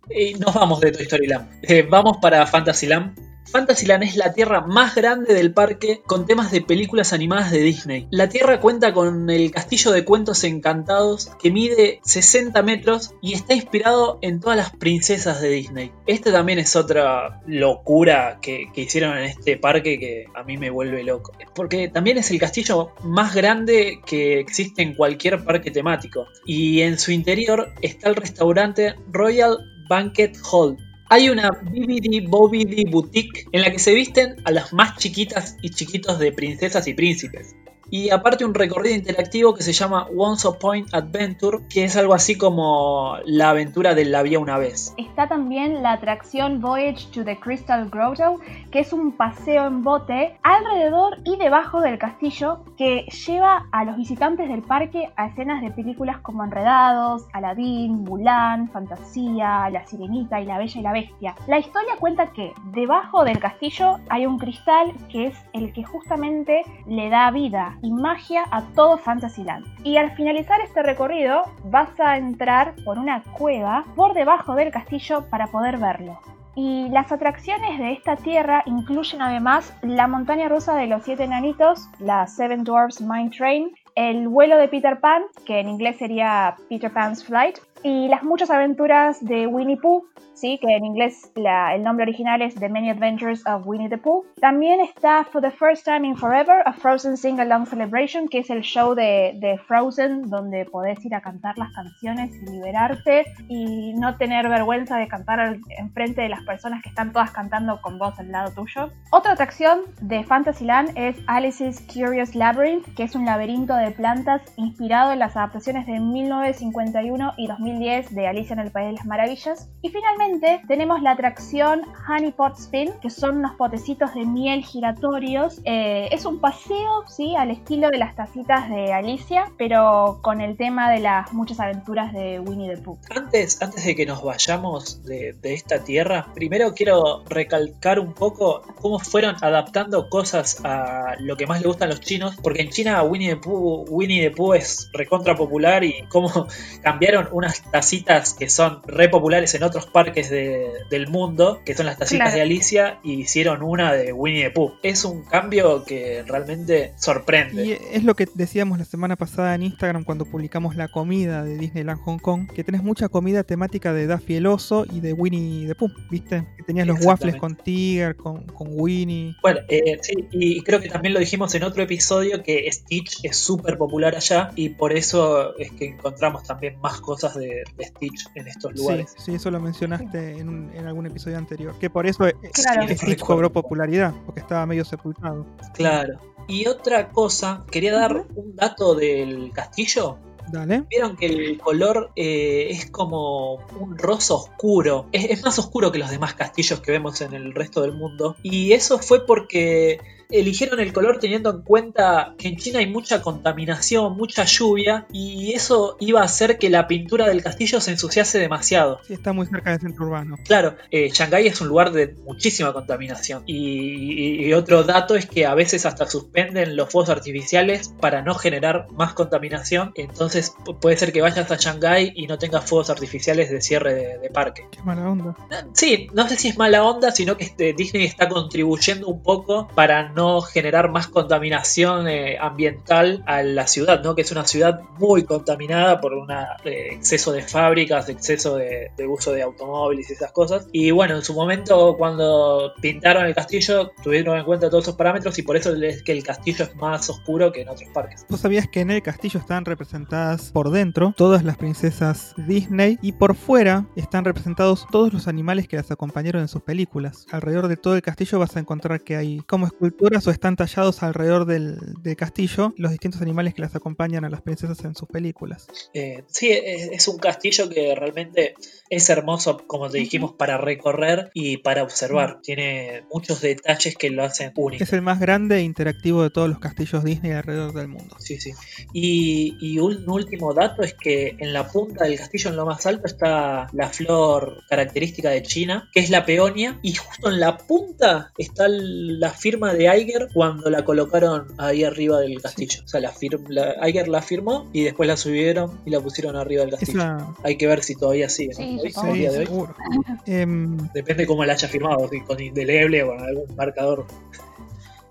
Y 0.10 0.36
nos 0.36 0.54
vamos 0.54 0.80
de 0.80 0.92
Toy 0.92 1.04
Story 1.04 1.28
Land. 1.28 1.48
Eh, 1.64 1.86
vamos 1.90 2.18
para 2.22 2.46
Fantasyland. 2.48 3.18
Fantasyland 3.52 4.04
es 4.04 4.16
la 4.16 4.34
tierra 4.34 4.62
más 4.62 4.96
grande 4.96 5.34
del 5.34 5.54
parque 5.54 6.02
con 6.06 6.26
temas 6.26 6.52
de 6.52 6.62
películas 6.62 7.14
animadas 7.14 7.52
de 7.52 7.60
Disney. 7.60 8.08
La 8.12 8.30
tierra 8.30 8.60
cuenta 8.60 8.94
con 8.94 9.30
el 9.30 9.52
castillo 9.52 9.92
de 9.92 10.04
cuentos 10.04 10.44
encantados 10.44 11.32
que 11.42 11.52
mide 11.52 12.00
60 12.04 12.62
metros 12.64 13.14
y 13.22 13.34
está 13.34 13.54
inspirado 13.54 14.20
en 14.22 14.40
todas 14.40 14.58
las 14.58 14.72
princesas 14.72 15.42
de 15.42 15.50
Disney. 15.50 15.92
Esta 16.06 16.32
también 16.32 16.60
es 16.60 16.76
otra 16.76 17.42
locura 17.46 18.40
que, 18.42 18.66
que 18.74 18.82
hicieron 18.82 19.18
en 19.18 19.26
este 19.26 19.58
parque 19.58 20.00
que 20.00 20.26
a 20.36 20.44
mí 20.44 20.58
me 20.58 20.70
vuelve 20.70 21.04
loco. 21.04 21.32
Porque 21.54 21.88
también 21.88 22.18
es 22.18 22.32
el 22.32 22.40
castillo 22.40 22.92
más 23.04 23.34
grande 23.34 24.00
que 24.06 24.40
existe 24.40 24.82
en 24.82 24.96
cualquier 24.96 25.44
parque 25.44 25.72
temático. 25.72 26.26
Y 26.46 26.82
en 26.82 26.98
su 27.00 27.12
interior 27.12 27.74
está 27.82 28.10
el 28.10 28.16
restaurante 28.16 28.96
Royal 29.12 29.58
Banquet 29.88 30.36
Hall. 30.52 30.78
Hay 31.08 31.30
una 31.30 31.52
BBD 31.52 32.28
Bobby 32.28 32.84
Boutique 32.90 33.46
en 33.52 33.62
la 33.62 33.72
que 33.72 33.78
se 33.78 33.94
visten 33.94 34.38
a 34.44 34.52
las 34.52 34.74
más 34.74 34.98
chiquitas 34.98 35.56
y 35.62 35.70
chiquitos 35.70 36.18
de 36.18 36.32
princesas 36.32 36.88
y 36.88 36.96
príncipes. 36.96 37.56
Y 37.90 38.10
aparte 38.10 38.46
un 38.46 38.54
recorrido 38.54 38.96
interactivo 38.96 39.54
que 39.54 39.64
se 39.64 39.74
llama 39.74 40.08
Once 40.16 40.48
Upon 40.48 40.86
Adventure, 40.92 41.60
que 41.70 41.84
es 41.84 41.96
algo 41.96 42.14
así 42.14 42.38
como 42.38 43.18
la 43.26 43.52
aventura 43.52 43.94
de 43.94 44.06
la 44.06 44.24
vía 44.24 44.40
una 44.40 44.58
vez. 44.58 44.94
Está 44.98 45.28
también 45.28 45.84
la 45.84 45.94
atracción 45.94 46.62
Voyage 46.62 47.08
to 47.14 47.24
the 47.24 47.40
Crystal 47.40 47.90
Grotto, 47.90 48.40
que 48.72 48.80
es 48.80 48.94
un 48.94 49.12
paseo 49.12 49.68
en 49.68 49.84
bote 49.84 50.38
alrededor 50.44 51.18
y 51.24 51.38
debajo 51.38 51.82
del 51.82 51.98
castillo 51.98 52.60
que 52.78 53.06
lleva 53.26 53.68
a 53.72 53.86
los 53.86 53.98
visitantes 53.98 54.50
del 54.50 54.62
parque 54.62 55.10
a 55.16 55.28
escenas 55.28 55.62
de 55.62 55.72
películas 55.72 56.18
como 56.20 56.44
Enredados, 56.44 57.26
Aladdin, 57.34 58.04
Mulan, 58.04 58.70
Fantasía, 58.72 59.70
La 59.70 59.86
Sirenita 59.86 60.42
y 60.42 60.46
La 60.46 60.58
Bella 60.58 60.80
y 60.80 60.84
la 60.84 60.92
Bestia. 60.92 61.36
La 61.48 61.60
historia 61.60 61.96
cuenta 62.00 62.32
que 62.34 62.54
debajo 62.74 63.24
del 63.24 63.40
castillo 63.40 64.00
hay 64.10 64.26
un 64.26 64.40
cristal 64.40 64.94
que 65.12 65.28
es 65.28 65.36
el 65.54 65.72
que 65.74 65.84
justamente 65.84 66.64
le 66.88 67.10
da 67.10 67.32
vida 67.32 67.75
y 67.82 67.92
magia 67.92 68.44
a 68.52 68.62
todo 68.76 68.98
Fantasyland. 68.98 69.66
Y 69.84 69.98
al 69.98 70.12
finalizar 70.16 70.62
este 70.62 70.84
recorrido 70.84 71.44
vas 71.66 71.90
a 72.00 72.18
entrar 72.18 72.76
por 72.84 72.98
una 72.98 73.24
cueva 73.38 73.86
por 73.96 74.14
debajo 74.14 74.56
del 74.56 74.72
castillo 74.72 75.26
para 75.30 75.48
poder 75.48 75.78
verlo. 75.78 76.20
Y 76.56 76.88
las 76.90 77.12
atracciones 77.12 77.78
de 77.78 77.92
esta 77.92 78.16
tierra 78.16 78.64
incluyen 78.66 79.22
además 79.22 79.76
la 79.82 80.08
montaña 80.08 80.48
rusa 80.48 80.76
de 80.76 80.88
los 80.88 81.04
siete 81.04 81.26
enanitos, 81.26 81.90
la 82.00 82.28
Seven 82.28 82.64
Dwarfs 82.64 83.02
Mine 83.02 83.30
Train, 83.30 83.76
el 83.96 84.30
vuelo 84.30 84.58
de 84.58 84.70
Peter 84.70 85.00
Pan, 85.02 85.24
que 85.46 85.60
en 85.60 85.68
inglés 85.68 85.98
sería 85.98 86.56
Peter 86.70 86.92
Pan's 86.92 87.26
Flight, 87.26 87.58
y 87.84 88.08
las 88.08 88.24
muchas 88.24 88.50
aventuras 88.50 89.24
de 89.24 89.48
Winnie 89.48 89.78
Pooh, 89.78 90.06
¿sí? 90.36 90.60
que 90.62 90.76
en 90.76 90.86
inglés 90.86 91.32
el 91.36 91.84
nombre 91.84 92.04
original 92.04 92.42
es 92.42 92.56
The 92.56 92.70
Many 92.70 92.90
Adventures 92.90 93.46
of 93.48 93.66
Winnie 93.66 93.90
the 93.90 93.98
Pooh. 93.98 94.26
También 94.40 94.82
está 94.82 95.24
For 95.24 95.42
the 95.42 95.52
First 95.52 95.86
Time 95.86 96.08
in 96.08 96.16
Forever, 96.16 96.62
a 96.66 96.74
Frozen 96.74 97.18
Sing 97.18 97.40
Along 97.40 97.66
Celebration, 97.66 98.28
que 98.28 98.40
es 98.40 98.50
el 98.50 98.62
show 98.62 98.94
de, 98.94 99.60
Frozen, 99.68 100.30
donde 100.30 100.66
podés 100.66 101.04
ir 101.06 101.16
a 101.16 101.22
cantar 101.22 101.58
las 101.58 101.72
canciones 101.74 102.36
y 102.36 102.52
liberarte 102.52 103.26
y 103.48 103.94
no 103.94 104.18
tener 104.18 104.48
vergüenza 104.50 104.98
de 104.98 105.08
cantar 105.08 105.58
enfrente 105.78 106.22
de 106.22 106.30
las 106.30 106.44
personas 106.44 106.84
que 106.84 106.90
están 106.90 107.12
todas 107.12 107.32
cantando 107.32 107.82
con 107.82 107.98
vos 107.98 108.18
al 108.20 108.32
lado 108.32 108.52
tuyo. 108.54 108.90
Otra 109.12 109.34
atracción 109.34 109.82
de 110.02 110.24
Fantasyland 110.24 110.92
es 110.96 111.18
Alice's 111.28 111.82
Curious 111.82 112.36
Labyrinth, 112.36 112.94
que 112.96 113.04
es 113.04 113.16
un 113.16 113.26
laberinto 113.26 113.76
de 113.76 113.92
plantas 113.92 114.42
inspirado 114.58 115.14
en 115.14 115.20
las 115.20 115.36
adaptaciones 115.38 115.86
de 115.88 116.00
1951 116.00 117.34
y 117.38 117.48
2010 117.48 118.14
de 118.14 118.28
Alicia 118.28 118.54
en 118.54 118.60
el 118.60 118.72
País 118.72 118.88
de 118.88 118.94
las 118.94 119.06
Maravillas. 119.06 119.70
Y 119.82 119.90
finalmente 119.90 120.25
tenemos 120.68 121.02
la 121.02 121.12
atracción 121.12 121.82
Honey 122.08 122.32
Pot 122.32 122.58
Spin, 122.58 122.92
que 123.02 123.10
son 123.10 123.38
unos 123.38 123.56
potecitos 123.56 124.14
de 124.14 124.26
miel 124.26 124.64
giratorios. 124.64 125.62
Eh, 125.66 126.10
es 126.12 126.26
un 126.26 126.40
paseo, 126.40 127.04
¿sí? 127.08 127.36
Al 127.36 127.52
estilo 127.52 127.90
de 127.90 127.98
las 127.98 128.16
tacitas 128.16 128.70
de 128.70 128.94
Alicia, 128.94 129.52
pero 129.58 130.20
con 130.22 130.42
el 130.42 130.58
tema 130.58 130.92
de 130.92 131.00
las 131.00 131.32
muchas 131.34 131.60
aventuras 131.60 132.14
de 132.14 132.40
Winnie 132.40 132.74
the 132.74 132.82
Pooh. 132.82 132.98
Antes, 133.10 133.62
antes 133.62 133.86
de 133.86 133.96
que 133.96 134.06
nos 134.06 134.24
vayamos 134.24 135.04
de, 135.04 135.36
esta 135.44 135.84
tierra, 135.84 136.28
primero 136.34 136.74
quiero 136.74 137.24
recalcar 137.26 138.00
un 138.00 138.14
poco 138.14 138.64
cómo 138.82 139.00
fueron 139.00 139.36
adaptando 139.42 140.10
cosas 140.10 140.60
a 140.64 141.16
lo 141.20 141.38
que 141.38 141.46
más 141.46 141.62
le 141.62 141.68
gustan 141.68 141.90
los 141.90 142.02
chinos, 142.02 142.36
porque 142.42 142.64
en 142.64 142.70
China 142.70 143.04
Winnie 143.04 143.36
the 143.36 143.38
Pooh, 143.38 143.86
Winnie 143.90 144.22
the 144.22 144.32
Pooh 144.32 144.54
es 144.54 144.90
recontra 144.94 145.36
popular 145.36 145.84
y 145.84 146.04
cómo 146.10 146.48
cambiaron 146.82 147.30
unas 147.32 147.62
tacitas 147.72 148.34
que 148.34 148.50
son 148.50 148.82
re 148.86 149.08
populares 149.10 149.54
en 149.54 149.64
otros 149.64 149.86
parques 149.86 150.15
de- 150.24 150.72
del 150.90 151.08
mundo, 151.08 151.62
que 151.66 151.74
son 151.76 151.86
las 151.86 151.98
tacitas 151.98 152.28
Claro. 152.28 152.36
de 152.36 152.42
Alicia, 152.42 153.00
y 153.04 153.14
hicieron 153.22 153.62
una 153.64 153.94
de 153.94 154.14
Winnie 154.14 154.44
the 154.46 154.52
Pooh. 154.52 154.74
Es 154.84 155.06
un 155.06 155.24
cambio 155.24 155.84
que 155.86 156.24
realmente 156.28 156.94
sorprende. 156.98 157.66
Y 157.66 157.72
es 157.94 158.04
lo 158.04 158.16
que 158.16 158.28
decíamos 158.34 158.78
la 158.80 158.86
semana 158.86 159.16
pasada 159.16 159.56
en 159.56 159.64
Instagram 159.64 160.04
cuando 160.04 160.26
publicamos 160.26 160.76
la 160.76 160.88
comida 160.88 161.44
de 161.44 161.58
Disneyland 161.58 162.00
Hong 162.02 162.20
Kong, 162.20 162.48
que 162.54 162.64
tenés 162.64 162.84
mucha 162.84 163.10
comida 163.10 163.44
temática 163.44 163.94
de 163.94 164.08
Daffy 164.08 164.36
el 164.36 164.48
oso 164.48 164.86
y 164.92 165.00
de 165.00 165.14
Winnie 165.14 165.68
the 165.68 165.76
Pooh, 165.76 165.92
¿viste? 166.10 166.46
Que 166.58 166.64
tenías 166.64 166.88
los 166.88 167.04
waffles 167.06 167.36
con 167.36 167.56
Tiger, 167.56 168.16
con, 168.16 168.44
con 168.46 168.68
Winnie. 168.72 169.36
Bueno, 169.42 169.60
eh, 169.70 169.98
sí, 170.02 170.14
y 170.32 170.62
creo 170.64 170.80
que 170.80 170.90
también 170.90 171.14
lo 171.14 171.20
dijimos 171.20 171.54
en 171.56 171.64
otro 171.64 171.84
episodio 171.84 172.44
que 172.44 172.70
Stitch 172.72 173.20
es 173.24 173.38
súper 173.38 173.78
popular 173.78 174.16
allá 174.16 174.52
y 174.56 174.70
por 174.70 174.94
eso 174.94 175.58
es 175.58 175.72
que 175.72 175.86
encontramos 175.86 176.44
también 176.44 176.80
más 176.80 177.00
cosas 177.02 177.36
de, 177.36 177.64
de 177.78 177.86
Stitch 177.86 178.28
en 178.36 178.48
estos 178.48 178.72
Sí, 178.74 178.78
lugares. 178.80 179.14
sí, 179.18 179.34
eso 179.36 179.52
lo 179.52 179.60
mencionaste 179.60 180.05
en, 180.14 180.50
un- 180.50 180.72
en 180.74 180.86
algún 180.88 181.06
episodio 181.06 181.38
anterior. 181.38 181.74
Que 181.80 181.90
por 181.90 182.06
eso 182.06 182.28
eh, 182.28 182.36
Claro. 182.54 182.88
Stitch 182.96 183.20
cobró 183.20 183.52
popularidad, 183.52 184.14
porque 184.26 184.40
estaba 184.42 184.66
medio 184.66 184.86
sepultado. 184.86 185.46
Claro. 185.74 186.20
Y 186.48 186.68
otra 186.68 187.10
cosa, 187.10 187.66
quería 187.72 187.94
dar 187.94 188.26
un 188.36 188.56
dato 188.56 188.94
del 188.96 189.52
castillo. 189.52 190.18
Dale. 190.52 190.84
Vieron 190.92 191.18
que 191.18 191.26
el 191.26 191.58
color 191.58 192.12
eh, 192.16 192.68
es 192.70 192.92
como 192.92 193.56
un 193.80 193.98
rosa 193.98 194.36
oscuro. 194.36 195.08
Es, 195.12 195.26
es 195.32 195.44
más 195.44 195.58
oscuro 195.58 195.92
que 195.92 195.98
los 195.98 196.12
demás 196.12 196.36
castillos 196.36 196.82
que 196.82 196.92
vemos 196.92 197.20
en 197.22 197.34
el 197.34 197.52
resto 197.56 197.82
del 197.82 197.94
mundo. 197.94 198.36
Y 198.44 198.74
eso 198.74 199.00
fue 199.00 199.26
porque 199.26 200.00
eligieron 200.30 200.80
el 200.80 200.94
color 200.94 201.20
teniendo 201.20 201.50
en 201.52 201.62
cuenta 201.62 202.36
que 202.38 202.48
en 202.48 202.58
China 202.58 202.80
hay 202.80 202.88
mucha 202.88 203.22
contaminación, 203.22 204.16
mucha 204.18 204.44
lluvia. 204.46 205.06
Y 205.12 205.54
eso 205.54 205.98
iba 206.00 206.22
a 206.22 206.26
hacer 206.26 206.58
que 206.58 206.70
la 206.70 206.88
pintura 206.88 207.28
del 207.28 207.44
castillo 207.44 207.80
se 207.82 207.92
ensuciase 207.92 208.40
demasiado. 208.40 209.00
Sí, 209.08 209.14
está 209.14 209.34
muy 209.34 209.46
cerca 209.48 209.72
del 209.72 209.80
centro 209.80 210.06
urbano. 210.06 210.38
Claro, 210.46 210.76
eh, 210.92 211.10
Shanghái 211.12 211.48
es 211.48 211.62
un 211.62 211.68
lugar 211.68 211.92
de 211.92 212.16
muchísima 212.26 212.74
contaminación. 212.74 213.44
Y, 213.46 213.56
y- 213.58 214.46
y 214.46 214.54
otro 214.54 214.84
dato 214.84 215.16
es 215.16 215.26
que 215.26 215.46
a 215.46 215.54
veces 215.56 215.86
hasta 215.86 216.08
suspenden 216.08 216.76
los 216.76 216.90
fuegos 216.90 217.10
artificiales 217.10 217.94
para 218.00 218.22
no 218.22 218.36
generar 218.36 218.88
más 218.92 219.14
contaminación. 219.14 219.92
Entonces 219.96 220.54
pu- 220.66 220.78
puede 220.80 220.98
ser 220.98 221.12
que 221.14 221.22
vayas 221.22 221.50
a 221.52 221.56
Shanghái 221.58 222.14
y 222.16 222.28
no 222.28 222.38
tengas 222.38 222.66
fuegos 222.66 222.90
artificiales 222.90 223.50
de 223.50 223.62
cierre 223.62 223.94
de, 223.94 224.18
de 224.20 224.30
parque. 224.30 224.66
Qué 224.72 224.82
mala 224.84 225.10
onda. 225.10 225.36
Sí, 225.74 226.08
no 226.14 226.28
sé 226.28 226.36
si 226.38 226.50
es 226.50 226.58
mala 226.58 226.84
onda, 226.84 227.12
sino 227.12 227.38
que 227.38 227.46
este, 227.46 227.74
Disney 227.74 228.06
está 228.06 228.28
contribuyendo 228.30 229.08
un 229.08 229.22
poco 229.24 229.68
para 229.76 230.10
no 230.16 230.42
generar 230.42 230.90
más 230.90 231.08
contaminación 231.08 232.08
eh, 232.08 232.38
ambiental 232.40 233.24
a 233.26 233.44
la 233.44 233.68
ciudad, 233.68 234.04
¿no? 234.04 234.16
Que 234.16 234.22
es 234.22 234.32
una 234.32 234.46
ciudad 234.46 234.82
muy 234.98 235.24
contaminada 235.24 236.00
por 236.02 236.14
un 236.14 236.30
exceso 236.66 237.32
de 237.32 237.42
fábricas, 237.42 238.10
exceso 238.10 238.56
de, 238.56 238.92
de 238.96 239.08
uso 239.08 239.32
de 239.32 239.44
automóviles 239.44 240.10
y 240.10 240.14
esas 240.14 240.32
cosas. 240.32 240.68
Y 240.72 240.92
bueno, 240.92 241.16
en 241.16 241.22
su 241.22 241.34
momento 241.34 241.96
cuando 241.98 242.74
pintaron 242.82 243.26
el 243.26 243.36
castillo 243.36 243.92
tuvieron 244.04 244.38
en 244.38 244.46
cuenta 244.46 244.70
todos 244.70 244.86
esos 244.86 244.96
parámetros 244.96 245.38
y 245.40 245.44
por 245.44 245.58
eso 245.58 245.74
es 245.76 246.04
que 246.04 246.12
el 246.12 246.24
castillo 246.24 246.66
es 246.66 246.76
más 246.76 247.10
oscuro 247.10 247.52
que 247.52 247.62
en 247.62 247.70
otros 247.70 247.90
parques. 247.94 248.26
¿Vos 248.30 248.40
sabías 248.40 248.68
que 248.68 248.82
en 248.82 248.92
el 248.92 249.02
castillo 249.02 249.40
están 249.40 249.66
representadas 249.66 250.52
por 250.52 250.72
dentro 250.72 251.14
todas 251.16 251.44
las 251.44 251.58
princesas 251.58 252.34
Disney 252.38 252.98
y 253.02 253.14
por 253.14 253.36
fuera 253.36 253.86
están 253.96 254.26
representados 254.26 254.88
todos 254.92 255.14
los 255.14 255.28
animales 255.28 255.68
que 255.68 255.78
las 255.78 255.92
acompañaron 255.92 256.42
en 256.42 256.48
sus 256.48 256.62
películas? 256.62 257.26
Alrededor 257.32 257.68
de 257.68 257.78
todo 257.78 257.96
el 257.96 258.02
castillo 258.02 258.40
vas 258.40 258.56
a 258.56 258.60
encontrar 258.60 259.02
que 259.02 259.16
hay 259.16 259.42
como 259.48 259.66
o 260.06 260.32
están 260.32 260.56
tallados 260.56 261.04
alrededor 261.04 261.46
del, 261.46 261.78
del 262.02 262.16
castillo 262.16 262.74
los 262.78 262.92
distintos 262.92 263.22
animales 263.22 263.54
que 263.54 263.62
las 263.62 263.76
acompañan 263.76 264.24
a 264.26 264.30
las 264.30 264.42
princesas 264.42 264.84
en 264.86 264.96
sus 264.96 265.10
películas. 265.10 265.68
Eh, 265.94 266.24
sí, 266.28 266.52
es 266.52 267.08
un 267.08 267.18
castillo 267.18 267.70
que 267.70 267.96
realmente 267.96 268.56
es 268.90 269.10
hermoso, 269.10 269.64
como 269.68 269.90
te 269.90 269.98
dijimos, 269.98 270.34
para 270.34 270.58
recorrer 270.58 271.32
y 271.34 271.58
para 271.58 271.84
observar. 271.84 272.40
Tiene 272.42 273.04
muchos 273.12 273.42
detalles 273.42 273.96
que 273.96 274.10
lo 274.10 274.24
hacen 274.24 274.52
único. 274.56 274.84
Es 274.84 274.94
el 274.94 275.02
más 275.02 275.20
grande 275.20 275.58
e 275.58 275.62
interactivo 275.62 276.24
de 276.24 276.30
todos 276.30 276.50
los 276.50 276.60
castillos 276.60 277.04
Disney 277.04 277.32
alrededor 277.32 277.74
del 277.74 277.88
mundo. 277.88 278.16
Sí, 278.20 278.40
sí. 278.40 278.52
Y, 278.94 279.56
y 279.60 279.80
un 279.80 280.10
último 280.10 280.54
dato 280.54 280.84
es 280.84 280.94
que 280.94 281.36
en 281.40 281.54
la 281.54 281.68
punta 281.68 282.06
del 282.06 282.18
castillo, 282.18 282.50
en 282.50 282.56
lo 282.56 282.66
más 282.66 282.86
alto, 282.86 283.08
está 283.08 283.68
la 283.74 283.90
flor 283.90 284.64
característica 284.70 285.30
de 285.30 285.44
China, 285.44 285.90
que 285.94 286.00
es 286.00 286.10
la 286.10 286.26
peonia, 286.26 286.80
y 286.82 286.94
justo 286.94 287.30
en 287.30 287.40
la 287.40 287.58
punta 287.58 288.32
está 288.38 288.68
la 288.68 289.32
firma 289.32 289.74
de 289.74 289.86
Iger 289.86 290.28
cuando 290.34 290.70
la 290.70 290.86
colocaron 290.86 291.48
ahí 291.58 291.84
arriba 291.84 292.20
del 292.20 292.42
castillo. 292.42 292.82
O 292.84 292.88
sea, 292.88 293.00
la, 293.00 293.14
la 293.50 293.90
Iger 293.90 294.08
la 294.08 294.22
firmó 294.22 294.70
y 294.74 294.84
después 294.84 295.08
la 295.08 295.18
subieron 295.18 295.82
y 295.86 295.92
la 295.92 296.00
pusieron 296.00 296.36
arriba 296.36 296.62
del 296.62 296.72
castillo. 296.72 297.00
Esa, 297.00 297.36
Hay 297.44 297.58
que 297.58 297.68
ver 297.68 297.84
si 297.84 297.96
todavía 297.96 298.30
sigue. 298.30 298.54
¿no? 298.54 298.58
Sí, 298.58 298.75
Supongo. 298.80 299.14
sí, 299.14 299.22
de 299.22 299.32
seguro. 299.32 299.76
Em, 300.26 300.78
Depende 300.94 301.26
cómo 301.26 301.46
la 301.46 301.54
haya 301.54 301.68
firmado, 301.68 302.08
si 302.10 302.22
con 302.22 302.42
indeleble 302.42 303.04
o 303.04 303.08
con 303.08 303.20
algún 303.20 303.56
marcador. 303.56 304.06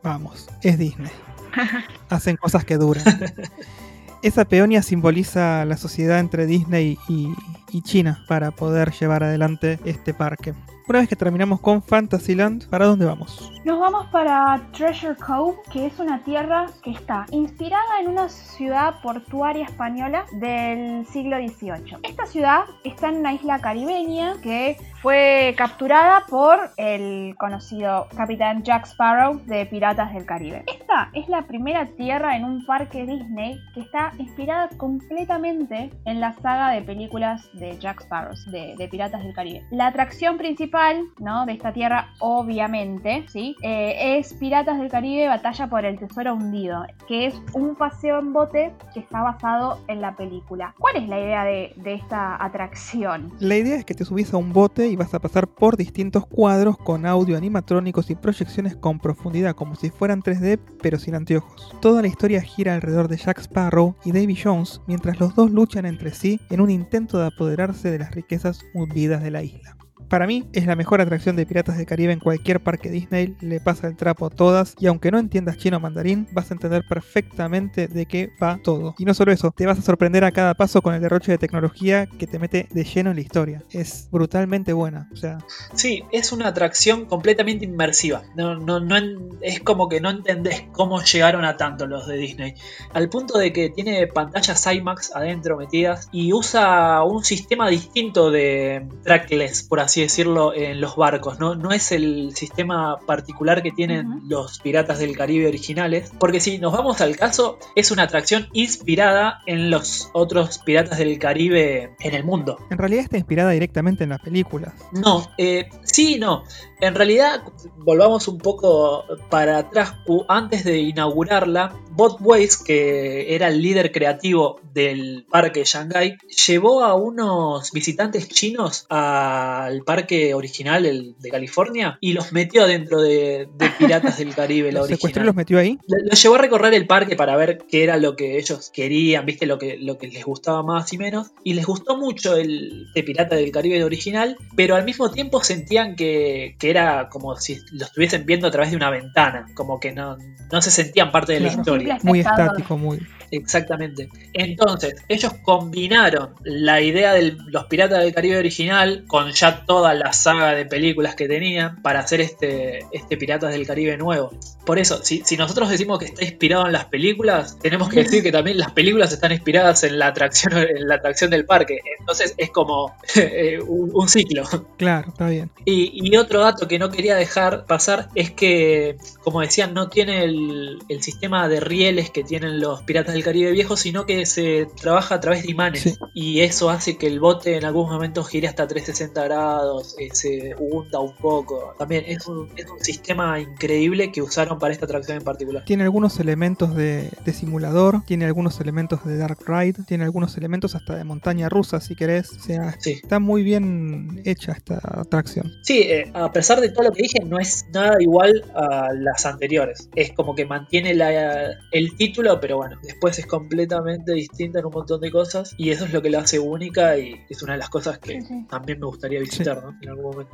Vamos, 0.02 0.48
es 0.62 0.78
Disney. 0.78 1.10
Hacen 2.08 2.36
cosas 2.36 2.64
que 2.64 2.76
duran. 2.76 3.04
Esa 4.22 4.46
peonia 4.46 4.82
simboliza 4.82 5.64
la 5.66 5.76
sociedad 5.76 6.18
entre 6.18 6.46
Disney 6.46 6.96
y, 7.08 7.28
y 7.70 7.82
China 7.82 8.24
para 8.26 8.50
poder 8.52 8.92
llevar 8.92 9.22
adelante 9.22 9.78
este 9.84 10.14
parque. 10.14 10.54
Una 10.86 10.98
vez 10.98 11.08
que 11.08 11.16
terminamos 11.16 11.60
con 11.60 11.82
Fantasyland, 11.82 12.68
¿para 12.68 12.84
dónde 12.84 13.06
vamos? 13.06 13.50
Nos 13.64 13.80
vamos 13.80 14.06
para 14.08 14.60
Treasure 14.72 15.16
Cove, 15.16 15.56
que 15.72 15.86
es 15.86 15.98
una 15.98 16.22
tierra 16.22 16.66
que 16.82 16.90
está 16.90 17.24
inspirada 17.30 18.00
en 18.02 18.08
una 18.08 18.28
ciudad 18.28 19.00
portuaria 19.02 19.64
española 19.64 20.26
del 20.32 21.06
siglo 21.06 21.38
XVIII. 21.38 22.00
Esta 22.02 22.26
ciudad 22.26 22.64
está 22.84 23.08
en 23.08 23.16
una 23.16 23.32
isla 23.32 23.60
caribeña 23.60 24.34
que 24.42 24.76
fue 25.04 25.54
capturada 25.58 26.24
por 26.30 26.70
el 26.78 27.36
conocido 27.36 28.08
capitán 28.16 28.62
Jack 28.62 28.86
Sparrow 28.86 29.38
de 29.44 29.66
Piratas 29.66 30.14
del 30.14 30.24
Caribe. 30.24 30.64
Esta 30.66 31.10
es 31.12 31.28
la 31.28 31.42
primera 31.42 31.84
tierra 31.84 32.38
en 32.38 32.44
un 32.44 32.64
parque 32.64 33.04
Disney 33.04 33.60
que 33.74 33.80
está 33.80 34.12
inspirada 34.16 34.70
completamente 34.78 35.90
en 36.06 36.20
la 36.20 36.32
saga 36.32 36.70
de 36.70 36.80
películas 36.80 37.46
de 37.52 37.78
Jack 37.78 38.00
Sparrow, 38.00 38.32
de, 38.46 38.76
de 38.78 38.88
Piratas 38.88 39.22
del 39.22 39.34
Caribe. 39.34 39.66
La 39.70 39.88
atracción 39.88 40.38
principal 40.38 41.02
¿no? 41.18 41.44
de 41.44 41.52
esta 41.52 41.74
tierra, 41.74 42.08
obviamente, 42.20 43.26
¿sí? 43.28 43.56
Eh, 43.60 44.16
es 44.16 44.32
Piratas 44.32 44.78
del 44.78 44.88
Caribe 44.88 45.28
Batalla 45.28 45.66
por 45.66 45.84
el 45.84 45.98
Tesoro 45.98 46.32
Hundido, 46.34 46.82
que 47.06 47.26
es 47.26 47.34
un 47.52 47.76
paseo 47.76 48.20
en 48.20 48.32
bote 48.32 48.72
que 48.94 49.00
está 49.00 49.20
basado 49.20 49.80
en 49.88 50.00
la 50.00 50.16
película. 50.16 50.74
¿Cuál 50.78 50.96
es 50.96 51.08
la 51.10 51.20
idea 51.20 51.44
de, 51.44 51.74
de 51.76 51.92
esta 51.92 52.42
atracción? 52.42 53.30
La 53.38 53.56
idea 53.56 53.76
es 53.76 53.84
que 53.84 53.92
te 53.92 54.06
subís 54.06 54.32
a 54.32 54.38
un 54.38 54.50
bote 54.50 54.93
vas 54.96 55.14
a 55.14 55.20
pasar 55.20 55.48
por 55.48 55.76
distintos 55.76 56.26
cuadros 56.26 56.76
con 56.78 57.06
audio 57.06 57.36
animatrónicos 57.36 58.10
y 58.10 58.14
proyecciones 58.14 58.76
con 58.76 58.98
profundidad, 58.98 59.54
como 59.54 59.74
si 59.74 59.90
fueran 59.90 60.22
3D 60.22 60.58
pero 60.82 60.98
sin 60.98 61.14
anteojos. 61.14 61.74
Toda 61.80 62.02
la 62.02 62.08
historia 62.08 62.42
gira 62.42 62.74
alrededor 62.74 63.08
de 63.08 63.16
Jack 63.16 63.40
Sparrow 63.40 63.96
y 64.04 64.12
Davy 64.12 64.36
Jones 64.36 64.80
mientras 64.86 65.20
los 65.20 65.34
dos 65.34 65.50
luchan 65.50 65.86
entre 65.86 66.12
sí 66.12 66.40
en 66.50 66.60
un 66.60 66.70
intento 66.70 67.18
de 67.18 67.26
apoderarse 67.26 67.90
de 67.90 67.98
las 67.98 68.14
riquezas 68.14 68.60
hundidas 68.74 69.22
de 69.22 69.30
la 69.30 69.42
isla. 69.42 69.76
Para 70.08 70.26
mí 70.26 70.48
es 70.52 70.66
la 70.66 70.76
mejor 70.76 71.00
atracción 71.00 71.36
de 71.36 71.46
Piratas 71.46 71.76
del 71.76 71.86
Caribe 71.86 72.12
en 72.12 72.20
cualquier 72.20 72.60
parque 72.60 72.90
Disney, 72.90 73.36
le 73.40 73.60
pasa 73.60 73.86
el 73.86 73.96
trapo 73.96 74.26
a 74.26 74.30
todas 74.30 74.74
y 74.78 74.86
aunque 74.86 75.10
no 75.10 75.18
entiendas 75.18 75.58
chino 75.58 75.80
mandarín, 75.80 76.26
vas 76.32 76.50
a 76.50 76.54
entender 76.54 76.84
perfectamente 76.88 77.88
de 77.88 78.06
qué 78.06 78.30
va 78.42 78.58
todo. 78.62 78.94
Y 78.98 79.04
no 79.04 79.14
solo 79.14 79.32
eso, 79.32 79.50
te 79.50 79.66
vas 79.66 79.78
a 79.78 79.82
sorprender 79.82 80.24
a 80.24 80.32
cada 80.32 80.54
paso 80.54 80.82
con 80.82 80.94
el 80.94 81.00
derroche 81.00 81.32
de 81.32 81.38
tecnología 81.38 82.06
que 82.06 82.26
te 82.26 82.38
mete 82.38 82.68
de 82.70 82.84
lleno 82.84 83.10
en 83.10 83.16
la 83.16 83.22
historia. 83.22 83.62
Es 83.70 84.08
brutalmente 84.10 84.72
buena, 84.72 85.08
o 85.12 85.16
sea, 85.16 85.38
Sí, 85.74 86.04
es 86.12 86.32
una 86.32 86.48
atracción 86.48 87.06
completamente 87.06 87.64
inmersiva. 87.64 88.22
No, 88.36 88.56
no, 88.56 88.80
no 88.80 88.96
es 89.40 89.60
como 89.60 89.88
que 89.88 90.00
no 90.00 90.10
entendés 90.10 90.64
cómo 90.72 91.02
llegaron 91.02 91.44
a 91.44 91.56
tanto 91.56 91.86
los 91.86 92.06
de 92.06 92.16
Disney. 92.16 92.54
Al 92.92 93.08
punto 93.08 93.38
de 93.38 93.52
que 93.52 93.70
tiene 93.70 94.06
pantallas 94.06 94.66
IMAX 94.66 95.14
adentro 95.14 95.56
metidas 95.56 96.08
y 96.12 96.32
usa 96.32 97.02
un 97.02 97.24
sistema 97.24 97.68
distinto 97.68 98.30
de 98.30 98.86
trackless, 99.02 99.62
por 99.62 99.80
así 99.80 99.93
así 99.94 100.00
decirlo, 100.00 100.52
en 100.52 100.80
los 100.80 100.96
barcos, 100.96 101.38
¿no? 101.38 101.54
No 101.54 101.70
es 101.70 101.92
el 101.92 102.34
sistema 102.34 102.98
particular 103.06 103.62
que 103.62 103.70
tienen 103.70 104.22
los 104.26 104.58
piratas 104.58 104.98
del 104.98 105.16
Caribe 105.16 105.46
originales, 105.46 106.10
porque 106.18 106.40
si 106.40 106.58
nos 106.58 106.72
vamos 106.72 107.00
al 107.00 107.16
caso, 107.16 107.60
es 107.76 107.92
una 107.92 108.02
atracción 108.02 108.48
inspirada 108.52 109.40
en 109.46 109.70
los 109.70 110.10
otros 110.12 110.58
piratas 110.58 110.98
del 110.98 111.16
Caribe 111.20 111.94
en 112.00 112.14
el 112.14 112.24
mundo. 112.24 112.58
En 112.70 112.78
realidad 112.78 113.04
está 113.04 113.18
inspirada 113.18 113.52
directamente 113.52 114.02
en 114.02 114.10
las 114.10 114.20
películas. 114.20 114.74
No, 114.90 115.30
eh, 115.38 115.68
sí 115.84 116.16
y 116.16 116.18
no. 116.18 116.42
En 116.84 116.94
realidad, 116.94 117.42
volvamos 117.78 118.28
un 118.28 118.38
poco 118.38 119.04
para 119.30 119.58
atrás. 119.58 119.94
Antes 120.28 120.64
de 120.64 120.78
inaugurarla, 120.78 121.74
Bob 121.92 122.18
Weiss, 122.20 122.58
que 122.58 123.34
era 123.34 123.48
el 123.48 123.62
líder 123.62 123.90
creativo 123.90 124.60
del 124.74 125.24
parque 125.30 125.60
de 125.60 125.64
Shanghai, 125.64 126.18
llevó 126.46 126.82
a 126.84 126.94
unos 126.94 127.72
visitantes 127.72 128.28
chinos 128.28 128.84
al 128.90 129.82
parque 129.84 130.34
original 130.34 130.84
el 130.84 131.14
de 131.20 131.30
California 131.30 131.96
y 132.00 132.12
los 132.12 132.32
metió 132.32 132.66
dentro 132.66 133.00
de, 133.00 133.48
de 133.56 133.70
Piratas 133.78 134.18
del 134.18 134.34
Caribe, 134.34 134.70
la 134.70 134.80
Los 134.80 134.88
secuestró 134.88 135.22
y 135.22 135.22
original. 135.22 135.26
los 135.26 135.36
metió 135.36 135.58
ahí. 135.58 135.78
Lo 135.86 136.04
lo 136.04 136.14
llevó 136.14 136.34
a 136.34 136.38
recorrer 136.38 136.74
el 136.74 136.86
parque 136.86 137.16
para 137.16 137.36
ver 137.36 137.64
qué 137.68 137.84
era 137.84 137.96
lo 137.96 138.14
que 138.14 138.38
ellos 138.38 138.70
querían, 138.74 139.24
viste, 139.24 139.46
lo 139.46 139.58
que, 139.58 139.78
lo 139.78 139.96
que 139.96 140.08
les 140.08 140.24
gustaba 140.24 140.62
más 140.62 140.92
y 140.92 140.98
menos. 140.98 141.28
Y 141.44 141.54
les 141.54 141.64
gustó 141.64 141.96
mucho 141.96 142.36
el 142.36 142.86
de 142.94 143.02
Pirata 143.02 143.36
del 143.36 143.52
Caribe 143.52 143.82
original, 143.84 144.36
pero 144.54 144.74
al 144.74 144.84
mismo 144.84 145.10
tiempo 145.10 145.42
sentían 145.42 145.96
que, 145.96 146.56
que 146.58 146.73
era 146.74 147.08
como 147.08 147.36
si 147.36 147.60
lo 147.72 147.84
estuviesen 147.84 148.26
viendo 148.26 148.48
a 148.48 148.50
través 148.50 148.70
de 148.70 148.76
una 148.76 148.90
ventana, 148.90 149.46
como 149.54 149.80
que 149.80 149.92
no, 149.92 150.16
no 150.52 150.62
se 150.62 150.70
sentían 150.70 151.12
parte 151.12 151.32
de 151.34 151.40
la 151.40 151.48
historia. 151.48 151.98
Muy 152.02 152.20
estático, 152.20 152.76
muy. 152.76 153.00
Exactamente. 153.30 154.08
Entonces, 154.32 154.96
ellos 155.08 155.32
combinaron 155.42 156.34
la 156.42 156.80
idea 156.80 157.12
de 157.12 157.36
los 157.46 157.64
Piratas 157.66 158.02
del 158.02 158.14
Caribe 158.14 158.38
original 158.38 159.04
con 159.06 159.32
ya 159.32 159.64
toda 159.64 159.94
la 159.94 160.12
saga 160.12 160.54
de 160.54 160.66
películas 160.66 161.14
que 161.14 161.28
tenían 161.28 161.82
para 161.82 162.00
hacer 162.00 162.20
este, 162.20 162.86
este 162.92 163.16
Piratas 163.16 163.52
del 163.52 163.66
Caribe 163.66 163.96
nuevo. 163.96 164.32
Por 164.64 164.78
eso, 164.78 165.02
si, 165.02 165.22
si 165.24 165.36
nosotros 165.36 165.68
decimos 165.68 165.98
que 165.98 166.06
está 166.06 166.24
inspirado 166.24 166.66
en 166.66 166.72
las 166.72 166.86
películas, 166.86 167.58
tenemos 167.60 167.88
que 167.88 168.02
decir 168.04 168.22
que 168.22 168.32
también 168.32 168.58
las 168.58 168.72
películas 168.72 169.12
están 169.12 169.32
inspiradas 169.32 169.84
en 169.84 169.98
la 169.98 170.08
atracción, 170.08 170.52
en 170.76 170.88
la 170.88 170.96
atracción 170.96 171.30
del 171.30 171.44
parque. 171.44 171.80
Entonces 171.98 172.34
es 172.36 172.50
como 172.50 172.94
eh, 173.16 173.58
un, 173.60 173.90
un 173.92 174.08
ciclo. 174.08 174.44
Claro, 174.76 175.08
está 175.08 175.28
bien. 175.28 175.50
Y, 175.64 175.90
y 175.94 176.16
otro 176.16 176.40
dato 176.40 176.68
que 176.68 176.78
no 176.78 176.90
quería 176.90 177.16
dejar 177.16 177.66
pasar 177.66 178.08
es 178.14 178.30
que, 178.30 178.96
como 179.22 179.40
decían, 179.40 179.74
no 179.74 179.88
tiene 179.88 180.24
el, 180.24 180.78
el 180.88 181.02
sistema 181.02 181.48
de 181.48 181.60
rieles 181.60 182.10
que 182.10 182.24
tienen 182.24 182.60
los 182.60 182.82
piratas 182.82 183.13
del 183.14 183.24
Caribe 183.24 183.52
viejos, 183.52 183.80
sino 183.80 184.04
que 184.06 184.26
se 184.26 184.66
trabaja 184.80 185.14
a 185.16 185.20
través 185.20 185.42
de 185.44 185.50
imanes. 185.50 185.80
Sí. 185.82 185.94
Y 186.14 186.40
eso 186.40 186.70
hace 186.70 186.96
que 186.98 187.06
el 187.06 187.20
bote 187.20 187.56
en 187.56 187.64
algunos 187.64 187.90
momentos 187.92 188.28
gire 188.28 188.48
hasta 188.48 188.66
360 188.66 189.24
grados, 189.24 189.96
eh, 189.98 190.08
se 190.12 190.54
hunda 190.58 191.00
un 191.00 191.14
poco. 191.16 191.74
También 191.78 192.04
es 192.06 192.26
un, 192.26 192.48
es 192.56 192.66
un 192.70 192.80
sistema 192.80 193.40
increíble 193.40 194.12
que 194.12 194.22
usaron 194.22 194.58
para 194.58 194.72
esta 194.72 194.84
atracción 194.86 195.18
en 195.18 195.24
particular. 195.24 195.64
Tiene 195.64 195.84
algunos 195.84 196.18
elementos 196.20 196.74
de, 196.76 197.10
de 197.24 197.32
simulador, 197.32 198.02
tiene 198.06 198.24
algunos 198.26 198.60
elementos 198.60 199.04
de 199.04 199.16
Dark 199.16 199.38
Ride, 199.46 199.84
tiene 199.86 200.04
algunos 200.04 200.36
elementos 200.36 200.74
hasta 200.74 200.96
de 200.96 201.04
montaña 201.04 201.48
rusa, 201.48 201.80
si 201.80 201.94
querés. 201.94 202.30
O 202.32 202.40
sea, 202.40 202.74
Sí. 202.78 202.92
está 203.02 203.18
muy 203.18 203.42
bien 203.42 204.22
hecha 204.24 204.52
esta 204.52 204.80
atracción. 205.00 205.52
Sí, 205.62 205.80
eh, 205.82 206.10
a 206.14 206.32
pesar 206.32 206.60
de 206.60 206.70
todo 206.70 206.84
lo 206.84 206.92
que 206.92 207.02
dije, 207.02 207.20
no 207.24 207.38
es 207.38 207.66
nada 207.72 207.96
igual 208.00 208.44
a 208.54 208.88
las 208.94 209.26
anteriores. 209.26 209.88
Es 209.94 210.12
como 210.12 210.34
que 210.34 210.46
mantiene 210.46 210.94
la- 210.94 211.50
el 211.72 211.96
título, 211.96 212.40
pero 212.40 212.56
bueno, 212.56 212.76
después 212.82 213.03
es 213.08 213.26
completamente 213.26 214.12
distinta 214.12 214.58
en 214.60 214.66
un 214.66 214.72
montón 214.72 215.00
de 215.00 215.10
cosas. 215.10 215.54
Y 215.58 215.70
eso 215.70 215.84
es 215.84 215.92
lo 215.92 216.02
que 216.02 216.10
la 216.10 216.20
hace 216.20 216.38
única 216.38 216.96
y 216.98 217.24
es 217.28 217.42
una 217.42 217.52
de 217.52 217.58
las 217.58 217.68
cosas 217.70 217.98
que 217.98 218.20
Sí, 218.20 218.26
sí. 218.26 218.46
también 218.48 218.80
me 218.80 218.86
gustaría 218.86 219.20
visitar, 219.20 219.62
¿no? 219.62 219.74
En 219.82 219.88
algún 219.90 220.04
momento. 220.04 220.32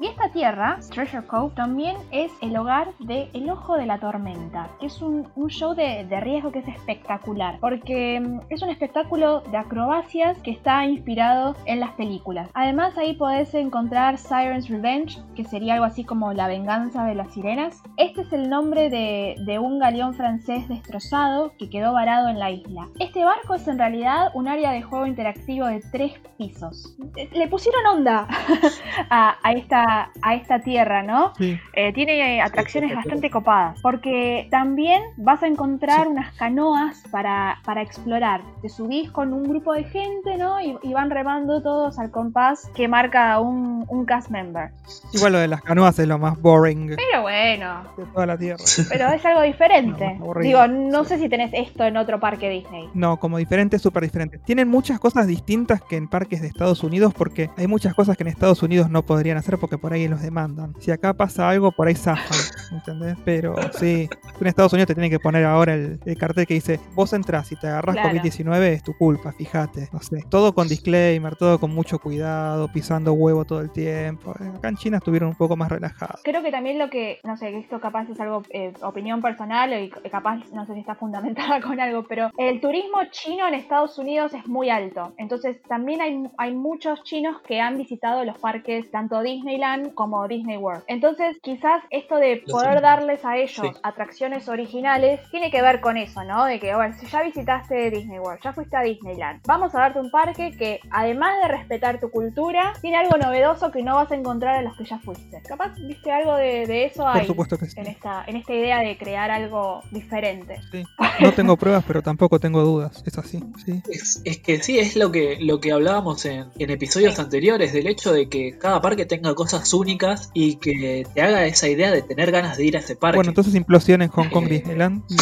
Y 0.00 0.06
esta 0.06 0.30
tierra, 0.32 0.78
Treasure 0.90 1.26
Cove, 1.26 1.54
también 1.54 1.96
es 2.10 2.30
el 2.40 2.56
hogar 2.56 2.92
de 3.00 3.28
El 3.32 3.48
Ojo 3.50 3.76
de 3.76 3.86
la 3.86 3.98
Tormenta, 3.98 4.70
que 4.80 4.86
es 4.86 5.00
un, 5.02 5.28
un 5.34 5.48
show 5.48 5.74
de, 5.74 6.06
de 6.08 6.20
riesgo 6.20 6.52
que 6.52 6.60
es 6.60 6.68
espectacular, 6.68 7.58
porque 7.60 8.20
mm, 8.20 8.40
es 8.50 8.62
un 8.62 8.70
espectáculo 8.70 9.40
de 9.50 9.56
acrobacias 9.56 10.38
que 10.38 10.50
está 10.50 10.84
inspirado 10.86 11.56
en 11.66 11.80
las 11.80 11.92
películas. 11.92 12.48
Además 12.54 12.96
ahí 12.98 13.14
podés 13.14 13.52
encontrar 13.54 14.18
Siren's 14.18 14.68
Revenge, 14.68 15.18
que 15.34 15.44
sería 15.44 15.74
algo 15.74 15.84
así 15.86 16.04
como 16.04 16.32
la 16.32 16.48
venganza 16.48 17.04
de 17.04 17.14
las 17.14 17.32
sirenas. 17.32 17.82
Este 17.96 18.22
es 18.22 18.32
el 18.32 18.48
nombre 18.48 18.90
de, 18.90 19.36
de 19.44 19.58
un 19.58 19.78
galeón 19.78 20.14
francés 20.14 20.68
destrozado 20.68 21.52
que 21.58 21.68
quedó 21.70 21.92
varado 22.06 22.28
en 22.28 22.38
la 22.38 22.50
isla. 22.50 22.86
Este 23.00 23.24
barco 23.24 23.54
es 23.54 23.66
en 23.66 23.78
realidad 23.78 24.30
un 24.34 24.46
área 24.46 24.70
de 24.70 24.80
juego 24.82 25.06
interactivo 25.06 25.66
de 25.66 25.82
tres 25.90 26.12
pisos. 26.38 26.94
Le 27.32 27.48
pusieron 27.48 27.84
onda 27.86 28.28
a, 29.10 29.36
a 29.42 29.52
esta, 29.52 30.10
a 30.22 30.34
esta 30.34 30.60
tierra, 30.60 31.02
¿no? 31.02 31.32
Sí, 31.36 31.58
Eh, 31.72 31.92
tiene 31.92 32.36
eh, 32.36 32.40
atracciones 32.40 32.90
sí, 32.90 32.94
sí, 32.96 33.02
sí. 33.02 33.08
bastante 33.08 33.30
copadas. 33.30 33.80
Porque 33.82 34.46
también 34.50 35.02
vas 35.16 35.42
a 35.42 35.46
encontrar 35.48 36.06
unas 36.08 36.32
canoas 36.36 37.02
para, 37.10 37.58
para 37.64 37.82
explorar. 37.82 38.40
Te 38.62 38.68
subís 38.68 39.10
con 39.10 39.32
un 39.32 39.42
grupo 39.44 39.72
de 39.72 39.84
gente, 39.84 40.36
¿no? 40.38 40.60
Y, 40.60 40.78
y 40.82 40.92
van 40.92 41.10
remando 41.10 41.60
todos 41.62 41.98
al 41.98 42.10
compás 42.12 42.70
que 42.76 42.86
marca 42.88 43.40
un, 43.40 43.84
un 43.88 44.04
cast 44.04 44.30
member. 44.30 44.70
igual 45.12 45.32
lo 45.32 45.38
de 45.40 45.48
las 45.48 45.62
canoas 45.62 45.98
es 45.98 46.06
lo 46.06 46.18
más 46.18 46.40
boring 46.40 46.86
de 46.88 46.96
Pero 46.96 47.22
bueno, 47.22 47.82
toda 48.14 48.26
la 48.26 48.38
tierra. 48.38 48.62
pero 48.88 49.08
es 49.08 49.24
algo 49.26 49.42
diferente. 49.42 50.18
Digo, 50.40 50.66
no 50.68 51.02
Sí. 51.04 51.10
sé 51.10 51.18
si 51.18 51.28
tenés 51.28 51.50
esto 51.52 51.84
en 51.84 51.95
otro 51.96 52.20
parque 52.20 52.48
Disney. 52.48 52.88
No, 52.94 53.18
como 53.18 53.38
diferente, 53.38 53.78
súper 53.78 54.02
diferente. 54.04 54.38
Tienen 54.38 54.68
muchas 54.68 54.98
cosas 55.00 55.26
distintas 55.26 55.82
que 55.82 55.96
en 55.96 56.08
parques 56.08 56.40
de 56.40 56.48
Estados 56.48 56.82
Unidos 56.84 57.14
porque 57.14 57.50
hay 57.56 57.66
muchas 57.66 57.94
cosas 57.94 58.16
que 58.16 58.22
en 58.22 58.28
Estados 58.28 58.62
Unidos 58.62 58.90
no 58.90 59.04
podrían 59.04 59.36
hacer 59.38 59.58
porque 59.58 59.78
por 59.78 59.92
ahí 59.92 60.08
los 60.08 60.22
demandan. 60.22 60.74
Si 60.80 60.90
acá 60.90 61.14
pasa 61.14 61.48
algo, 61.48 61.72
por 61.72 61.88
ahí 61.88 61.94
zafan, 61.94 62.38
¿entendés? 62.72 63.16
Pero 63.24 63.54
sí, 63.72 64.08
en 64.40 64.46
Estados 64.46 64.72
Unidos 64.72 64.88
te 64.88 64.94
tienen 64.94 65.10
que 65.10 65.18
poner 65.20 65.44
ahora 65.44 65.74
el, 65.74 65.98
el 66.04 66.16
cartel 66.18 66.46
que 66.46 66.54
dice, 66.54 66.80
vos 66.94 67.12
entras 67.12 67.50
y 67.52 67.56
te 67.56 67.66
agarrás 67.66 67.96
Claro. 67.96 68.18
COVID-19, 68.18 68.60
es 68.64 68.82
tu 68.82 68.92
culpa, 68.94 69.32
fíjate. 69.32 69.88
No 69.92 70.00
sé, 70.00 70.24
todo 70.28 70.54
con 70.54 70.68
disclaimer, 70.68 71.34
todo 71.36 71.58
con 71.58 71.74
mucho 71.74 71.98
cuidado, 71.98 72.68
pisando 72.72 73.12
huevo 73.14 73.44
todo 73.44 73.60
el 73.60 73.70
tiempo. 73.70 74.32
Acá 74.32 74.68
en 74.68 74.76
China 74.76 74.98
estuvieron 74.98 75.30
un 75.30 75.34
poco 75.34 75.56
más 75.56 75.70
relajados. 75.70 76.20
Creo 76.24 76.42
que 76.42 76.50
también 76.50 76.78
lo 76.78 76.90
que, 76.90 77.20
no 77.24 77.36
sé, 77.36 77.56
esto 77.56 77.80
capaz 77.80 78.08
es 78.10 78.20
algo, 78.20 78.42
eh, 78.50 78.72
opinión 78.82 79.22
personal 79.22 79.72
y 79.72 79.88
capaz, 80.10 80.40
no 80.52 80.66
sé 80.66 80.74
si 80.74 80.80
está 80.80 80.94
fundamentada 80.94 81.60
con 81.62 81.78
algo, 81.80 81.85
pero 82.08 82.30
el 82.38 82.60
turismo 82.60 82.98
chino 83.10 83.46
en 83.46 83.54
Estados 83.54 83.98
Unidos 83.98 84.32
es 84.34 84.46
muy 84.46 84.70
alto. 84.70 85.12
Entonces 85.18 85.60
también 85.68 86.00
hay, 86.00 86.24
hay 86.38 86.52
muchos 86.54 87.02
chinos 87.04 87.40
que 87.42 87.60
han 87.60 87.76
visitado 87.78 88.24
los 88.24 88.38
parques, 88.38 88.90
tanto 88.90 89.20
Disneyland 89.22 89.94
como 89.94 90.26
Disney 90.28 90.56
World. 90.56 90.82
Entonces 90.86 91.36
quizás 91.42 91.82
esto 91.90 92.16
de 92.16 92.42
poder 92.50 92.80
darles 92.80 93.24
a 93.24 93.36
ellos 93.36 93.52
Sí. 93.56 93.80
atracciones 93.82 94.48
originales 94.48 95.20
tiene 95.30 95.50
que 95.50 95.62
ver 95.62 95.80
con 95.80 95.96
eso, 95.96 96.22
¿no? 96.24 96.44
De 96.44 96.58
que, 96.60 96.74
bueno, 96.74 96.94
si 96.98 97.06
ya 97.06 97.22
visitaste 97.22 97.90
Disney 97.90 98.18
World, 98.18 98.40
ya 98.42 98.52
fuiste 98.52 98.76
a 98.76 98.82
Disneyland, 98.82 99.40
vamos 99.46 99.74
a 99.74 99.78
darte 99.80 100.00
un 100.00 100.10
parque 100.10 100.54
que 100.56 100.80
además 100.90 101.40
de 101.42 101.48
respetar 101.48 102.00
tu 102.00 102.10
cultura, 102.10 102.72
tiene 102.82 102.96
algo 102.98 103.16
novedoso 103.16 103.70
que 103.70 103.82
no 103.82 103.96
vas 103.96 104.10
a 104.12 104.14
encontrar 104.16 104.56
a 104.56 104.62
los 104.62 104.76
que 104.76 104.84
ya 104.84 104.98
fuiste. 104.98 105.40
Capaz 105.48 105.72
viste 105.86 106.10
algo 106.12 106.34
de, 106.36 106.66
de 106.66 106.84
eso 106.86 107.02
Por 107.04 107.16
ahí. 107.16 107.26
supuesto 107.26 107.56
que 107.58 107.66
sí. 107.66 107.80
En 107.80 107.86
esta, 107.86 108.24
en 108.26 108.36
esta 108.36 108.52
idea 108.52 108.80
de 108.80 108.96
crear 108.98 109.30
algo 109.30 109.82
diferente. 109.90 110.60
sí. 110.70 110.82
No 111.20 111.32
tengo 111.32 111.56
pruebas, 111.56 111.75
pero 111.86 112.02
tampoco 112.02 112.38
tengo 112.38 112.62
dudas. 112.62 113.02
Es 113.06 113.18
así, 113.18 113.40
sí. 113.64 113.82
Es, 113.90 114.20
es 114.24 114.38
que 114.38 114.62
sí, 114.62 114.78
es 114.78 114.96
lo 114.96 115.10
que, 115.10 115.38
lo 115.40 115.60
que 115.60 115.72
hablábamos 115.72 116.24
en, 116.24 116.46
en 116.58 116.70
episodios 116.70 117.18
anteriores, 117.18 117.72
del 117.72 117.86
hecho 117.86 118.12
de 118.12 118.28
que 118.28 118.56
cada 118.58 118.80
parque 118.80 119.06
tenga 119.06 119.34
cosas 119.34 119.72
únicas 119.74 120.30
y 120.34 120.56
que 120.56 121.06
te 121.14 121.22
haga 121.22 121.46
esa 121.46 121.68
idea 121.68 121.90
de 121.90 122.02
tener 122.02 122.30
ganas 122.30 122.56
de 122.56 122.64
ir 122.66 122.76
a 122.76 122.80
ese 122.80 122.96
parque. 122.96 123.16
Bueno, 123.16 123.30
entonces 123.30 123.54
implosión 123.54 124.02
en 124.02 124.08
Hong 124.08 124.28
Kong 124.30 124.46
Eh. 124.46 124.50
Disneyland 124.50 125.02
y 125.08 125.16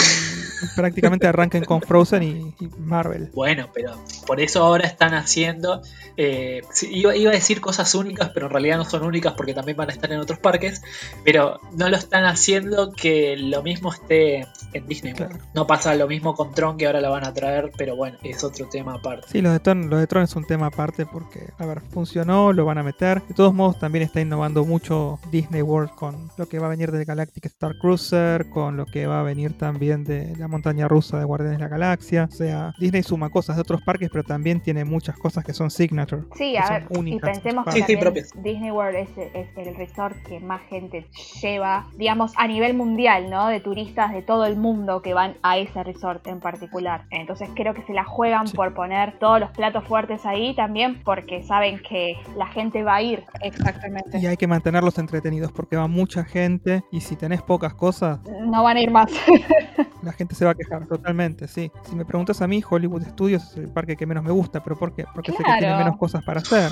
prácticamente 0.77 1.27
arranquen 1.27 1.65
con 1.65 1.81
Frozen 1.83 2.23
y, 2.23 2.55
y 2.61 2.69
Marvel. 2.79 3.31
Bueno, 3.35 3.69
pero 3.73 3.93
por 4.27 4.41
eso 4.41 4.63
ahora 4.63 4.87
están 4.87 5.15
haciendo. 5.15 5.83
eh, 6.17 6.63
iba, 6.91 7.17
iba 7.17 7.31
a 7.31 7.35
decir 7.35 7.61
cosas 7.61 7.95
únicas, 7.95 8.31
pero 8.33 8.47
en 8.47 8.53
realidad 8.53 8.77
no 8.77 8.85
son 8.85 9.03
únicas 9.05 9.35
porque 9.35 9.55
también 9.55 9.77
van 9.77 9.91
a 9.91 9.93
estar 9.93 10.11
en 10.13 10.21
otros 10.21 10.39
parques. 10.39 10.83
Pero 11.25 11.61
no 11.73 11.89
lo 11.89 11.97
están 11.97 12.25
haciendo 12.25 12.93
que 12.93 13.37
lo 13.37 13.63
mismo 13.63 13.93
esté 13.93 14.47
en 14.73 14.87
Disney. 14.87 15.13
World. 15.13 15.29
Claro. 15.29 15.45
No 15.55 15.67
pasa 15.67 15.95
lo 15.95 16.07
mismo 16.07 16.35
con 16.35 16.53
Tron 16.55 16.77
que 16.77 16.87
ahora 16.87 17.01
la 17.01 17.09
van 17.09 17.25
a 17.25 17.33
traer, 17.33 17.73
pero 17.77 17.97
bueno, 17.97 18.19
es 18.23 18.43
otro 18.45 18.69
tema 18.69 18.95
aparte. 18.95 19.27
Sí, 19.31 19.41
lo 19.41 19.53
de, 19.53 19.61
Tron, 19.61 19.91
lo 19.91 19.99
de 19.99 20.07
Tron 20.07 20.25
es 20.25 20.35
un 20.37 20.45
tema 20.45 20.67
aparte 20.67 21.07
porque, 21.07 21.51
a 21.59 21.67
ver, 21.67 21.81
funcionó, 21.81 22.53
lo 22.53 22.65
van 22.65 22.79
a 22.79 22.83
meter. 22.83 23.23
De 23.23 23.35
todos 23.35 23.55
modos, 23.55 23.79
también 23.79 24.05
está 24.05 24.21
innovando 24.21 24.65
mucho 24.65 25.19
Disney 25.31 25.63
World 25.63 25.91
con 25.95 26.31
lo 26.37 26.47
que 26.49 26.59
va 26.59 26.67
a 26.67 26.71
venir 26.71 26.91
del 26.91 27.05
Galactic 27.05 27.47
Star 27.47 27.77
Cruiser, 27.79 28.49
con 28.51 28.77
lo 28.77 28.87
que 28.87 29.07
va 29.07 29.21
a 29.21 29.23
venir 29.23 29.57
también 29.57 30.05
de 30.05 30.35
la 30.45 30.49
montaña 30.49 30.87
rusa 30.89 31.19
de 31.19 31.25
Guardianes 31.25 31.59
de 31.59 31.65
la 31.65 31.69
Galaxia. 31.69 32.29
O 32.31 32.35
sea, 32.35 32.75
Disney 32.79 33.03
suma 33.03 33.31
cosas 33.31 33.57
de 33.57 33.63
otros 33.63 33.81
parques, 33.83 34.11
pero 34.11 34.23
también 34.25 34.61
tiene 34.61 34.85
muchas 34.85 35.17
cosas 35.17 35.43
que 35.45 35.55
son 35.55 35.71
signature. 35.71 36.23
Sí, 36.37 36.57
a 36.57 36.67
son 36.67 36.75
ver, 36.75 36.87
y 36.91 36.99
únicas. 36.99 37.31
pensemos 37.31 37.65
que 37.65 37.73
Sí. 37.73 37.85
Disney 38.43 38.71
World 38.71 38.97
es, 38.97 39.09
es 39.35 39.49
el 39.57 39.75
resort 39.77 40.17
que 40.29 40.39
más 40.41 40.61
gente 40.69 41.07
lleva, 41.41 41.87
digamos, 41.97 42.33
a 42.37 42.47
nivel 42.47 42.75
mundial, 42.75 43.31
¿no? 43.31 43.49
De 43.49 43.61
turistas 43.61 44.13
de 44.13 44.21
todo 44.23 44.45
el 44.45 44.57
mundo 44.57 45.01
que 45.03 45.15
van 45.15 45.37
a 45.43 45.57
ese 45.57 45.83
resort 45.83 46.27
en 46.27 46.41
particular. 46.41 47.05
Entonces 47.11 47.49
creo 47.55 47.73
que 47.75 47.83
se 47.83 47.93
la 47.95 48.05
juegan 48.05 48.47
Sí. 48.49 48.57
por 48.57 48.75
poner 48.75 49.19
todos 49.19 49.41
los 49.41 49.51
platos 49.51 49.85
fuertes 49.85 50.27
ahí 50.27 50.55
también 50.55 51.01
porque 51.05 51.43
saben 51.43 51.81
que 51.89 52.17
la 52.37 52.47
gente 52.49 52.83
va 52.83 52.97
a 52.97 53.03
ir. 53.03 53.25
Exactamente. 53.41 54.19
Y 54.19 54.27
hay 54.27 54.37
que 54.37 54.47
mantenerlos 54.47 54.99
entretenidos 54.99 55.53
porque 55.53 55.77
va 55.77 55.87
mucha 55.89 56.25
gente 56.25 56.85
y 56.93 57.01
si 57.01 57.17
tenés 57.17 57.41
pocas 57.43 57.73
cosas, 57.75 58.21
No 58.47 58.63
van 58.63 58.77
a 58.77 58.81
ir 58.81 58.91
más. 58.91 59.11
la 60.03 60.13
gente 60.13 60.34
se 60.35 60.45
va 60.45 60.53
a 60.53 60.55
quejar 60.55 60.87
totalmente, 60.87 61.49
sí. 61.49 61.71
Si 61.89 61.97
me 61.97 62.05
preguntas 62.05 62.43
a 62.43 62.47
mí, 62.47 62.63
Hollywood 62.69 63.05
Studios 63.05 63.43
es 63.51 63.57
el 63.57 63.69
parque 63.69 63.97
que 63.97 64.07
menos 64.07 64.25
me 64.25 64.31
gusta, 64.31 64.63
pero 64.63 64.77
¿por 64.77 64.95
qué? 64.95 65.05
Porque 65.15 65.33
sé 65.33 65.39
que 65.39 65.59
tiene 65.59 65.77
menos 65.77 65.97
cosas 65.97 66.25
para 66.25 66.41
hacer. 66.41 66.71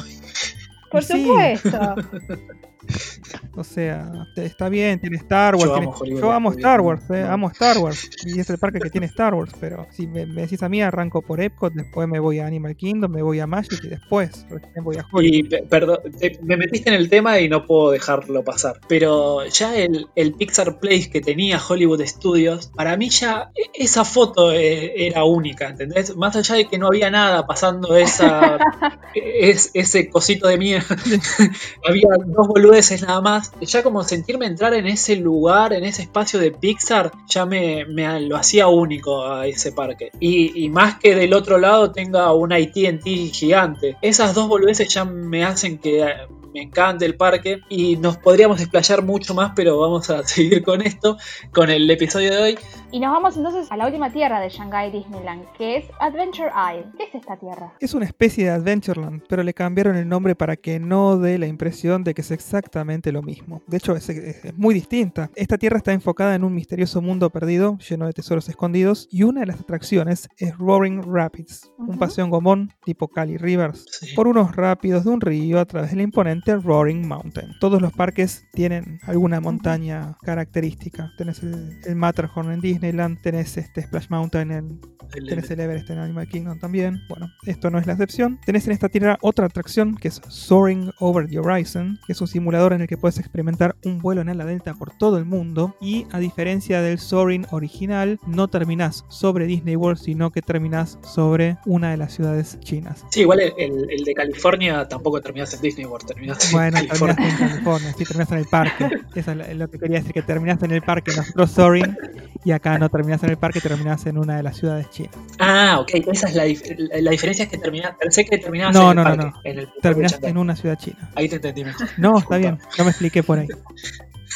Por 0.90 1.02
supuesto. 1.02 1.70
O 3.54 3.64
sea, 3.64 4.26
está 4.36 4.68
bien, 4.68 4.98
tiene 5.00 5.16
Star 5.18 5.54
Wars. 5.54 5.66
Yo 5.66 5.72
tiene- 5.74 5.86
amo 5.88 5.96
Hollywood 5.98 6.20
yo 6.20 6.32
amo. 6.32 6.50
Star 6.52 6.80
Wars, 6.80 7.02
eh, 7.10 7.22
amo 7.22 7.50
Star 7.50 7.78
Wars. 7.78 8.10
Y 8.24 8.40
es 8.40 8.48
el 8.48 8.58
parque 8.58 8.80
que 8.80 8.88
tiene 8.90 9.06
Star 9.06 9.34
Wars. 9.34 9.52
Pero 9.60 9.86
si 9.90 10.06
me, 10.06 10.24
me 10.26 10.42
decís 10.42 10.62
a 10.62 10.68
mí, 10.68 10.80
arranco 10.80 11.20
por 11.22 11.40
Epcot, 11.40 11.72
después 11.74 12.08
me 12.08 12.18
voy 12.18 12.38
a 12.38 12.46
Animal 12.46 12.76
Kingdom, 12.76 13.12
me 13.12 13.22
voy 13.22 13.40
a 13.40 13.46
Magic 13.46 13.78
y 13.84 13.88
después 13.88 14.46
voy 14.82 14.96
a 14.96 15.06
Hollywood. 15.12 15.22
Y 15.34 15.42
pe- 15.44 15.64
perdón, 15.68 15.98
te- 16.18 16.38
me 16.42 16.56
metiste 16.56 16.88
en 16.90 16.96
el 16.96 17.08
tema 17.10 17.38
y 17.40 17.48
no 17.48 17.66
puedo 17.66 17.90
dejarlo 17.90 18.42
pasar. 18.42 18.80
Pero 18.88 19.44
ya 19.46 19.76
el, 19.76 20.06
el 20.16 20.32
Pixar 20.34 20.78
Place 20.80 21.10
que 21.10 21.20
tenía 21.20 21.60
Hollywood 21.66 22.00
Studios, 22.06 22.68
para 22.74 22.96
mí 22.96 23.10
ya 23.10 23.50
e- 23.54 23.70
esa 23.84 24.04
foto 24.04 24.50
eh, 24.52 25.06
era 25.08 25.24
única, 25.24 25.68
¿entendés? 25.68 26.16
Más 26.16 26.34
allá 26.36 26.54
de 26.54 26.68
que 26.68 26.78
no 26.78 26.86
había 26.86 27.10
nada 27.10 27.46
pasando 27.46 27.96
esa, 27.96 28.56
es, 29.14 29.70
ese 29.74 30.08
cosito 30.08 30.48
de 30.48 30.56
mierda, 30.58 30.96
había 31.86 32.08
dos 32.26 32.48
boludeces 32.48 33.02
nada 33.02 33.20
más. 33.20 33.41
Ya 33.60 33.82
como 33.82 34.02
sentirme 34.04 34.46
entrar 34.46 34.74
en 34.74 34.86
ese 34.86 35.16
lugar, 35.16 35.72
en 35.72 35.84
ese 35.84 36.02
espacio 36.02 36.38
de 36.38 36.50
Pixar, 36.50 37.12
ya 37.28 37.46
me, 37.46 37.84
me 37.86 38.20
lo 38.20 38.36
hacía 38.36 38.68
único 38.68 39.26
a 39.26 39.46
ese 39.46 39.72
parque. 39.72 40.10
Y, 40.20 40.68
más 40.70 40.98
que 40.98 41.14
del 41.14 41.34
otro 41.34 41.58
lado 41.58 41.92
tenga 41.92 42.32
un 42.32 42.52
ATT 42.52 43.04
gigante. 43.32 43.96
Esas 44.00 44.34
dos 44.34 44.48
boludeces 44.48 44.88
ya 44.88 45.04
me 45.04 45.44
hacen 45.44 45.78
que 45.78 46.04
me 46.52 46.62
encante 46.62 47.04
el 47.04 47.16
parque 47.16 47.60
y 47.68 47.96
nos 47.96 48.16
podríamos 48.18 48.58
desplayar 48.58 49.02
mucho 49.02 49.34
más, 49.34 49.52
pero 49.56 49.78
vamos 49.78 50.10
a 50.10 50.22
seguir 50.24 50.62
con 50.62 50.82
esto, 50.82 51.16
con 51.52 51.70
el 51.70 51.90
episodio 51.90 52.30
de 52.34 52.42
hoy. 52.42 52.58
Y 52.90 53.00
nos 53.00 53.10
vamos 53.12 53.36
entonces 53.36 53.70
a 53.70 53.76
la 53.76 53.86
última 53.86 54.12
tierra 54.12 54.38
de 54.40 54.50
Shanghai 54.50 54.90
Disneyland, 54.90 55.44
que 55.56 55.76
es 55.78 55.84
Adventure 56.00 56.50
Isle. 56.74 56.86
¿Qué 56.98 57.04
es 57.04 57.14
esta 57.14 57.36
tierra? 57.38 57.72
Es 57.80 57.94
una 57.94 58.04
especie 58.04 58.44
de 58.44 58.50
Adventureland, 58.50 59.22
pero 59.28 59.42
le 59.42 59.54
cambiaron 59.54 59.96
el 59.96 60.06
nombre 60.08 60.34
para 60.34 60.56
que 60.56 60.78
no 60.78 61.16
dé 61.18 61.38
la 61.38 61.46
impresión 61.46 62.04
de 62.04 62.12
que 62.14 62.20
es 62.20 62.30
exactamente 62.30 63.10
lo 63.12 63.22
mismo. 63.22 63.62
De 63.66 63.78
hecho, 63.78 63.96
es, 63.96 64.08
es- 64.10 64.44
es 64.44 64.58
muy 64.58 64.74
distinta. 64.74 65.30
Esta 65.34 65.56
tierra 65.56 65.78
está 65.78 65.92
enfocada 65.92 66.34
en 66.34 66.44
un 66.44 66.54
misterioso 66.54 67.00
mundo 67.00 67.30
perdido, 67.30 67.78
lleno 67.78 68.06
de 68.06 68.12
tesoros 68.12 68.48
escondidos, 68.48 69.08
y 69.10 69.22
una 69.22 69.40
de 69.40 69.46
las 69.46 69.60
atracciones 69.60 70.28
es 70.36 70.56
Roaring 70.58 71.02
Rapids, 71.02 71.70
un 71.78 71.98
paseo 71.98 72.24
en 72.24 72.30
gomón 72.30 72.72
tipo 72.84 73.08
Cali 73.08 73.38
Rivers, 73.38 73.86
por 74.14 74.28
unos 74.28 74.54
rápidos 74.54 75.04
de 75.04 75.10
un 75.10 75.20
río 75.20 75.58
a 75.60 75.64
través 75.64 75.90
del 75.92 76.02
imponente 76.02 76.41
Roaring 76.46 77.06
Mountain. 77.06 77.54
Todos 77.60 77.80
los 77.80 77.92
parques 77.92 78.46
tienen 78.52 79.00
alguna 79.06 79.40
montaña 79.40 80.16
característica. 80.22 81.12
Tenés 81.16 81.42
el, 81.42 81.78
el 81.84 81.96
Matterhorn 81.96 82.52
en 82.52 82.60
Disneyland, 82.60 83.20
tenés 83.22 83.56
este 83.56 83.82
Splash 83.82 84.08
Mountain 84.08 84.50
en, 84.50 84.80
El- 85.14 85.26
Tenés 85.28 85.50
el 85.50 85.60
Everest 85.60 85.90
en 85.90 85.98
Animal 85.98 86.26
Kingdom 86.26 86.58
también. 86.58 87.00
Bueno, 87.08 87.28
esto 87.44 87.70
no 87.70 87.78
es 87.78 87.86
la 87.86 87.92
excepción. 87.92 88.38
Tenés 88.46 88.66
en 88.66 88.72
esta 88.72 88.88
tierra 88.88 89.18
otra 89.20 89.44
atracción 89.46 89.94
que 89.94 90.08
es 90.08 90.20
Soaring 90.28 90.90
Over 91.00 91.28
the 91.28 91.38
Horizon, 91.38 91.98
que 92.06 92.12
es 92.14 92.20
un 92.22 92.28
simulador 92.28 92.72
en 92.72 92.80
el 92.80 92.86
que 92.88 92.96
puedes 92.96 93.18
experimentar 93.18 93.76
un 93.84 93.98
vuelo 93.98 94.22
en 94.22 94.30
ala 94.30 94.44
delta 94.46 94.72
por 94.74 94.96
todo 94.96 95.18
el 95.18 95.24
mundo. 95.26 95.76
Y 95.82 96.06
a 96.12 96.18
diferencia 96.18 96.80
del 96.80 96.98
Soaring 96.98 97.46
original, 97.50 98.18
no 98.26 98.48
terminás 98.48 99.04
sobre 99.08 99.46
Disney 99.46 99.76
World, 99.76 100.00
sino 100.00 100.30
que 100.30 100.40
terminás 100.40 100.98
sobre 101.02 101.58
una 101.66 101.90
de 101.90 101.98
las 101.98 102.14
ciudades 102.14 102.58
chinas. 102.60 103.04
Sí, 103.10 103.20
igual 103.20 103.40
el, 103.40 103.52
el- 103.58 103.90
el 103.90 104.04
de 104.04 104.14
California 104.14 104.88
tampoco 104.88 105.20
terminás 105.20 105.52
en 105.52 105.60
Disney 105.60 105.84
World, 105.84 106.06
terminás 106.06 106.31
Bueno, 106.52 106.78
en 106.78 106.88
terminaste 106.88 107.22
en 107.28 107.36
California, 107.36 107.94
sí, 107.96 108.04
terminaste 108.04 108.34
en 108.34 108.40
el 108.40 108.46
parque. 108.46 108.88
Eso 109.14 109.32
es 109.32 109.56
lo- 109.56 109.68
que 109.70 109.78
quería 109.78 109.98
decir, 109.98 110.12
que 110.12 110.22
terminaste 110.22 110.64
en 110.66 110.72
el 110.72 110.82
parque, 110.82 111.12
nosotros 111.16 111.50
Soaring, 111.50 111.96
y 112.44 112.50
acá 112.52 112.78
no 112.78 112.88
terminás 112.88 113.22
en 113.22 113.30
el 113.30 113.36
parque, 113.36 113.60
terminás 113.60 114.04
en 114.06 114.18
una 114.18 114.36
de 114.36 114.42
las 114.42 114.56
ciudades 114.56 114.88
chinas. 114.90 115.12
Ah, 115.38 115.78
ok, 115.80 115.90
esa 116.10 116.28
es 116.28 116.34
la, 116.34 116.46
dif- 116.46 116.76
la- 117.00 117.10
diferencia 117.10 117.44
es 117.44 117.50
que 117.50 117.58
terminás, 117.58 117.94
pensé 118.00 118.24
que 118.24 118.38
terminabas 118.38 118.74
No, 118.74 118.90
en 118.92 118.98
el 118.98 119.04
no, 119.04 119.10
no, 119.10 119.16
parque, 119.16 119.24
no. 119.24 119.40
en 119.50 119.58
el 119.58 119.68
parque 119.82 120.02
Shanghái. 120.08 120.30
en 120.30 120.36
una 120.38 120.56
ciudad 120.56 120.78
china. 120.78 121.10
Ahí 121.14 121.28
te 121.28 121.36
entendí 121.36 121.64
mejor. 121.64 121.88
No, 121.98 122.18
está 122.18 122.36
bien, 122.38 122.58
no 122.78 122.84
me 122.84 122.90
expliqué 122.90 123.22
por 123.22 123.38
ahí. 123.38 123.48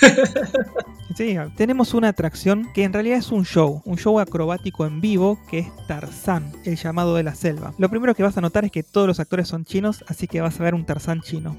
Sí, 1.16 1.34
tenemos 1.56 1.94
una 1.94 2.08
atracción 2.08 2.68
que 2.74 2.84
en 2.84 2.92
realidad 2.92 3.16
es 3.16 3.32
un 3.32 3.46
show, 3.46 3.80
un 3.86 3.96
show 3.96 4.20
acrobático 4.20 4.84
en 4.84 5.00
vivo 5.00 5.38
que 5.48 5.60
es 5.60 5.68
Tarzán, 5.86 6.52
el 6.64 6.76
llamado 6.76 7.14
de 7.14 7.22
la 7.22 7.34
selva. 7.34 7.72
Lo 7.78 7.88
primero 7.88 8.14
que 8.14 8.22
vas 8.22 8.36
a 8.36 8.42
notar 8.42 8.66
es 8.66 8.70
que 8.70 8.82
todos 8.82 9.06
los 9.06 9.18
actores 9.18 9.48
son 9.48 9.64
chinos, 9.64 10.04
así 10.08 10.26
que 10.26 10.42
vas 10.42 10.60
a 10.60 10.64
ver 10.64 10.74
un 10.74 10.84
Tarzán 10.84 11.22
chino. 11.22 11.56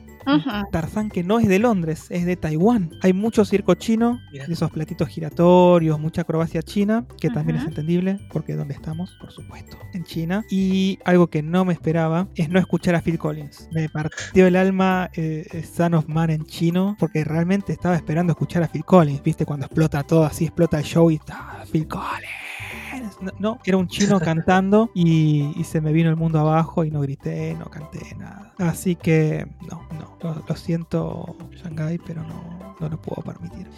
Tarzán 0.72 1.10
que 1.10 1.24
no 1.24 1.40
es 1.40 1.48
de 1.48 1.58
Londres, 1.58 2.06
es 2.10 2.26
de 2.26 2.36
Taiwán. 2.36 2.92
Hay 3.02 3.14
mucho 3.14 3.46
circo 3.46 3.74
chino, 3.76 4.20
de 4.32 4.54
esos 4.54 4.70
platitos 4.70 5.08
giratorios, 5.08 6.00
mucha 6.00 6.22
acrobacia 6.22 6.62
china, 6.62 7.06
que 7.20 7.30
también 7.30 7.58
es 7.58 7.66
entendible, 7.66 8.20
porque 8.32 8.56
¿dónde 8.56 8.74
estamos? 8.74 9.16
Por 9.20 9.32
supuesto, 9.32 9.78
en 9.94 10.04
China. 10.04 10.44
Y 10.52 11.00
algo 11.06 11.28
que 11.28 11.42
no 11.42 11.64
me 11.66 11.74
esperaba 11.74 12.28
es 12.36 12.50
no 12.50 12.60
escuchar 12.60 12.94
a 12.96 13.02
Phil 13.02 13.18
Collins. 13.18 13.70
Me 13.72 13.90
partió 13.90 14.46
el 14.46 14.58
alma 14.58 15.10
eh, 15.14 15.66
Son 15.76 15.94
of 15.94 16.08
Man 16.08 16.30
en 16.30 16.46
chino, 16.46 16.98
porque 17.00 17.24
realmente 17.24 17.72
estaba 17.72 17.96
esperando 17.96 18.34
escuchar 18.34 18.64
a 18.64 18.68
Phil 18.68 18.84
Collins. 18.84 19.24
¿Viste? 19.24 19.47
Cuando 19.48 19.66
explota 19.66 20.04
todo, 20.04 20.26
así 20.26 20.44
explota 20.44 20.78
el 20.78 20.84
show 20.84 21.10
y 21.10 21.16
está 21.16 21.64
Phil 21.72 21.88
Collins. 21.88 23.18
No, 23.22 23.32
no, 23.40 23.60
era 23.64 23.78
un 23.78 23.88
chino 23.88 24.20
cantando 24.20 24.92
y, 24.94 25.54
y 25.56 25.64
se 25.64 25.80
me 25.80 25.94
vino 25.94 26.10
el 26.10 26.18
mundo 26.18 26.38
abajo 26.40 26.84
y 26.84 26.92
no 26.92 27.00
grité, 27.00 27.56
no 27.58 27.68
canté 27.68 28.14
nada. 28.18 28.54
Así 28.58 28.98
que 28.98 29.48
no, 29.70 29.88
no, 29.98 30.18
lo, 30.22 30.44
lo 30.46 30.56
siento 30.58 31.38
Shanghai, 31.64 31.98
pero 31.98 32.24
no, 32.24 32.76
no 32.78 32.90
lo 32.90 33.02
puedo 33.02 33.22
permitir. 33.22 33.70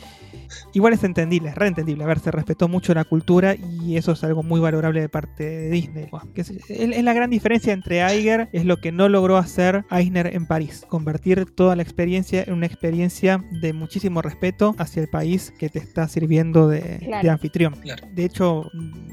Igual 0.73 0.93
es 0.93 1.03
entendible, 1.03 1.49
es 1.49 1.55
reentendible. 1.55 2.03
A 2.03 2.07
ver, 2.07 2.19
se 2.19 2.31
respetó 2.31 2.67
mucho 2.67 2.93
la 2.93 3.03
cultura 3.03 3.55
y 3.55 3.97
eso 3.97 4.11
es 4.13 4.23
algo 4.23 4.43
muy 4.43 4.59
valorable 4.59 5.01
de 5.01 5.09
parte 5.09 5.43
de 5.43 5.69
Disney. 5.69 6.07
Buah, 6.11 6.23
que 6.33 6.41
es, 6.41 6.49
es- 6.49 6.69
es 6.69 7.03
la 7.03 7.13
gran 7.13 7.29
diferencia 7.29 7.73
entre 7.73 7.99
Iger, 8.17 8.49
es 8.53 8.65
lo 8.65 8.77
que 8.77 8.91
no 8.91 9.09
logró 9.09 9.37
hacer 9.37 9.85
Eisner 9.91 10.27
en 10.35 10.45
París. 10.45 10.85
Convertir 10.87 11.45
toda 11.55 11.75
la 11.75 11.83
experiencia 11.83 12.43
en 12.45 12.53
una 12.53 12.65
experiencia 12.65 13.43
de 13.61 13.73
muchísimo 13.73 14.21
respeto 14.21 14.75
hacia 14.77 15.01
el 15.01 15.07
país 15.09 15.53
que 15.57 15.69
te 15.69 15.79
está 15.79 16.07
sirviendo 16.07 16.67
de, 16.67 16.97
Claro. 16.99 17.23
de 17.23 17.29
anfitrión. 17.29 17.73
Claro. 17.75 18.07
De 18.13 18.25
hecho, 18.25 18.69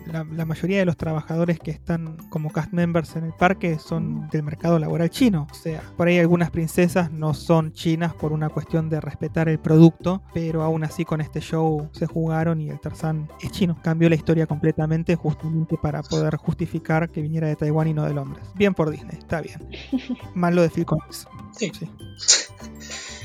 la, 0.06 0.24
la 0.24 0.44
mayoría 0.44 0.78
de 0.78 0.84
los 0.86 0.96
trabajadores 0.96 1.58
que 1.58 1.70
están 1.70 2.16
como 2.30 2.50
cast 2.50 2.72
members 2.72 3.16
en 3.16 3.24
el 3.24 3.32
parque 3.32 3.78
son 3.78 4.28
del 4.28 4.42
mercado 4.42 4.78
laboral 4.78 5.10
chino. 5.10 5.46
O 5.50 5.54
sea, 5.54 5.82
por 5.96 6.08
ahí 6.08 6.18
algunas 6.18 6.50
princesas 6.50 7.10
no 7.10 7.34
son 7.34 7.72
chinas 7.72 8.14
por 8.14 8.32
una 8.32 8.48
cuestión 8.48 8.88
de 8.88 9.00
respetar 9.00 9.48
el 9.48 9.58
producto, 9.58 10.22
pero 10.34 10.62
aún 10.62 10.84
así 10.84 11.04
con 11.04 11.20
este 11.26 11.40
show 11.40 11.88
se 11.92 12.06
jugaron 12.06 12.60
y 12.60 12.70
el 12.70 12.80
Tarzán 12.80 13.28
es 13.40 13.50
chino. 13.50 13.76
Cambió 13.82 14.08
la 14.08 14.14
historia 14.14 14.46
completamente 14.46 15.16
justamente 15.16 15.76
para 15.76 16.02
poder 16.02 16.36
justificar 16.36 17.10
que 17.10 17.20
viniera 17.20 17.48
de 17.48 17.56
Taiwán 17.56 17.88
y 17.88 17.94
no 17.94 18.04
de 18.04 18.14
Londres. 18.14 18.44
Bien 18.54 18.74
por 18.74 18.90
Disney, 18.90 19.18
está 19.18 19.40
bien. 19.40 19.68
Malo 20.34 20.62
de 20.62 20.70
Phil 20.70 20.86
Collins. 20.86 21.26
Sí. 21.52 21.70
Sí. 21.78 21.88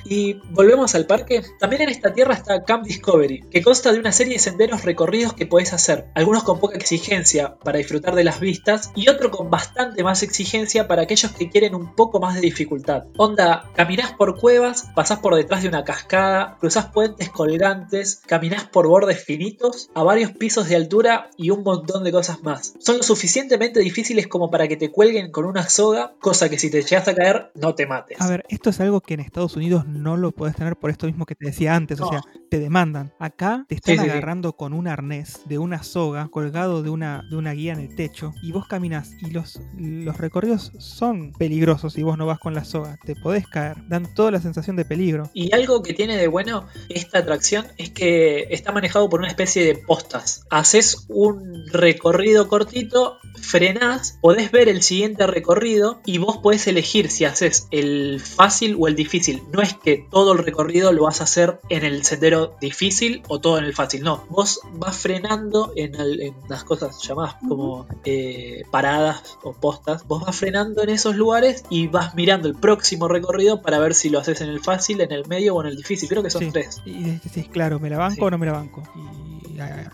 Y 0.05 0.35
volvemos 0.51 0.95
al 0.95 1.05
parque. 1.05 1.43
También 1.59 1.83
en 1.83 1.89
esta 1.89 2.13
tierra 2.13 2.33
está 2.33 2.63
Camp 2.63 2.85
Discovery, 2.85 3.41
que 3.49 3.61
consta 3.61 3.91
de 3.91 3.99
una 3.99 4.11
serie 4.11 4.33
de 4.33 4.39
senderos 4.39 4.83
recorridos 4.83 5.33
que 5.33 5.45
podés 5.45 5.73
hacer, 5.73 6.07
algunos 6.15 6.43
con 6.43 6.59
poca 6.59 6.77
exigencia 6.77 7.55
para 7.63 7.77
disfrutar 7.77 8.15
de 8.15 8.23
las 8.23 8.39
vistas 8.39 8.91
y 8.95 9.09
otro 9.09 9.31
con 9.31 9.49
bastante 9.49 10.03
más 10.03 10.23
exigencia 10.23 10.87
para 10.87 11.03
aquellos 11.03 11.31
que 11.31 11.49
quieren 11.49 11.75
un 11.75 11.95
poco 11.95 12.19
más 12.19 12.35
de 12.35 12.41
dificultad. 12.41 13.03
Onda, 13.17 13.69
caminás 13.75 14.13
por 14.13 14.39
cuevas, 14.39 14.89
pasás 14.95 15.19
por 15.19 15.35
detrás 15.35 15.61
de 15.61 15.69
una 15.69 15.83
cascada, 15.83 16.57
cruzás 16.59 16.87
puentes 16.87 17.29
colgantes, 17.29 18.21
caminás 18.25 18.65
por 18.65 18.87
bordes 18.87 19.23
finitos, 19.23 19.89
a 19.93 20.03
varios 20.03 20.31
pisos 20.31 20.69
de 20.69 20.75
altura 20.75 21.29
y 21.37 21.49
un 21.49 21.63
montón 21.63 22.03
de 22.03 22.11
cosas 22.11 22.43
más. 22.43 22.73
Son 22.79 22.97
lo 22.97 23.03
suficientemente 23.03 23.79
difíciles 23.79 24.27
como 24.27 24.49
para 24.49 24.67
que 24.67 24.77
te 24.77 24.91
cuelguen 24.91 25.31
con 25.31 25.45
una 25.45 25.67
soga, 25.69 26.13
cosa 26.19 26.49
que 26.49 26.59
si 26.59 26.69
te 26.69 26.81
llegas 26.81 27.07
a 27.07 27.15
caer 27.15 27.51
no 27.55 27.75
te 27.75 27.85
mates. 27.85 28.19
A 28.21 28.27
ver, 28.27 28.45
esto 28.49 28.69
es 28.69 28.79
algo 28.79 29.01
que 29.01 29.13
en 29.13 29.19
Estados 29.21 29.55
Unidos 29.55 29.85
no 29.91 30.17
lo 30.17 30.31
puedes 30.31 30.55
tener 30.55 30.77
por 30.77 30.89
esto 30.89 31.05
mismo 31.07 31.25
que 31.25 31.35
te 31.35 31.45
decía 31.47 31.75
antes. 31.75 31.99
O 32.01 32.09
sea, 32.09 32.21
te 32.51 32.59
demandan. 32.59 33.13
Acá 33.17 33.65
te 33.69 33.75
están 33.75 33.95
Sí, 33.95 33.99
sí, 33.99 34.03
sí. 34.03 34.11
agarrando 34.11 34.57
con 34.57 34.73
un 34.73 34.89
arnés 34.89 35.39
de 35.45 35.57
una 35.57 35.83
soga 35.83 36.27
colgado 36.29 36.83
de 36.83 36.89
una, 36.89 37.23
de 37.29 37.37
una 37.37 37.53
guía 37.53 37.71
en 37.71 37.79
el 37.79 37.95
techo 37.95 38.33
y 38.43 38.51
vos 38.51 38.67
caminas 38.67 39.11
y 39.21 39.31
los, 39.31 39.61
los 39.77 40.17
recorridos 40.17 40.73
son 40.77 41.31
peligrosos 41.31 41.93
si 41.93 42.03
vos 42.03 42.17
no 42.17 42.25
vas 42.25 42.39
con 42.39 42.53
la 42.53 42.65
soga. 42.65 42.97
Te 43.05 43.15
podés 43.15 43.47
caer, 43.47 43.77
dan 43.87 44.13
toda 44.13 44.31
la 44.31 44.41
sensación 44.41 44.75
de 44.75 44.83
peligro. 44.83 45.29
Y 45.33 45.55
algo 45.55 45.81
que 45.81 45.93
tiene 45.93 46.17
de 46.17 46.27
bueno 46.27 46.67
esta 46.89 47.19
atracción 47.19 47.67
es 47.77 47.89
que 47.89 48.47
está 48.49 48.73
manejado 48.73 49.09
por 49.09 49.21
una 49.21 49.29
especie 49.29 49.63
de 49.63 49.75
postas. 49.75 50.45
Haces 50.49 51.05
un 51.07 51.65
recorrido 51.71 52.49
cortito, 52.49 53.17
frenás, 53.41 54.19
podés 54.21 54.51
ver 54.51 54.67
el 54.67 54.81
siguiente 54.81 55.25
recorrido 55.25 56.01
y 56.05 56.17
vos 56.17 56.39
podés 56.39 56.67
elegir 56.67 57.09
si 57.11 57.23
haces 57.23 57.69
el 57.71 58.19
fácil 58.19 58.75
o 58.77 58.89
el 58.89 58.95
difícil. 58.97 59.41
No 59.53 59.61
es 59.61 59.73
que 59.73 60.05
todo 60.11 60.33
el 60.33 60.39
recorrido 60.39 60.91
lo 60.91 61.03
vas 61.03 61.21
a 61.21 61.23
hacer 61.23 61.61
en 61.69 61.85
el 61.85 62.03
sendero 62.03 62.40
difícil 62.61 63.21
o 63.27 63.39
todo 63.39 63.57
en 63.57 63.65
el 63.65 63.73
fácil. 63.73 64.03
No, 64.03 64.23
vos 64.29 64.61
vas 64.73 64.97
frenando 64.97 65.71
en, 65.75 65.95
el- 65.95 66.21
en 66.21 66.35
las 66.49 66.63
cosas 66.63 67.01
llamadas 67.01 67.35
como 67.47 67.87
eh, 68.05 68.63
paradas 68.71 69.37
o 69.43 69.53
postas. 69.53 70.05
Vos 70.07 70.23
vas 70.25 70.35
frenando 70.35 70.83
en 70.83 70.89
esos 70.89 71.15
lugares 71.15 71.63
y 71.69 71.87
vas 71.87 72.15
mirando 72.15 72.47
el 72.47 72.55
próximo 72.55 73.07
recorrido 73.07 73.61
para 73.61 73.79
ver 73.79 73.93
si 73.93 74.09
lo 74.09 74.19
haces 74.19 74.41
en 74.41 74.49
el 74.49 74.59
fácil, 74.59 75.01
en 75.01 75.11
el 75.11 75.25
medio 75.27 75.55
o 75.55 75.61
en 75.61 75.67
el 75.67 75.75
difícil. 75.77 76.09
Creo 76.09 76.23
que 76.23 76.29
son 76.29 76.41
Sí. 76.43 76.51
tres. 76.51 76.81
Y 76.85 77.03
decís, 77.03 77.47
claro, 77.49 77.79
¿me 77.79 77.89
la 77.89 77.97
banco 77.97 78.15
Sí. 78.15 78.21
o 78.21 78.29
no 78.31 78.37
me 78.37 78.45
la 78.45 78.53
banco? 78.53 78.83
Y 78.95 79.30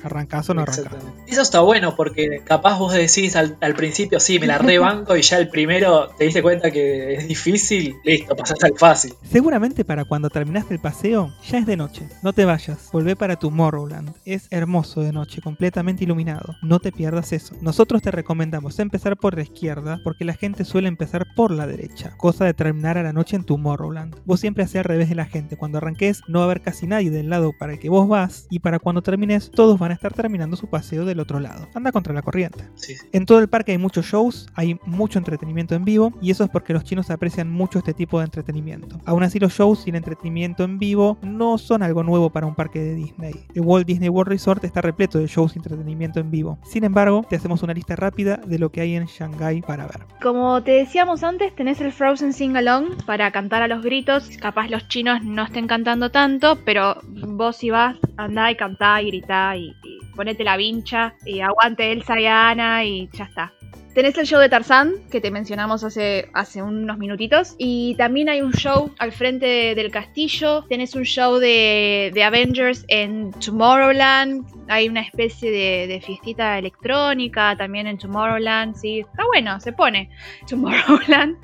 arrancás 0.04 0.50
o 0.50 0.54
no 0.54 0.62
arrancás. 0.62 0.94
Eso 1.28 1.42
está 1.42 1.62
bueno 1.62 1.96
porque 1.96 2.42
capaz 2.44 2.78
vos 2.80 2.94
decís 2.94 3.36
al, 3.36 3.58
al 3.62 3.74
principio, 3.76 4.20
sí, 4.20 4.40
me 4.40 4.48
la 4.48 4.58
rebanco 4.58 5.16
y 5.16 5.22
ya 5.22 5.38
el 5.38 5.50
primero 5.50 6.10
te 6.18 6.26
diste 6.26 6.42
cuenta 6.42 6.72
que 6.72 7.16
es 7.16 7.28
difícil, 7.28 7.96
listo, 8.04 8.36
pasás 8.36 8.64
al 8.64 8.78
fácil. 8.78 9.14
Seguramente 9.30 9.84
para 9.86 10.06
cuando 10.06 10.30
terminaste 10.30 10.74
el 10.74 10.80
paseo 10.80 11.34
ya 11.48 11.58
es 11.58 11.66
de 11.66 11.78
noche. 11.78 12.08
No 12.24 12.34
te 12.34 12.46
vayas, 12.46 12.90
volvé 12.92 13.16
para 13.16 13.36
Tomorrowland. 13.36 14.14
Es 14.26 14.48
hermoso 14.52 15.02
de 15.02 15.12
noche, 15.12 15.42
completamente 15.42 16.04
iluminado. 16.04 16.56
No 16.62 16.80
te 16.80 16.92
pierdas 16.92 17.34
eso. 17.34 17.56
Nosotros 17.62 18.02
te 18.02 18.12
recomendamos 18.12 18.80
empezar 18.80 19.18
por 19.18 19.36
la 19.36 19.44
izquierda 19.44 20.00
porque 20.04 20.26
la 20.26 20.34
gente 20.34 20.66
suele 20.66 20.88
empezar 20.88 21.26
por 21.36 21.52
la 21.52 21.68
derecha, 21.68 22.14
cosa 22.18 22.46
de 22.46 22.54
terminar 22.54 22.98
a 22.98 23.04
la 23.04 23.14
noche 23.14 23.36
en 23.36 23.44
Tomorrowland. 23.44 24.16
Vos 24.26 24.40
siempre 24.40 24.64
hacés 24.64 24.78
al 24.78 24.86
revés 24.86 25.10
de 25.10 25.16
la 25.16 25.26
gente. 25.26 25.58
Cuando 25.58 25.78
arranques 25.78 26.22
no 26.28 26.40
va 26.40 26.46
a 26.46 26.48
haber 26.48 26.62
casi 26.62 26.88
nadie 26.88 27.12
del 27.12 27.30
lado 27.30 27.54
para 27.58 27.74
el 27.74 27.80
que 27.80 27.90
vos 27.90 28.08
vas 28.08 28.48
y 28.50 28.60
para 28.60 28.80
cuando 28.80 29.02
termines 29.02 29.52
todos 29.58 29.80
van 29.80 29.90
a 29.90 29.96
estar 29.96 30.14
terminando 30.14 30.56
su 30.56 30.68
paseo 30.68 31.04
del 31.04 31.20
otro 31.20 31.40
lado. 31.40 31.68
Anda 31.74 31.92
contra 31.92 32.14
la 32.14 32.22
corriente. 32.22 32.64
Sí, 32.76 32.94
sí. 32.94 33.08
En 33.12 33.26
todo 33.26 33.40
el 33.40 33.48
parque 33.48 33.72
hay 33.72 33.80
muchos 33.80 34.06
shows, 34.06 34.46
hay 34.54 34.80
mucho 34.86 35.18
entretenimiento 35.18 35.74
en 35.74 35.84
vivo 35.84 36.14
y 36.22 36.30
eso 36.30 36.44
es 36.44 36.50
porque 36.52 36.74
los 36.74 36.84
chinos 36.84 37.10
aprecian 37.10 37.50
mucho 37.50 37.80
este 37.80 37.96
tipo 37.96 38.20
de 38.20 38.26
entretenimiento. 38.26 39.00
Aún 39.06 39.24
así 39.24 39.40
los 39.40 39.54
shows 39.54 39.80
sin 39.80 39.96
entretenimiento 39.96 40.64
en 40.64 40.78
vivo 40.78 41.18
no 41.24 41.58
son 41.58 41.82
algo 41.82 42.04
nuevo 42.04 42.30
para 42.30 42.46
un 42.46 42.54
parque 42.54 42.80
de 42.80 42.94
Disney. 42.94 43.34
El 43.56 43.64
Walt 43.64 43.88
Disney 43.88 44.10
World 44.10 44.30
Resort 44.30 44.64
está 44.64 44.82
repleto 44.82 45.18
de 45.18 45.26
shows 45.26 45.54
sin 45.54 45.64
entretenimiento 45.64 46.20
en 46.20 46.30
vivo. 46.30 46.60
Sin 46.64 46.84
embargo, 46.84 47.26
te 47.28 47.36
hacemos 47.36 47.64
una 47.64 47.74
lista 47.74 47.96
rápida 47.96 48.38
de 48.38 48.60
lo 48.60 48.72
que 48.72 48.82
hay 48.82 48.96
en 48.96 49.08
Shanghai 49.08 49.62
para 49.62 49.88
ver. 49.88 50.06
Como 50.22 50.62
te 50.62 50.74
decíamos 50.74 51.24
antes, 51.24 51.56
tenés 51.56 51.82
el 51.82 51.92
Frozen 51.92 52.34
Sing 52.34 52.56
Along 52.56 52.90
para 53.08 53.32
cantar 53.32 53.64
a 53.64 53.68
los 53.68 53.82
gritos. 53.82 54.30
Capaz 54.40 54.68
los 54.70 54.88
chinos 54.88 55.24
no 55.24 55.46
estén 55.46 55.66
cantando 55.66 56.12
tanto, 56.12 56.60
pero 56.64 56.98
vos 57.08 57.58
si 57.58 57.72
vas, 57.72 57.98
andá 58.18 58.52
y 58.52 58.56
cantá 58.56 59.02
y 59.02 59.08
gritá 59.08 59.47
y, 59.56 59.76
ponete 60.16 60.44
la 60.44 60.58
vincha 60.58 61.16
y 61.26 61.40
aguante 61.40 61.92
Elsa 61.92 62.20
y 62.20 62.26
Ana 62.26 62.84
y 62.84 63.10
ya 63.14 63.26
está. 63.26 63.54
Tenés 63.98 64.16
el 64.20 64.28
show 64.28 64.40
de 64.40 64.48
Tarzán, 64.48 64.94
que 65.10 65.20
te 65.22 65.32
mencionamos 65.32 65.84
hace, 65.84 66.30
hace 66.34 66.62
unos 66.62 67.00
minutitos. 67.00 67.56
Y 67.58 67.96
también 67.96 68.30
hay 68.30 68.42
un 68.42 68.52
show 68.54 68.92
al 69.00 69.12
frente 69.12 69.48
de- 69.48 69.74
del 69.74 69.90
castillo. 69.90 70.66
Tenés 70.70 70.94
un 70.94 71.02
show 71.02 71.40
de, 71.40 72.12
de 72.14 72.24
Avengers 72.24 72.86
en 72.90 73.32
Tomorrowland. 73.44 74.46
Hay 74.68 74.88
una 74.88 75.02
especie 75.02 75.50
de, 75.50 75.88
de 75.88 76.00
fiestita 76.00 76.60
electrónica 76.60 77.56
también 77.58 77.88
en 77.88 77.98
Tomorrowland. 77.98 78.76
Sí, 78.76 79.00
está 79.00 79.26
bueno, 79.26 79.60
se 79.62 79.72
pone 79.74 80.12
Tomorrowland. 80.48 81.36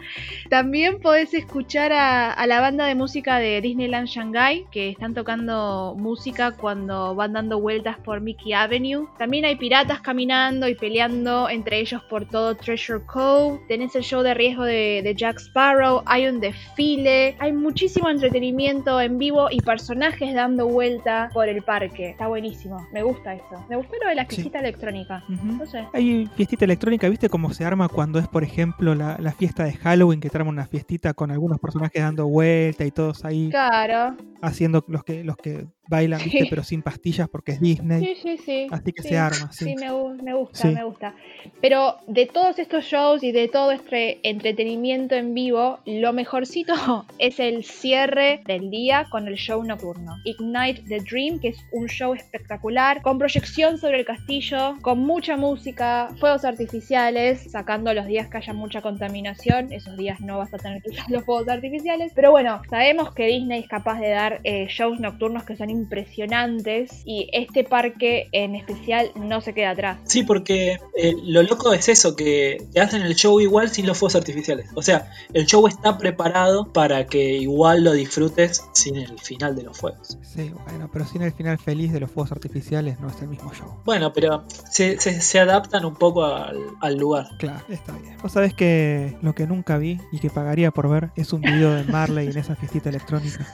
También 0.52 1.00
podés 1.00 1.34
escuchar 1.34 1.92
a, 1.92 2.32
a 2.34 2.46
la 2.46 2.60
banda 2.62 2.86
de 2.86 2.94
música 2.94 3.40
de 3.40 3.62
Disneyland 3.62 4.08
Shanghai, 4.08 4.68
que 4.72 4.90
están 4.90 5.16
tocando 5.16 5.96
música 5.98 6.52
cuando 6.52 7.16
van 7.16 7.34
dando 7.34 7.60
vueltas 7.60 7.98
por 7.98 8.22
Mickey 8.22 8.54
Avenue. 8.54 9.08
También 9.18 9.46
hay 9.46 9.56
piratas 9.56 10.02
caminando 10.02 10.68
y 10.68 10.76
peleando 10.76 11.50
entre 11.50 11.80
ellos 11.80 12.04
por 12.04 12.28
todo 12.28 12.43
Treasure 12.56 13.02
Cove. 13.06 13.60
Tenés 13.68 13.96
el 13.96 14.04
show 14.04 14.22
de 14.22 14.34
riesgo 14.34 14.64
de, 14.64 15.02
de 15.04 15.16
Jack 15.16 15.40
Sparrow. 15.40 16.04
Hay 16.06 16.28
un 16.28 16.40
desfile. 16.40 17.36
Hay 17.40 17.54
muchísimo 17.54 18.10
entretenimiento 18.10 19.00
en 19.00 19.18
vivo 19.18 19.48
y 19.50 19.60
personajes 19.62 20.34
dando 20.34 20.68
vuelta 20.68 21.30
por 21.34 21.48
el 21.48 21.62
parque. 21.62 22.10
Está 22.10 22.28
buenísimo. 22.28 22.86
Me 22.92 23.04
gusta 23.04 23.34
eso. 23.36 23.66
Me 23.70 23.76
gustó 23.78 23.94
lo 24.02 24.10
de 24.10 24.16
la 24.16 24.24
Sí. 24.24 24.36
fiestita 24.36 24.60
electrónica. 24.60 25.24
Ujú. 25.30 25.46
No 25.58 25.66
sé. 25.66 25.86
Hay 25.94 26.30
fiestita 26.36 26.66
electrónica, 26.66 27.08
¿viste 27.10 27.30
cómo 27.30 27.54
se 27.54 27.66
arma 27.66 27.88
cuando 27.88 28.20
es, 28.20 28.28
por 28.28 28.44
ejemplo, 28.44 28.96
la, 28.96 29.18
la 29.20 29.32
fiesta 29.32 29.64
de 29.64 29.74
Halloween, 29.74 30.20
que 30.20 30.30
traen 30.30 30.48
una 30.48 30.66
fiestita 30.68 31.14
con 31.14 31.32
algunos 31.32 31.60
personajes 31.60 32.02
dando 32.02 32.28
vuelta 32.28 32.84
y 32.86 32.92
todos 32.92 33.24
ahí 33.26 33.50
Claro. 33.50 34.16
haciendo 34.42 34.84
los 34.88 35.04
que, 35.04 35.24
los 35.24 35.38
que 35.38 35.66
bailan, 35.88 36.20
¿viste? 36.24 36.40
Sí. 36.40 36.48
pero 36.50 36.64
sin 36.64 36.82
pastillas 36.82 37.28
porque 37.30 37.54
es 37.54 37.62
Disney. 37.62 38.06
Sí, 38.06 38.16
sí, 38.22 38.38
sí. 38.38 38.68
Así 38.72 38.94
que 38.94 39.04
se 39.04 39.18
arma, 39.18 39.52
sí. 39.52 39.76
Me, 39.76 39.92
me 40.24 40.34
gusta, 40.34 40.68
me 40.70 40.84
gusta. 40.84 41.16
Pero 41.62 41.98
de 42.08 42.26
todos 42.26 42.58
estos 42.60 42.86
shows 42.86 43.24
y 43.24 43.32
de 43.32 43.48
todo 43.48 43.72
este 43.72 44.20
entretenimiento 44.28 45.16
en 45.16 45.34
vivo, 45.34 45.80
lo 45.86 46.14
mejorcito 46.14 46.74
es 47.20 47.40
el 47.40 47.64
cierre 47.64 48.42
del 48.46 48.70
día 48.70 49.08
con 49.10 49.28
el 49.28 49.36
show 49.36 49.64
nocturno. 49.64 50.16
Ignite 50.24 50.84
the 50.88 51.00
Dream, 51.00 51.40
que 51.40 51.50
es 51.50 51.58
un 51.72 51.88
show 51.88 52.14
espectacular, 52.14 53.02
con 53.02 53.18
proyección 53.18 53.78
sobre 53.78 54.00
el 54.00 54.06
castillo, 54.06 54.78
con 54.82 55.00
mucha 55.00 55.38
música, 55.38 56.10
fuegos 56.20 56.46
artificiales, 56.46 57.52
sacando 57.52 57.94
los 57.94 58.08
días 58.08 58.28
que 58.30 58.38
haya 58.38 58.54
mucha 58.54 58.82
contaminación. 58.82 59.72
Esos 59.74 59.98
días 59.98 60.22
no 60.22 60.38
vas 60.38 60.54
a 60.54 60.58
tener 60.58 60.82
que 60.82 60.92
usar 60.92 61.10
los 61.10 61.24
fuegos 61.24 61.48
artificiales. 61.50 62.14
Pero 62.16 62.32
bueno, 62.32 62.62
sabemos 62.70 63.14
que 63.14 63.26
Disney 63.28 63.62
es 63.62 63.68
capaz 63.68 64.00
de 64.00 64.10
dar 64.10 64.40
eh, 64.44 64.68
shows 64.70 65.00
nocturnos 65.00 65.44
que 65.44 65.56
son 65.56 65.70
impresionantes 65.74 67.02
y 67.06 67.30
este 67.34 67.64
parque 67.64 68.30
en 68.32 68.56
especial 68.56 69.12
no 69.16 69.42
se 69.42 69.54
queda 69.54 69.72
atrás. 69.72 70.00
Sí, 70.06 70.24
porque 70.24 70.78
eh, 70.96 71.14
lo 71.24 71.44
loco 71.44 71.74
es 71.74 71.90
eso, 71.90 72.16
que 72.16 72.58
te 72.74 72.80
hacen 72.82 73.02
el 73.02 73.16
show 73.16 73.40
igual 73.40 73.70
sin 73.70 73.86
los 73.88 73.98
fuegos 73.98 74.16
artificiales. 74.16 74.68
O 74.76 74.82
sea, 74.82 75.10
el 75.34 75.46
show 75.46 75.68
está 75.68 75.98
preparado 75.98 76.72
para 76.72 77.06
que 77.06 77.34
igual 77.38 77.84
lo 77.84 77.92
disfrutes 77.94 78.64
sin 78.74 78.96
el 78.96 79.20
final 79.20 79.56
de 79.56 79.64
los 79.64 79.78
fuegos. 79.78 80.18
Sí, 80.22 80.52
bueno, 80.66 80.90
pero 80.92 81.06
sin 81.06 81.22
el 81.22 81.32
final 81.34 81.58
feliz 81.58 81.92
de 81.92 82.00
los 82.00 82.10
fuegos 82.12 82.32
artificiales 82.32 83.00
no 83.00 83.10
es 83.10 83.22
el 83.22 83.28
mismo 83.28 83.54
show. 83.54 83.82
Bueno, 83.86 84.14
pero 84.14 84.46
se, 84.70 85.00
se- 85.00 85.22
se 85.22 85.40
adaptan 85.40 85.86
un 85.86 85.96
poco 85.96 86.24
al, 86.26 86.58
al 86.82 86.98
lugar. 86.98 87.28
Claro, 87.40 87.64
está 87.70 87.94
bien. 87.98 88.18
Vos 88.22 88.32
sabés 88.32 88.54
que 88.54 89.18
lo 89.22 89.34
que 89.34 89.48
nunca 89.48 89.78
vi 89.78 90.00
y 90.12 90.20
que 90.20 90.30
pagaría 90.30 90.72
por 90.72 90.90
ver 90.90 91.10
es 91.16 91.34
un 91.34 91.42
video 91.42 91.72
de 91.74 91.84
Marley 91.84 92.28
en 92.30 92.38
esa 92.38 92.56
fiestita 92.56 92.90
electrónica. 92.90 93.48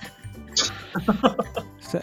Sí. 1.91 1.97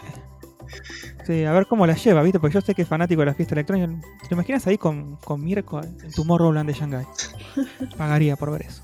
Sí, 1.25 1.43
a 1.43 1.51
ver 1.51 1.67
cómo 1.67 1.85
la 1.85 1.95
lleva, 1.95 2.21
¿viste? 2.21 2.39
Porque 2.39 2.53
yo 2.53 2.61
sé 2.61 2.73
que 2.73 2.83
es 2.83 2.87
fanático 2.87 3.21
de 3.21 3.27
la 3.27 3.33
fiesta 3.33 3.55
electrónica. 3.55 3.93
¿Te 4.27 4.33
imaginas 4.33 4.65
ahí 4.67 4.77
con, 4.77 5.17
con 5.17 5.43
Mirko 5.43 5.81
en 5.81 6.11
Tomorrowland 6.11 6.69
de 6.69 6.73
Shanghai? 6.73 7.05
Pagaría 7.97 8.35
por 8.35 8.51
ver 8.51 8.63
eso. 8.63 8.81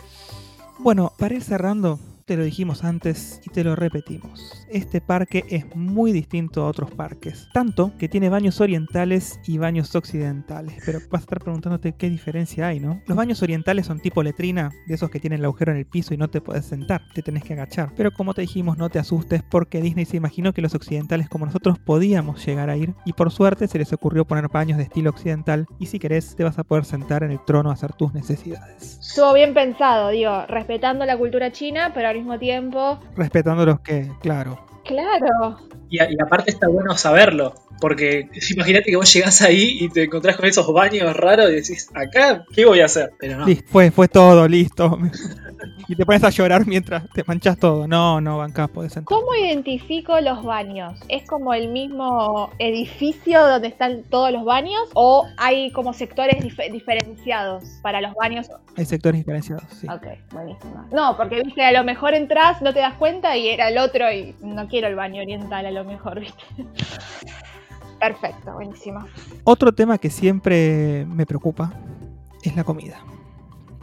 Bueno, 0.80 1.14
para 1.18 1.36
ir 1.36 1.44
cerrando, 1.44 2.00
te 2.26 2.38
lo 2.38 2.44
dijimos 2.44 2.84
antes 2.84 3.42
y 3.46 3.50
te 3.50 3.64
lo 3.64 3.76
repetimos. 3.76 4.66
Este 4.70 5.02
parque 5.02 5.44
es 5.50 5.76
muy 5.76 6.12
distinto 6.12 6.64
a 6.64 6.68
otros 6.68 6.92
parques. 6.92 7.50
Tanto 7.54 7.92
que 7.98 8.08
tiene 8.08 8.30
baños 8.30 8.62
orientales 8.62 9.40
y 9.46 9.58
baños 9.58 9.94
occidentales. 9.96 10.82
Pero 10.86 11.00
vas 11.12 11.22
a 11.22 11.26
estar 11.26 11.40
preguntándote 11.40 11.94
qué 11.94 12.10
diferencia 12.10 12.68
hay, 12.68 12.80
¿no? 12.80 13.02
Los 13.08 13.18
baños 13.18 13.42
orientales 13.42 13.86
son 13.86 14.00
tipo 14.00 14.24
letrina, 14.24 14.72
de 14.88 14.96
esos 14.96 15.10
que 15.10 15.20
tienen 15.20 15.40
el 15.40 15.46
agujero 15.46 15.72
en 15.72 15.80
el 15.80 15.86
piso 15.86 16.14
y 16.14 16.18
no 16.18 16.30
te 16.30 16.42
puedes 16.42 16.66
sentar, 16.66 17.02
te 17.14 17.22
tenés 17.22 17.44
que 17.44 17.54
agachar. 17.54 17.92
Pero 17.96 18.12
como 18.12 18.34
te 18.34 18.42
dijimos, 18.42 18.78
no 18.78 18.90
te 18.90 19.00
asustes 19.00 19.44
porque 19.44 19.82
Disney 19.82 20.06
se 20.06 20.18
imaginó 20.18 20.54
que 20.54 20.62
los 20.62 20.76
occidentales 20.76 21.30
como 21.30 21.46
nosotros 21.46 21.80
podíamos 21.80 22.46
llegar 22.46 22.70
a 22.70 22.78
ir. 22.78 22.94
Y 23.06 23.14
por 23.14 23.32
suerte 23.32 23.68
se 23.68 23.80
les 23.80 23.92
ocurrió 23.92 24.26
poner 24.26 24.48
baños 24.48 24.78
de 24.78 24.84
estilo 24.84 25.10
occidental. 25.10 25.66
Y 25.80 25.88
si 25.88 26.00
querés, 26.00 26.36
te 26.36 26.44
vas 26.44 26.58
a 26.58 26.64
poder 26.64 26.86
sentar 26.86 27.24
en 27.24 27.32
el 27.32 27.44
trono 27.46 27.70
a 27.70 27.74
hacer 27.74 27.94
tus 27.94 28.14
necesidades. 28.14 29.00
Estuvo 29.02 29.34
bien 29.34 29.54
pensado, 29.54 30.10
digo, 30.10 30.46
respetando 30.48 31.06
la 31.06 31.18
cultura 31.18 31.52
china, 31.52 31.92
pero 31.94 32.08
al 32.08 32.23
tiempo... 32.40 33.00
Respetando 33.16 33.66
los 33.66 33.80
que, 33.82 34.12
claro, 34.22 34.60
Claro. 34.86 35.58
Y, 35.90 36.00
a- 36.00 36.10
y 36.12 36.16
aparte 36.22 36.52
está 36.52 36.68
bueno 36.68 36.96
saberlo, 36.98 37.54
Porque 37.82 38.30
imagínate 38.56 38.86
que 38.92 38.96
vos 38.96 39.12
llegás 39.14 39.42
ahí 39.42 39.78
y 39.82 39.90
te 39.90 40.04
encontrás 40.04 40.38
con 40.38 40.46
esos 40.46 40.72
baños 40.72 41.14
raros 41.18 41.50
y 41.50 41.56
decís, 41.56 41.90
acá, 41.94 42.46
¿qué 42.54 42.66
voy 42.66 42.80
a 42.80 42.86
hacer? 42.86 43.12
Pero 43.20 43.38
no. 43.40 43.46
Listo, 43.46 43.66
fue, 43.70 43.92
fue 43.92 44.08
todo, 44.08 44.48
listo. 44.48 44.98
y 45.90 45.96
te 45.96 46.06
pones 46.06 46.24
a 46.24 46.30
llorar 46.30 46.66
mientras 46.66 47.10
te 47.10 47.24
manchas 47.26 47.58
todo. 47.58 47.86
No, 47.88 48.22
no, 48.22 48.38
bancás, 48.38 48.70
podés 48.70 48.96
entrar. 48.96 49.20
¿Cómo 49.20 49.36
identifico 49.36 50.18
los 50.22 50.44
baños? 50.44 50.98
¿Es 51.10 51.28
como 51.28 51.54
el 51.54 51.68
mismo 51.70 52.52
edificio 52.58 53.46
donde 53.46 53.68
están 53.68 54.04
todos 54.04 54.32
los 54.32 54.46
baños? 54.46 54.82
¿O 54.94 55.28
hay 55.36 55.70
como 55.72 55.92
sectores 55.94 56.38
dif- 56.42 56.72
diferenciados 56.72 57.64
para 57.82 58.00
los 58.00 58.14
baños? 58.14 58.48
Hay 58.78 58.86
sectores 58.86 59.20
diferenciados, 59.20 59.64
sí. 59.82 59.88
Ok, 59.90 60.08
buenísimo. 60.32 60.86
No, 60.94 61.18
porque 61.18 61.42
viste, 61.44 61.64
a 61.66 61.72
lo 61.74 61.84
mejor 61.84 62.14
entras, 62.14 62.62
no 62.62 62.74
te 62.74 62.80
das 62.80 62.94
cuenta 62.94 63.36
y 63.36 63.50
era 63.50 63.68
el 63.68 63.78
otro 63.78 64.10
y 64.12 64.36
no 64.42 64.70
quiero 64.74 64.88
el 64.88 64.96
baño 64.96 65.22
oriental 65.22 65.68
a 65.68 65.70
lo 65.70 65.86
mejor, 65.86 66.20
viste. 66.20 66.44
Perfecto, 68.00 68.54
buenísimo. 68.54 69.06
Otro 69.44 69.72
tema 69.72 70.00
que 70.00 70.10
siempre 70.10 71.06
me 71.08 71.28
preocupa 71.28 71.72
es 72.42 72.56
la 72.56 72.64
comida. 72.64 72.98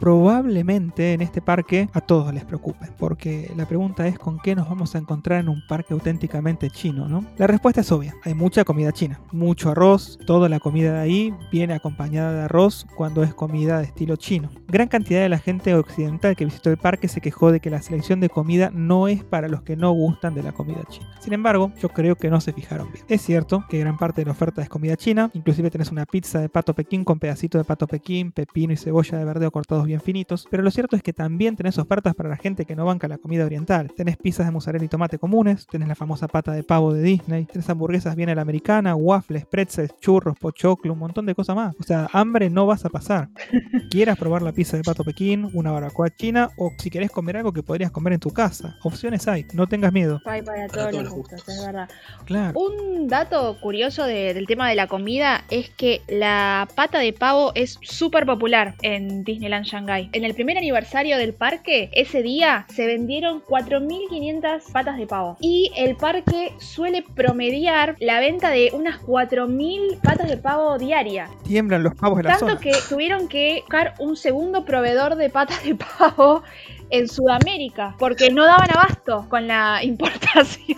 Probablemente 0.01 1.13
en 1.13 1.21
este 1.21 1.43
parque 1.43 1.87
a 1.93 2.01
todos 2.01 2.33
les 2.33 2.43
preocupe, 2.43 2.87
porque 2.97 3.51
la 3.55 3.67
pregunta 3.67 4.07
es 4.07 4.17
con 4.17 4.39
qué 4.39 4.55
nos 4.55 4.67
vamos 4.67 4.95
a 4.95 4.97
encontrar 4.97 5.41
en 5.41 5.47
un 5.47 5.61
parque 5.67 5.93
auténticamente 5.93 6.71
chino, 6.71 7.07
¿no? 7.07 7.23
La 7.37 7.45
respuesta 7.45 7.81
es 7.81 7.91
obvia, 7.91 8.15
hay 8.23 8.33
mucha 8.33 8.63
comida 8.63 8.91
china, 8.91 9.21
mucho 9.31 9.69
arroz, 9.69 10.17
toda 10.25 10.49
la 10.49 10.59
comida 10.59 10.93
de 10.93 10.99
ahí 10.99 11.33
viene 11.51 11.75
acompañada 11.75 12.33
de 12.33 12.41
arroz 12.45 12.87
cuando 12.95 13.21
es 13.21 13.35
comida 13.35 13.77
de 13.77 13.85
estilo 13.85 14.15
chino. 14.15 14.49
Gran 14.67 14.87
cantidad 14.87 15.21
de 15.21 15.29
la 15.29 15.37
gente 15.37 15.75
occidental 15.75 16.35
que 16.35 16.45
visitó 16.45 16.71
el 16.71 16.77
parque 16.77 17.07
se 17.07 17.21
quejó 17.21 17.51
de 17.51 17.59
que 17.59 17.69
la 17.69 17.83
selección 17.83 18.21
de 18.21 18.29
comida 18.29 18.71
no 18.73 19.07
es 19.07 19.23
para 19.23 19.49
los 19.49 19.61
que 19.61 19.75
no 19.75 19.91
gustan 19.91 20.33
de 20.33 20.41
la 20.41 20.51
comida 20.51 20.81
china. 20.89 21.11
Sin 21.19 21.33
embargo, 21.33 21.71
yo 21.79 21.89
creo 21.89 22.15
que 22.15 22.31
no 22.31 22.41
se 22.41 22.53
fijaron 22.53 22.91
bien. 22.91 23.05
Es 23.07 23.21
cierto 23.21 23.65
que 23.69 23.77
gran 23.77 23.99
parte 23.99 24.21
de 24.21 24.25
la 24.25 24.31
oferta 24.31 24.63
es 24.63 24.69
comida 24.69 24.97
china, 24.97 25.29
inclusive 25.35 25.69
tenés 25.69 25.91
una 25.91 26.07
pizza 26.07 26.39
de 26.39 26.49
pato 26.49 26.73
pequín 26.73 27.03
con 27.03 27.19
pedacito 27.19 27.59
de 27.59 27.65
pato 27.65 27.85
pequín, 27.85 28.31
pepino 28.31 28.73
y 28.73 28.77
cebolla 28.77 29.19
de 29.19 29.25
verdeo 29.25 29.51
cortados 29.51 29.90
bien 29.91 30.01
finitos, 30.01 30.47
pero 30.49 30.63
lo 30.63 30.71
cierto 30.71 30.95
es 30.95 31.03
que 31.03 31.13
también 31.13 31.55
tenés 31.55 31.77
ofertas 31.77 32.15
para 32.15 32.29
la 32.29 32.37
gente 32.37 32.65
que 32.65 32.75
no 32.75 32.85
banca 32.85 33.07
la 33.07 33.17
comida 33.17 33.45
oriental. 33.45 33.91
Tenés 33.95 34.17
pizzas 34.17 34.45
de 34.45 34.51
mozzarella 34.51 34.85
y 34.85 34.87
tomate 34.87 35.17
comunes, 35.19 35.67
tenés 35.67 35.87
la 35.87 35.95
famosa 35.95 36.27
pata 36.27 36.51
de 36.53 36.63
pavo 36.63 36.93
de 36.93 37.01
Disney, 37.01 37.45
tenés 37.45 37.69
hamburguesas 37.69 38.15
bien 38.15 38.29
a 38.29 38.35
la 38.35 38.41
americana, 38.41 38.95
waffles, 38.95 39.45
pretzels, 39.45 39.93
churros, 39.99 40.37
pochoclo, 40.39 40.93
un 40.93 40.99
montón 40.99 41.25
de 41.25 41.35
cosas 41.35 41.55
más. 41.55 41.75
O 41.79 41.83
sea, 41.83 42.07
hambre 42.13 42.49
no 42.49 42.65
vas 42.65 42.85
a 42.85 42.89
pasar. 42.89 43.29
Quieras 43.89 44.17
probar 44.17 44.41
la 44.41 44.51
pizza 44.51 44.77
de 44.77 44.83
pato 44.83 45.03
pequín, 45.03 45.49
una 45.53 45.71
barbacoa 45.71 46.09
china 46.09 46.49
o 46.57 46.71
si 46.77 46.89
querés 46.89 47.11
comer 47.11 47.37
algo 47.37 47.51
que 47.53 47.63
podrías 47.63 47.91
comer 47.91 48.13
en 48.13 48.19
tu 48.19 48.31
casa. 48.31 48.75
Opciones 48.83 49.27
hay, 49.27 49.45
no 49.53 49.67
tengas 49.67 49.91
miedo. 49.93 50.21
Hay 50.25 50.41
para 50.41 50.67
todos 50.67 50.89
todos 50.89 50.93
los 50.93 51.03
los 51.03 51.13
gustos, 51.13 51.47
es 51.49 51.65
verdad. 51.65 51.89
Claro. 52.25 52.59
Un 52.59 53.07
dato 53.07 53.57
curioso 53.59 54.05
de- 54.05 54.33
del 54.33 54.47
tema 54.47 54.69
de 54.69 54.75
la 54.75 54.87
comida 54.87 55.43
es 55.49 55.69
que 55.71 56.01
la 56.07 56.67
pata 56.75 56.99
de 56.99 57.11
pavo 57.13 57.51
es 57.55 57.77
súper 57.81 58.25
popular 58.25 58.75
en 58.81 59.23
Disneyland 59.23 59.65
Shanghai. 59.65 59.80
En 60.13 60.23
el 60.25 60.33
primer 60.33 60.57
aniversario 60.57 61.17
del 61.17 61.33
parque, 61.33 61.89
ese 61.93 62.21
día 62.21 62.65
se 62.73 62.85
vendieron 62.85 63.41
4.500 63.41 64.71
patas 64.71 64.97
de 64.97 65.07
pavo. 65.07 65.37
Y 65.39 65.71
el 65.75 65.95
parque 65.95 66.53
suele 66.59 67.03
promediar 67.15 67.95
la 67.99 68.19
venta 68.19 68.49
de 68.51 68.69
unas 68.73 68.99
4.000 69.01 69.99
patas 70.01 70.29
de 70.29 70.37
pavo 70.37 70.77
diaria. 70.77 71.29
Tiemblan 71.45 71.83
los 71.83 71.95
pavos 71.95 72.17
de 72.17 72.23
la 72.23 72.29
Tanto 72.31 72.47
zona. 72.47 72.59
que 72.59 72.73
tuvieron 72.89 73.27
que 73.27 73.59
buscar 73.61 73.93
un 73.99 74.15
segundo 74.15 74.65
proveedor 74.65 75.15
de 75.15 75.29
patas 75.29 75.63
de 75.63 75.75
pavo 75.75 76.43
en 76.89 77.07
Sudamérica, 77.07 77.95
porque 77.97 78.29
no 78.29 78.45
daban 78.45 78.69
abasto 78.71 79.25
con 79.29 79.47
la 79.47 79.83
importación. 79.83 80.77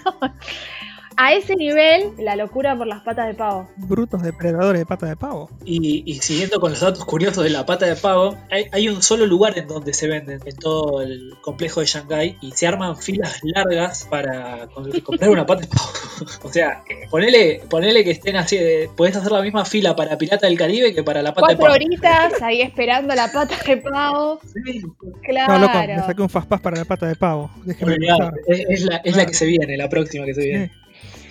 A 1.17 1.33
ese 1.33 1.55
nivel, 1.55 2.11
la 2.17 2.35
locura 2.35 2.75
por 2.77 2.87
las 2.87 3.01
patas 3.01 3.27
de 3.27 3.33
pavo. 3.33 3.69
Brutos 3.77 4.21
depredadores 4.23 4.79
de 4.79 4.85
pata 4.85 5.05
de 5.05 5.15
pavo. 5.15 5.49
Y, 5.65 6.03
y 6.05 6.15
siguiendo 6.19 6.59
con 6.59 6.71
los 6.71 6.79
datos 6.81 7.05
curiosos 7.05 7.43
de 7.43 7.49
la 7.49 7.65
pata 7.65 7.85
de 7.85 7.95
pavo, 7.95 8.35
hay, 8.51 8.65
hay 8.71 8.89
un 8.89 9.01
solo 9.03 9.25
lugar 9.25 9.57
en 9.57 9.67
donde 9.67 9.93
se 9.93 10.07
venden, 10.07 10.39
en 10.45 10.55
todo 10.57 11.01
el 11.01 11.33
complejo 11.41 11.79
de 11.81 11.85
Shanghái, 11.85 12.37
y 12.41 12.51
se 12.51 12.67
arman 12.67 12.97
filas 12.97 13.39
largas 13.43 14.05
para 14.09 14.67
comprar 15.03 15.29
una 15.29 15.45
pata 15.45 15.61
de 15.61 15.67
pavo. 15.67 15.89
o 16.43 16.49
sea, 16.51 16.83
eh, 16.89 17.07
ponele, 17.09 17.61
ponele 17.69 18.03
que 18.03 18.11
estén 18.11 18.35
así, 18.35 18.57
de, 18.57 18.89
podés 18.95 19.15
hacer 19.15 19.31
la 19.31 19.41
misma 19.41 19.65
fila 19.65 19.95
para 19.95 20.17
Pirata 20.17 20.47
del 20.47 20.57
Caribe 20.57 20.93
que 20.93 21.03
para 21.03 21.21
la 21.21 21.33
pata 21.33 21.53
de 21.53 21.57
Cuatro 21.57 21.73
pavo. 21.73 21.75
horitas 21.75 22.41
ahí 22.41 22.61
esperando 22.63 23.13
la 23.15 23.31
pata 23.31 23.55
de 23.65 23.77
pavo. 23.77 24.39
Sí, 24.53 24.81
Claro. 25.23 25.53
No, 25.53 25.59
loco, 25.59 25.77
me 25.87 25.99
saqué 25.99 26.21
un 26.21 26.29
fastpass 26.29 26.61
para 26.61 26.77
la 26.77 26.85
pata 26.85 27.07
de 27.07 27.15
pavo. 27.15 27.49
Pensar. 27.65 28.33
es, 28.47 28.59
es 28.69 28.81
la, 28.85 28.97
es 28.97 29.05
la 29.05 29.13
Claro. 29.13 29.27
que 29.29 29.33
se 29.33 29.45
viene, 29.45 29.77
la 29.77 29.89
próxima 29.89 30.25
que 30.25 30.33
se 30.33 30.41
viene. 30.43 30.67
Sí, 30.67 30.73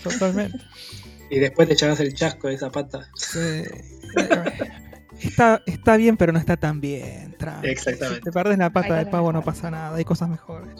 totalmente. 0.03 0.59
Y 1.30 1.38
después 1.38 1.68
te 1.68 1.74
echarás 1.74 2.00
el 2.00 2.14
chasco 2.14 2.48
de 2.48 2.55
esa 2.55 2.70
pata. 2.70 3.09
Sí. 3.14 3.62
Está, 5.20 5.62
está 5.66 5.96
bien, 5.96 6.16
pero 6.16 6.32
no 6.32 6.38
está 6.38 6.57
tan 6.57 6.80
bien. 6.80 7.34
tranqui. 7.38 7.68
Exactamente. 7.68 8.16
Si 8.16 8.22
te 8.24 8.32
perdés 8.32 8.59
la 8.59 8.70
pata 8.70 8.96
de 8.96 9.07
pavo, 9.07 9.32
no 9.32 9.42
pasa 9.42 9.70
nada. 9.70 9.96
Hay 9.96 10.05
cosas 10.05 10.28
mejores. 10.28 10.74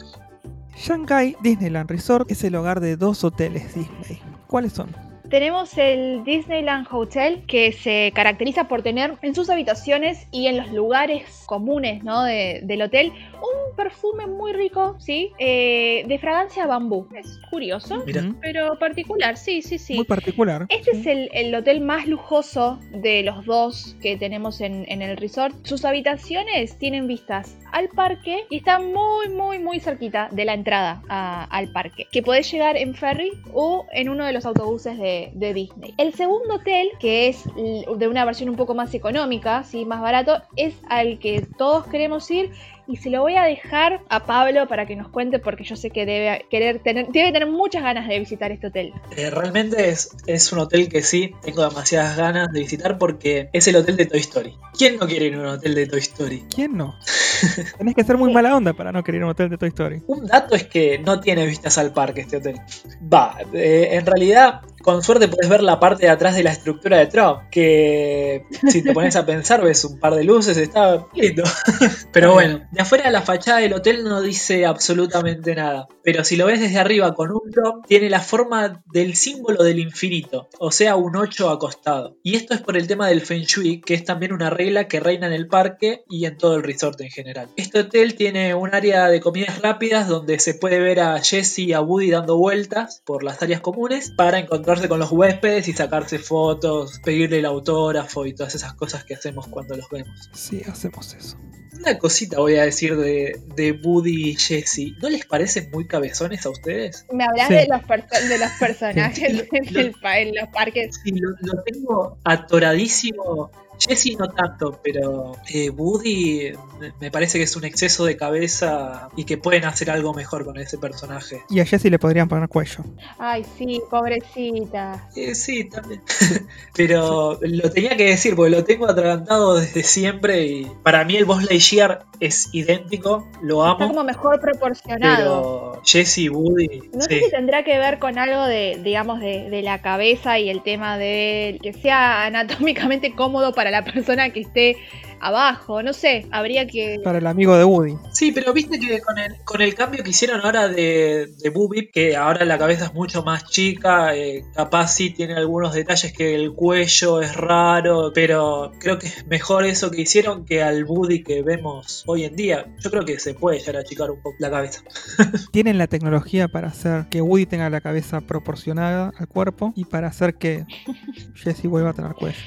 Shanghai 0.75 1.35
Disneyland 1.41 1.89
Resort 1.89 2.29
es 2.29 2.43
el 2.43 2.55
hogar 2.55 2.79
de 2.79 2.97
dos 2.97 3.23
hoteles 3.23 3.73
Disney. 3.73 4.21
¿Cuáles 4.47 4.73
son? 4.73 4.89
Tenemos 5.37 5.75
el 5.79 6.23
Disneyland 6.23 6.85
Hotel 6.91 7.41
que 7.47 7.71
se 7.71 8.11
caracteriza 8.13 8.67
por 8.67 8.83
tener 8.83 9.15
en 9.23 9.33
sus 9.33 9.49
habitaciones 9.49 10.27
y 10.31 10.45
en 10.45 10.57
los 10.57 10.71
lugares 10.71 11.41
comunes 11.47 12.03
¿no? 12.03 12.21
de- 12.23 12.59
del 12.61 12.83
hotel 12.83 13.11
un 13.41 13.75
perfume 13.75 14.27
muy 14.27 14.53
rico, 14.53 14.95
¿sí? 14.99 15.31
Eh, 15.39 16.03
de 16.07 16.19
fragancia 16.19 16.67
bambú. 16.67 17.07
Es 17.17 17.39
curioso, 17.49 18.03
Mira. 18.05 18.31
Pero 18.41 18.77
particular, 18.77 19.35
sí, 19.35 19.63
sí, 19.63 19.79
sí. 19.79 19.95
Muy 19.95 20.05
particular. 20.05 20.67
Este 20.69 20.91
es 20.91 21.07
el, 21.07 21.29
el 21.33 21.55
hotel 21.55 21.81
más 21.81 22.05
lujoso 22.05 22.79
de 22.91 23.23
los 23.23 23.43
dos 23.45 23.97
que 24.03 24.15
tenemos 24.17 24.61
en, 24.61 24.85
en 24.87 25.01
el 25.01 25.17
resort. 25.17 25.55
Sus 25.65 25.83
habitaciones 25.83 26.77
tienen 26.77 27.07
vistas 27.07 27.57
al 27.71 27.89
parque 27.89 28.45
y 28.51 28.57
están 28.57 28.93
muy, 28.93 29.29
muy, 29.29 29.57
muy 29.57 29.79
cerquita 29.79 30.29
de 30.31 30.45
la 30.45 30.53
entrada 30.53 31.01
a- 31.09 31.45
al 31.45 31.71
parque. 31.71 32.05
Que 32.11 32.21
podés 32.21 32.51
llegar 32.51 32.77
en 32.77 32.93
ferry 32.93 33.31
o 33.51 33.87
en 33.93 34.09
uno 34.09 34.25
de 34.27 34.33
los 34.33 34.45
autobuses 34.45 34.95
de, 34.99 35.22
de 35.33 35.53
Disney. 35.53 35.93
El 35.97 36.13
segundo 36.13 36.55
hotel, 36.55 36.89
que 36.99 37.27
es 37.27 37.43
de 37.55 38.07
una 38.07 38.25
versión 38.25 38.49
un 38.49 38.55
poco 38.55 38.73
más 38.75 38.93
económica, 38.93 39.63
¿sí? 39.63 39.85
más 39.85 40.01
barato, 40.01 40.41
es 40.55 40.73
al 40.89 41.19
que 41.19 41.45
todos 41.57 41.85
queremos 41.87 42.29
ir. 42.31 42.51
Y 42.85 42.97
se 42.97 43.09
lo 43.09 43.21
voy 43.21 43.37
a 43.37 43.43
dejar 43.43 44.01
a 44.09 44.25
Pablo 44.25 44.67
para 44.67 44.85
que 44.85 44.97
nos 44.97 45.07
cuente 45.07 45.39
porque 45.39 45.63
yo 45.63 45.77
sé 45.77 45.89
que 45.89 46.05
debe 46.05 46.45
querer 46.49 46.79
tener, 46.79 47.07
debe 47.07 47.31
tener 47.31 47.47
muchas 47.47 47.81
ganas 47.81 48.09
de 48.09 48.19
visitar 48.19 48.51
este 48.51 48.67
hotel. 48.67 48.91
Eh, 49.15 49.29
realmente 49.29 49.87
es, 49.87 50.09
es 50.27 50.51
un 50.51 50.59
hotel 50.59 50.89
que 50.89 51.01
sí, 51.01 51.31
tengo 51.41 51.65
demasiadas 51.65 52.17
ganas 52.17 52.51
de 52.51 52.59
visitar 52.59 52.97
porque 52.97 53.47
es 53.53 53.65
el 53.69 53.77
hotel 53.77 53.95
de 53.95 54.05
Toy 54.07 54.19
Story. 54.19 54.57
¿Quién 54.77 54.97
no 54.97 55.07
quiere 55.07 55.27
ir 55.27 55.35
a 55.35 55.39
un 55.39 55.45
hotel 55.45 55.75
de 55.75 55.87
Toy 55.87 55.99
Story? 55.99 56.43
¿Quién 56.53 56.75
no? 56.75 56.95
Tenés 57.77 57.95
que 57.95 58.03
ser 58.03 58.17
muy 58.17 58.31
Sí. 58.31 58.33
mala 58.33 58.53
onda 58.53 58.73
para 58.73 58.91
no 58.91 59.01
querer 59.01 59.19
ir 59.19 59.23
a 59.23 59.25
un 59.27 59.31
hotel 59.31 59.49
de 59.49 59.57
Toy 59.57 59.69
Story. 59.69 60.01
Un 60.07 60.25
dato 60.25 60.53
es 60.53 60.65
que 60.65 60.99
no 60.99 61.21
tiene 61.21 61.45
vistas 61.45 61.77
al 61.77 61.93
parque 61.93 62.19
este 62.19 62.35
hotel. 62.35 62.59
Va, 63.01 63.37
eh, 63.53 63.91
en 63.91 64.05
realidad, 64.05 64.59
con 64.83 65.01
suerte 65.01 65.27
puedes 65.27 65.49
ver 65.49 65.63
la 65.63 65.79
parte 65.79 66.05
de 66.05 66.11
atrás 66.11 66.35
de 66.35 66.43
la 66.43 66.51
estructura 66.51 66.97
de 66.97 67.07
Trump, 67.07 67.49
que 67.49 68.45
si 68.69 68.83
te 68.83 68.93
pones 68.93 69.15
a 69.15 69.25
pensar 69.25 69.63
ves 69.63 69.83
un 69.85 69.99
par 69.99 70.13
de 70.13 70.23
luces, 70.23 70.57
está 70.57 71.07
lindo. 71.15 71.43
Pero 72.11 72.33
bueno, 72.33 72.61
de 72.71 72.81
afuera 72.81 73.09
la 73.09 73.21
fachada 73.21 73.59
del 73.59 73.73
hotel 73.73 74.03
no 74.03 74.21
dice 74.21 74.65
absolutamente 74.65 75.55
nada. 75.55 75.87
Pero 76.03 76.23
si 76.23 76.35
lo 76.35 76.45
ves 76.45 76.59
desde 76.59 76.79
arriba 76.79 77.13
con 77.15 77.31
un 77.31 77.49
drone, 77.49 77.81
tiene 77.87 78.09
la 78.09 78.19
forma 78.19 78.83
del 78.85 79.15
símbolo 79.15 79.63
del 79.63 79.79
infinito, 79.79 80.49
o 80.59 80.71
sea, 80.71 80.95
un 80.95 81.15
8 81.15 81.49
acostado. 81.49 82.17
Y 82.21 82.35
esto 82.35 82.53
es 82.53 82.61
por 82.61 82.77
el 82.77 82.87
tema 82.87 83.07
del 83.07 83.21
Feng 83.21 83.43
Shui, 83.43 83.81
que 83.81 83.93
es 83.93 84.03
también 84.03 84.33
una 84.33 84.49
regla 84.49 84.87
que 84.87 84.99
reina 84.99 85.27
en 85.27 85.33
el 85.33 85.47
parque 85.47 86.03
y 86.09 86.25
en 86.25 86.37
todo 86.37 86.55
el 86.55 86.63
resort 86.63 86.99
en 87.01 87.09
general. 87.09 87.47
Este 87.55 87.79
hotel 87.79 88.15
tiene 88.15 88.53
un 88.53 88.75
área 88.75 89.07
de 89.07 89.21
comidas 89.21 89.61
rápidas 89.61 90.07
donde 90.07 90.39
se 90.39 90.53
puede 90.53 90.79
ver 90.79 90.99
a 90.99 91.19
Jesse 91.19 91.59
y 91.59 91.73
a 91.73 91.81
Woody 91.81 92.11
dando 92.11 92.37
vueltas 92.37 93.01
por 93.05 93.23
las 93.23 93.41
áreas 93.41 93.61
comunes 93.61 94.11
para 94.17 94.39
encontrarse 94.73 94.89
con 94.89 94.99
los 94.99 95.11
huéspedes 95.11 95.67
y 95.67 95.73
sacarse 95.73 96.19
fotos, 96.19 96.99
pedirle 97.03 97.39
el 97.39 97.45
autógrafo 97.45 98.25
y 98.25 98.33
todas 98.33 98.55
esas 98.55 98.73
cosas 98.73 99.03
que 99.03 99.13
hacemos 99.15 99.47
cuando 99.47 99.75
los 99.77 99.89
vemos. 99.89 100.29
Sí, 100.33 100.61
hacemos 100.67 101.13
eso. 101.13 101.37
Una 101.79 101.97
cosita 101.97 102.37
voy 102.39 102.55
a 102.55 102.63
decir 102.63 102.95
de, 102.95 103.41
de 103.55 103.71
Woody 103.73 104.29
y 104.29 104.35
Jesse. 104.35 104.93
¿No 105.01 105.09
les 105.09 105.25
parecen 105.25 105.69
muy 105.71 105.85
cabezones 105.87 106.45
a 106.45 106.49
ustedes? 106.51 107.05
Me 107.11 107.23
hablas 107.25 107.47
Sí. 107.47 107.53
de, 107.55 107.67
los 107.67 108.29
de 108.29 108.37
los 108.37 108.51
personajes 108.59 109.33
Lo- 109.33 109.43
en, 109.51 109.77
el 109.77 109.91
pa- 110.01 110.19
en 110.19 110.35
los 110.35 110.47
parques. 110.49 110.99
Sí, 111.03 111.11
lo, 111.11 111.31
lo 111.41 111.61
tengo 111.63 112.17
atoradísimo 112.23 113.51
Jessie 113.79 114.15
no 114.15 114.27
tanto, 114.29 114.79
pero 114.83 115.35
eh, 115.53 115.69
Woody 115.69 116.51
me- 116.99 117.11
parece 117.11 117.37
que 117.37 117.43
es 117.43 117.55
un 117.55 117.65
exceso 117.65 118.05
de 118.05 118.15
cabeza 118.17 119.09
y 119.15 119.25
que 119.25 119.37
pueden 119.37 119.65
hacer 119.65 119.89
algo 119.91 120.13
mejor 120.13 120.45
con 120.45 120.57
ese 120.57 120.77
personaje. 120.77 121.41
Y 121.49 121.59
a 121.59 121.65
Jessie 121.65 121.89
le 121.91 121.99
podrían 121.99 122.27
poner 122.29 122.47
cuello. 122.49 122.83
Ay, 123.17 123.45
sí, 123.57 123.81
pobrecita. 123.89 125.09
Eh, 125.15 125.35
sí, 125.35 125.65
también. 125.65 126.01
Pero 126.75 127.39
lo 127.41 127.71
tenía 127.71 127.95
que 127.97 128.05
decir 128.05 128.35
porque 128.35 128.51
lo 128.51 128.63
tengo 128.63 128.87
atragantado 128.89 129.55
desde 129.59 129.83
siempre 129.83 130.45
y 130.45 130.71
para 130.83 131.03
mí 131.05 131.15
el 131.15 131.25
Boss 131.25 131.43
Lightyear 131.43 132.05
es 132.19 132.49
idéntico, 132.53 133.27
lo 133.41 133.61
Está 133.69 133.83
amo, 133.83 133.87
como 133.89 134.03
mejor 134.03 134.39
proporcionado. 134.39 135.71
pero 135.73 135.81
Jesse 135.85 136.17
y 136.19 136.29
Woody, 136.29 136.89
No 136.93 137.01
sí. 137.01 137.09
sé 137.19 137.25
si 137.25 137.31
tendrá 137.31 137.63
que 137.63 137.77
ver 137.77 137.99
con 137.99 138.17
algo 138.17 138.45
de, 138.45 138.79
digamos, 138.83 139.19
de, 139.19 139.49
de 139.49 139.61
la 139.61 139.81
cabeza 139.81 140.39
y 140.39 140.49
el 140.49 140.63
tema 140.63 140.97
de 140.97 141.59
que 141.61 141.73
sea 141.73 142.25
anatómicamente 142.25 143.13
cómodo 143.13 143.53
para 143.53 143.62
la 143.71 143.83
persona 143.83 144.29
que 144.29 144.41
esté 144.41 144.77
abajo. 145.23 145.81
No 145.81 145.93
sé, 145.93 146.27
habría 146.31 146.67
que. 146.67 146.99
Para 147.03 147.17
el 147.17 147.27
amigo 147.27 147.57
de 147.57 147.63
Woody. 147.63 147.95
Sí, 148.11 148.31
pero 148.31 148.53
viste 148.53 148.79
que 148.79 148.99
con 149.01 149.17
el, 149.17 149.35
con 149.45 149.61
el 149.61 149.73
cambio 149.73 150.03
que 150.03 150.09
hicieron 150.09 150.41
ahora 150.41 150.67
de, 150.67 151.29
de 151.37 151.49
Boobie, 151.49 151.89
que 151.91 152.15
ahora 152.15 152.45
la 152.45 152.57
cabeza 152.57 152.85
es 152.85 152.93
mucho 152.93 153.23
más 153.23 153.45
chica, 153.45 154.15
eh, 154.15 154.43
capaz 154.53 154.89
sí 154.89 155.11
tiene 155.11 155.35
algunos 155.35 155.73
detalles 155.73 156.13
que 156.13 156.35
el 156.35 156.53
cuello 156.53 157.21
es 157.21 157.35
raro, 157.35 158.11
pero 158.13 158.71
creo 158.79 158.99
que 158.99 159.07
es 159.07 159.25
mejor 159.27 159.65
eso 159.65 159.91
que 159.91 160.01
hicieron 160.01 160.45
que 160.45 160.61
al 160.61 160.83
Woody 160.83 161.23
que 161.23 161.41
vemos 161.41 162.03
hoy 162.05 162.25
en 162.25 162.35
día. 162.35 162.65
Yo 162.79 162.91
creo 162.91 163.05
que 163.05 163.19
se 163.19 163.33
puede 163.33 163.59
llegar 163.59 163.77
a 163.77 163.79
achicar 163.79 164.11
un 164.11 164.21
poco 164.21 164.35
la 164.39 164.49
cabeza. 164.49 164.81
Tienen 165.51 165.77
la 165.77 165.87
tecnología 165.87 166.47
para 166.47 166.67
hacer 166.67 167.05
que 167.09 167.21
Woody 167.21 167.45
tenga 167.45 167.69
la 167.69 167.81
cabeza 167.81 168.21
proporcionada 168.21 169.11
al 169.17 169.27
cuerpo 169.27 169.73
y 169.75 169.85
para 169.85 170.07
hacer 170.07 170.35
que 170.35 170.65
Jessie 171.35 171.69
vuelva 171.69 171.91
a 171.91 171.93
tener 171.93 172.13
cuello. 172.13 172.37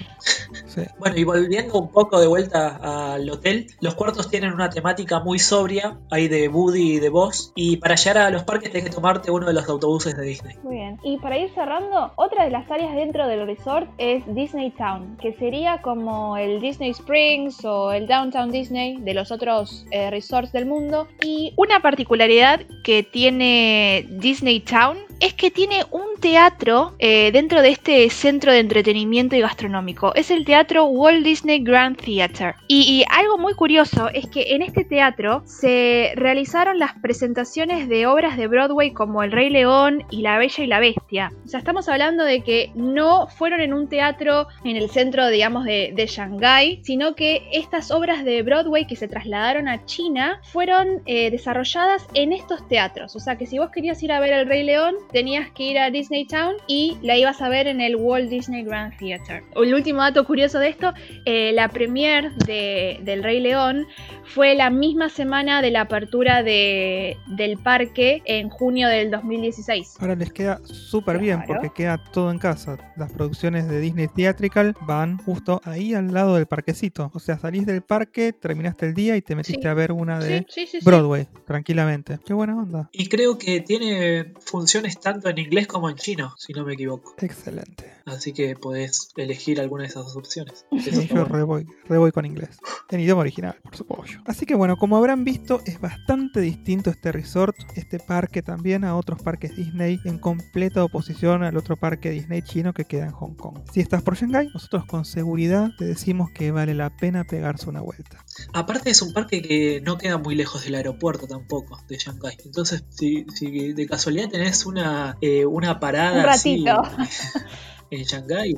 Sí. 0.66 0.82
Bueno, 0.98 1.16
y 1.16 1.24
volviendo 1.24 1.78
un 1.78 1.90
poco 1.90 2.20
de 2.20 2.26
vuelta 2.26 2.65
al 2.68 3.28
hotel, 3.30 3.66
los 3.80 3.94
cuartos 3.94 4.28
tienen 4.28 4.52
una 4.52 4.70
temática 4.70 5.20
muy 5.20 5.38
sobria, 5.38 5.98
hay 6.10 6.28
de 6.28 6.48
Woody 6.48 6.96
y 6.96 7.00
de 7.00 7.08
Buzz, 7.08 7.52
y 7.54 7.76
para 7.76 7.94
llegar 7.94 8.18
a 8.18 8.30
los 8.30 8.44
parques 8.44 8.70
tenés 8.70 8.88
que 8.88 8.94
tomarte 8.94 9.30
uno 9.30 9.46
de 9.46 9.52
los 9.52 9.68
autobuses 9.68 10.16
de 10.16 10.24
Disney. 10.24 10.56
Muy 10.62 10.76
bien. 10.76 10.98
Y 11.02 11.18
para 11.18 11.38
ir 11.38 11.50
cerrando, 11.54 12.12
otra 12.16 12.44
de 12.44 12.50
las 12.50 12.70
áreas 12.70 12.94
dentro 12.94 13.26
del 13.26 13.46
resort 13.46 13.88
es 13.98 14.22
Disney 14.34 14.70
Town, 14.72 15.16
que 15.20 15.32
sería 15.34 15.80
como 15.82 16.36
el 16.36 16.60
Disney 16.60 16.90
Springs 16.90 17.64
o 17.64 17.92
el 17.92 18.06
Downtown 18.06 18.50
Disney 18.50 18.96
de 18.98 19.14
los 19.14 19.30
otros 19.30 19.86
eh, 19.90 20.10
resorts 20.10 20.52
del 20.52 20.66
mundo. 20.66 21.08
Y 21.22 21.52
una 21.56 21.80
particularidad 21.80 22.60
que 22.84 23.02
tiene 23.02 24.06
Disney 24.08 24.60
Town 24.60 24.98
es 25.20 25.34
que 25.34 25.50
tiene 25.50 25.84
un 25.90 26.05
teatro 26.16 26.94
eh, 26.98 27.30
dentro 27.32 27.62
de 27.62 27.70
este 27.70 28.08
centro 28.10 28.52
de 28.52 28.58
entretenimiento 28.58 29.36
y 29.36 29.40
gastronómico. 29.40 30.14
Es 30.14 30.30
el 30.30 30.44
teatro 30.44 30.86
Walt 30.86 31.24
Disney 31.24 31.60
Grand 31.62 31.96
Theater. 31.96 32.54
Y, 32.68 33.04
algo 33.10 33.38
muy 33.38 33.54
curioso 33.54 34.08
es 34.12 34.26
que 34.26 34.54
en 34.54 34.62
este 34.62 34.84
teatro 34.84 35.42
se 35.46 36.12
realizaron 36.16 36.78
las 36.78 36.94
presentaciones 36.94 37.88
de 37.88 38.06
obras 38.06 38.36
de 38.36 38.46
Broadway 38.46 38.92
como 38.92 39.22
El 39.22 39.32
Rey 39.32 39.50
León 39.50 40.04
y 40.10 40.22
La 40.22 40.38
Bella 40.38 40.64
y 40.64 40.66
la 40.66 40.80
Bestia. 40.80 41.32
O 41.44 41.48
sea, 41.48 41.58
estamos 41.58 41.88
hablando 41.88 42.24
de 42.24 42.42
que 42.42 42.72
no 42.74 43.26
fueron 43.28 43.60
en 43.60 43.72
un 43.72 43.88
teatro 43.88 44.48
en 44.64 44.76
el 44.76 44.90
centro, 44.90 45.28
digamos, 45.28 45.64
de, 45.64 45.92
de 45.94 46.06
Shanghái, 46.06 46.80
sino 46.82 47.14
que 47.14 47.48
estas 47.52 47.90
obras 47.90 48.24
de 48.24 48.42
Broadway 48.42 48.86
que 48.86 48.96
se 48.96 49.08
trasladaron 49.08 49.68
a 49.68 49.84
China 49.84 50.40
fueron 50.52 51.02
eh, 51.06 51.30
desarrolladas 51.30 52.06
en 52.14 52.32
estos 52.32 52.66
teatros. 52.68 53.16
O 53.16 53.20
sea, 53.20 53.36
que 53.36 53.46
si 53.46 53.58
vos 53.58 53.70
querías 53.70 54.02
ir 54.02 54.12
a 54.12 54.20
ver 54.20 54.32
El 54.32 54.48
Rey 54.48 54.62
León, 54.62 54.94
tenías 55.12 55.50
que 55.50 55.64
ir 55.64 55.78
a 55.78 55.90
Disney 55.90 56.05
Town 56.28 56.54
y 56.66 56.96
la 57.02 57.16
ibas 57.16 57.40
a 57.42 57.48
ver 57.48 57.66
en 57.66 57.80
el 57.80 57.96
Walt 57.96 58.28
Disney 58.30 58.62
Grand 58.64 58.96
Theater. 58.96 59.42
El 59.54 59.74
último 59.74 60.00
dato 60.02 60.24
curioso 60.24 60.58
de 60.58 60.68
esto, 60.68 60.92
eh, 61.24 61.52
la 61.52 61.68
premier 61.68 62.32
de, 62.46 63.00
del 63.02 63.22
Rey 63.22 63.40
León 63.40 63.86
fue 64.24 64.54
la 64.54 64.70
misma 64.70 65.08
semana 65.08 65.62
de 65.62 65.70
la 65.70 65.82
apertura 65.82 66.42
de, 66.42 67.16
del 67.26 67.58
parque 67.58 68.22
en 68.24 68.48
junio 68.48 68.88
del 68.88 69.10
2016. 69.10 69.96
Ahora 70.00 70.14
les 70.14 70.32
queda 70.32 70.60
súper 70.64 71.18
bien 71.18 71.36
Claro. 71.42 71.60
porque 71.60 71.70
queda 71.74 71.98
todo 72.12 72.30
en 72.30 72.38
casa. 72.38 72.76
Las 72.96 73.12
producciones 73.12 73.68
de 73.68 73.80
Disney 73.80 74.08
Theatrical 74.08 74.74
van 74.86 75.18
justo 75.18 75.60
ahí 75.64 75.94
al 75.94 76.12
lado 76.12 76.36
del 76.36 76.46
parquecito. 76.46 77.10
O 77.14 77.18
sea, 77.18 77.38
salís 77.38 77.66
del 77.66 77.82
parque, 77.82 78.32
terminaste 78.32 78.86
el 78.86 78.94
día 78.94 79.16
y 79.16 79.22
te 79.22 79.34
metiste 79.34 79.62
Sí. 79.62 79.68
a 79.68 79.74
ver 79.74 79.92
una 79.92 80.18
de 80.18 80.38
Sí, 80.40 80.44
sí, 80.48 80.66
sí, 80.66 80.78
sí. 80.80 80.84
Broadway, 80.84 81.26
tranquilamente. 81.46 82.18
Qué 82.24 82.34
buena 82.34 82.56
onda. 82.56 82.88
Y 82.92 83.08
creo 83.08 83.38
que 83.38 83.60
tiene 83.60 84.32
funciones 84.40 85.00
tanto 85.00 85.28
en 85.28 85.38
inglés 85.38 85.66
como 85.66 85.88
en 85.88 85.95
chino, 85.96 86.34
si 86.38 86.52
no 86.52 86.64
me 86.64 86.74
equivoco. 86.74 87.14
Excelente. 87.18 87.92
Así 88.06 88.32
que 88.32 88.54
podés 88.54 89.08
elegir 89.16 89.60
alguna 89.60 89.82
de 89.82 89.88
esas 89.88 90.04
dos 90.04 90.16
opciones. 90.16 90.64
Eso 90.72 91.02
yo 91.02 91.14
bueno. 91.14 91.24
re 91.24 91.42
voy, 91.42 91.66
re 91.86 91.98
voy 91.98 92.12
con 92.12 92.24
inglés. 92.24 92.58
En 92.90 93.00
idioma 93.00 93.22
original, 93.22 93.58
por 93.62 93.76
supuesto. 93.76 94.18
Así 94.26 94.46
que 94.46 94.54
bueno, 94.54 94.76
como 94.76 94.96
habrán 94.96 95.24
visto, 95.24 95.60
es 95.66 95.80
bastante 95.80 96.40
distinto 96.40 96.90
este 96.90 97.10
resort, 97.10 97.56
este 97.74 97.98
parque 97.98 98.42
también 98.42 98.84
a 98.84 98.96
otros 98.96 99.22
parques 99.22 99.56
Disney, 99.56 99.98
en 100.04 100.18
completa 100.18 100.84
oposición 100.84 101.42
al 101.42 101.56
otro 101.56 101.76
parque 101.76 102.10
Disney 102.10 102.42
chino 102.42 102.72
que 102.72 102.84
queda 102.84 103.06
en 103.06 103.12
Hong 103.12 103.34
Kong. 103.34 103.58
Si 103.72 103.80
estás 103.80 104.02
por 104.02 104.16
Shanghai, 104.16 104.48
nosotros 104.54 104.84
con 104.86 105.04
seguridad 105.04 105.70
te 105.78 105.84
decimos 105.84 106.30
que 106.30 106.50
vale 106.52 106.74
la 106.74 106.96
pena 106.96 107.24
pegarse 107.24 107.68
una 107.68 107.80
vuelta. 107.80 108.24
Aparte 108.52 108.90
es 108.90 109.02
un 109.02 109.12
parque 109.12 109.42
que 109.42 109.80
no 109.80 109.98
queda 109.98 110.18
muy 110.18 110.34
lejos 110.34 110.64
del 110.64 110.74
aeropuerto 110.74 111.26
tampoco, 111.26 111.80
de 111.88 111.96
Shanghái. 111.96 112.36
Entonces, 112.44 112.84
si, 112.90 113.26
si 113.34 113.72
de 113.72 113.86
casualidad 113.86 114.28
tenés 114.28 114.66
una, 114.66 115.16
eh, 115.20 115.46
una 115.46 115.80
parada 115.86 116.20
Un 116.20 116.28
así 116.28 116.64
ratito. 116.64 116.82
en 117.90 118.02
Shanghái. 118.02 118.56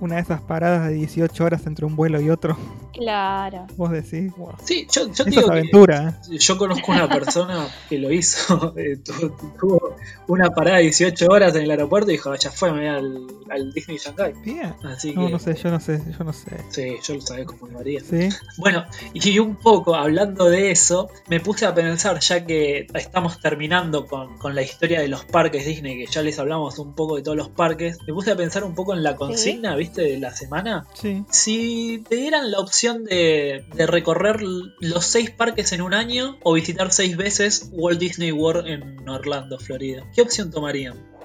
Una 0.00 0.16
de 0.16 0.20
esas 0.22 0.40
paradas 0.42 0.88
de 0.88 0.94
18 0.94 1.44
horas 1.44 1.66
entre 1.66 1.86
un 1.86 1.96
vuelo 1.96 2.20
y 2.20 2.30
otro, 2.30 2.56
Claro. 2.92 3.66
vos 3.76 3.90
decís, 3.90 4.32
wow. 4.36 4.54
Sí, 4.64 4.86
yo, 4.90 5.12
yo 5.12 5.24
que 5.24 5.38
aventura, 5.40 6.18
¿eh? 6.30 6.38
yo 6.38 6.56
conozco 6.56 6.92
una 6.92 7.08
persona 7.08 7.66
que 7.88 7.98
lo 7.98 8.10
hizo. 8.12 8.74
eh, 8.76 8.96
tu- 8.98 9.30
tuvo 9.58 9.96
una 10.28 10.50
parada 10.50 10.78
de 10.78 10.84
18 10.84 11.26
horas 11.28 11.54
en 11.56 11.62
el 11.62 11.70
aeropuerto 11.70 12.10
y 12.10 12.14
dijo, 12.14 12.34
ya 12.34 12.50
fue, 12.50 12.72
me 12.72 12.78
voy 12.80 12.88
al, 12.88 13.26
al 13.50 13.72
Disney 13.72 13.98
Shanghai. 13.98 14.32
Bien. 14.44 14.74
Así 14.84 15.12
No, 15.12 15.26
que, 15.26 15.32
no 15.32 15.38
sé, 15.38 15.54
yo 15.54 15.70
no 15.70 15.80
sé, 15.80 16.00
yo 16.18 16.24
no 16.24 16.32
sé. 16.32 16.50
sí, 16.70 16.96
yo 17.02 17.14
lo 17.14 17.20
sabía 17.20 17.44
cómo 17.44 17.66
lo 17.68 17.78
haría. 17.80 18.00
¿Sí? 18.00 18.28
Bueno, 18.58 18.84
y 19.12 19.38
un 19.38 19.56
poco 19.56 19.94
hablando 19.94 20.48
de 20.48 20.70
eso, 20.70 21.08
me 21.28 21.40
puse 21.40 21.66
a 21.66 21.74
pensar, 21.74 22.18
ya 22.20 22.44
que 22.46 22.86
estamos 22.94 23.40
terminando 23.40 24.06
con, 24.06 24.38
con 24.38 24.54
la 24.54 24.62
historia 24.62 25.00
de 25.00 25.08
los 25.08 25.24
parques 25.26 25.66
Disney, 25.66 25.98
que 25.98 26.10
ya 26.10 26.22
les 26.22 26.38
hablamos 26.38 26.78
un 26.78 26.94
poco 26.94 27.16
de 27.16 27.22
todos 27.22 27.36
los 27.36 27.48
parques, 27.50 27.98
me 28.06 28.12
puse 28.14 28.25
a 28.30 28.36
pensar 28.36 28.64
un 28.64 28.74
poco 28.74 28.94
en 28.94 29.02
la 29.02 29.16
consigna, 29.16 29.76
¿viste? 29.76 30.02
De 30.02 30.18
la 30.18 30.34
semana. 30.34 30.86
Sí. 30.94 31.24
Si 31.30 32.04
te 32.08 32.16
dieran 32.16 32.50
la 32.50 32.58
opción 32.58 33.04
de, 33.04 33.64
de 33.74 33.86
recorrer 33.86 34.42
los 34.42 35.04
seis 35.04 35.30
parques 35.30 35.72
en 35.72 35.82
un 35.82 35.94
año 35.94 36.38
o 36.42 36.54
visitar 36.54 36.92
seis 36.92 37.16
veces 37.16 37.70
Walt 37.72 37.98
Disney 37.98 38.32
World 38.32 38.66
en 38.66 39.08
Orlando, 39.08 39.58
Florida, 39.58 40.04
¿qué 40.14 40.22
opción 40.22 40.50
tomarían? 40.50 41.16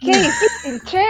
Qué 0.00 0.16
difícil, 0.16 0.82
che. 0.84 1.04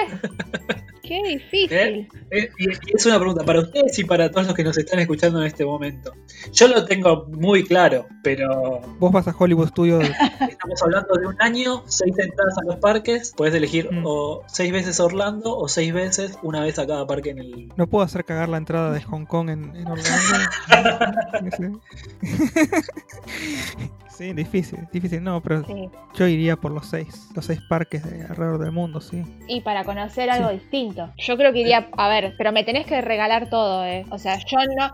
Qué 1.09 1.23
difícil. 1.27 1.73
¿Eh? 1.73 2.09
Eh, 2.31 2.51
y- 2.59 2.69
y 2.69 2.97
es 2.97 3.07
una 3.07 3.19
pregunta 3.19 3.43
para 3.45 3.61
ustedes 3.61 3.99
y 3.99 4.05
para 4.05 4.31
todos 4.31 4.47
los 4.49 4.55
que 4.55 4.63
nos 4.63 4.77
están 4.77 4.99
escuchando 5.01 5.41
en 5.41 5.47
este 5.47 5.65
momento. 5.65 6.13
Yo 6.53 6.69
lo 6.69 6.85
tengo 6.85 7.25
muy 7.31 7.65
claro, 7.65 8.07
pero 8.23 8.81
Vos 8.99 9.11
vas 9.11 9.27
a 9.27 9.35
Hollywood 9.37 9.69
Studios 9.69 10.05
estamos 10.51 10.83
hablando 10.83 11.15
de 11.19 11.27
un 11.27 11.37
año, 11.41 11.83
seis 11.87 12.15
entradas 12.19 12.59
a 12.59 12.65
los 12.67 12.77
parques, 12.77 13.33
puedes 13.35 13.55
elegir 13.55 13.89
Mm. 13.91 14.03
o 14.05 14.43
seis 14.49 14.71
veces 14.71 15.01
Orlando 15.01 15.57
o 15.57 15.67
seis 15.69 15.95
veces, 15.95 16.37
una 16.43 16.61
vez 16.61 16.79
a 16.79 16.87
cada 16.87 17.07
parque 17.07 17.31
en 17.31 17.39
el... 17.39 17.73
No 17.77 17.87
puedo 17.87 18.05
hacer 18.05 18.25
cagar 18.27 18.51
la 18.51 18.59
entrada 18.59 18.93
de 18.93 19.01
Hong 19.03 19.25
Kong 19.25 19.49
en, 19.49 19.75
en 19.75 19.87
Orlando. 19.89 21.81
sí, 24.19 24.33
difícil, 24.33 24.81
difícil. 24.93 25.23
No, 25.23 25.41
pero 25.43 25.65
Sí. 25.65 25.89
yo 26.15 26.27
iría 26.27 26.57
por 26.57 26.73
los 26.73 26.87
seis, 26.87 27.29
los 27.35 27.47
seis 27.47 27.61
parques 27.69 28.03
de 28.05 28.25
alrededor 28.27 28.59
del 28.59 28.73
mundo, 28.73 29.01
sí. 29.01 29.23
Y 29.47 29.61
para 29.63 29.85
conocer 29.85 30.29
algo 30.29 30.51
distinto. 30.51 31.11
Yo 31.17 31.37
creo 31.37 31.53
que 31.53 31.61
iría, 31.61 31.89
a 31.97 32.09
ver, 32.09 32.35
pero 32.37 32.53
me 32.53 32.65
tenés 32.65 32.87
que 32.87 33.01
regalar 33.01 33.49
todo, 33.49 33.85
¿eh? 33.85 34.05
O 34.11 34.19
sea, 34.19 34.37
yo 34.39 34.59
no, 34.77 34.91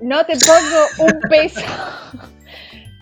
no 0.00 0.24
te 0.24 0.34
pongo 0.34 1.12
un 1.12 1.20
peso. 1.28 1.60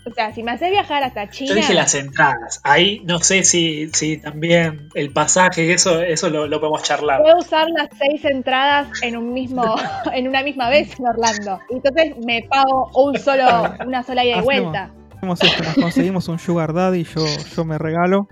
O 0.08 0.14
sea, 0.14 0.32
si 0.32 0.44
me 0.44 0.52
haces 0.52 0.70
viajar 0.70 1.02
hasta 1.02 1.28
China. 1.30 1.48
Yo 1.50 1.54
dije 1.56 1.74
las 1.74 1.92
entradas, 1.96 2.60
ahí 2.62 3.00
no 3.04 3.18
sé 3.18 3.42
si, 3.42 3.88
si 3.92 4.18
también 4.18 4.88
el 4.94 5.12
pasaje, 5.12 5.72
eso, 5.72 6.00
eso 6.00 6.30
lo, 6.30 6.46
lo 6.46 6.60
podemos 6.60 6.84
charlar. 6.84 7.20
Puedo 7.22 7.38
usar 7.38 7.66
las 7.76 7.88
seis 7.98 8.24
entradas 8.24 8.86
en 9.02 9.16
un 9.16 9.32
mismo, 9.34 9.64
en 10.14 10.28
una 10.28 10.44
misma 10.44 10.68
vez 10.70 10.96
en 11.00 11.06
Orlando. 11.08 11.58
Entonces 11.70 12.14
me 12.24 12.42
pago 12.48 12.88
un 12.94 13.18
solo, 13.18 13.74
una 13.84 14.04
sola 14.04 14.24
ida 14.24 14.36
y 14.36 14.38
Hacemos- 14.38 14.44
vuelta. 14.44 14.90
Hacemos 15.16 15.42
esto, 15.42 15.64
nos 15.64 15.74
conseguimos 15.76 16.28
un 16.28 16.38
sugar 16.38 16.72
daddy, 16.74 17.04
yo, 17.04 17.24
yo 17.56 17.64
me 17.64 17.78
regalo 17.78 18.28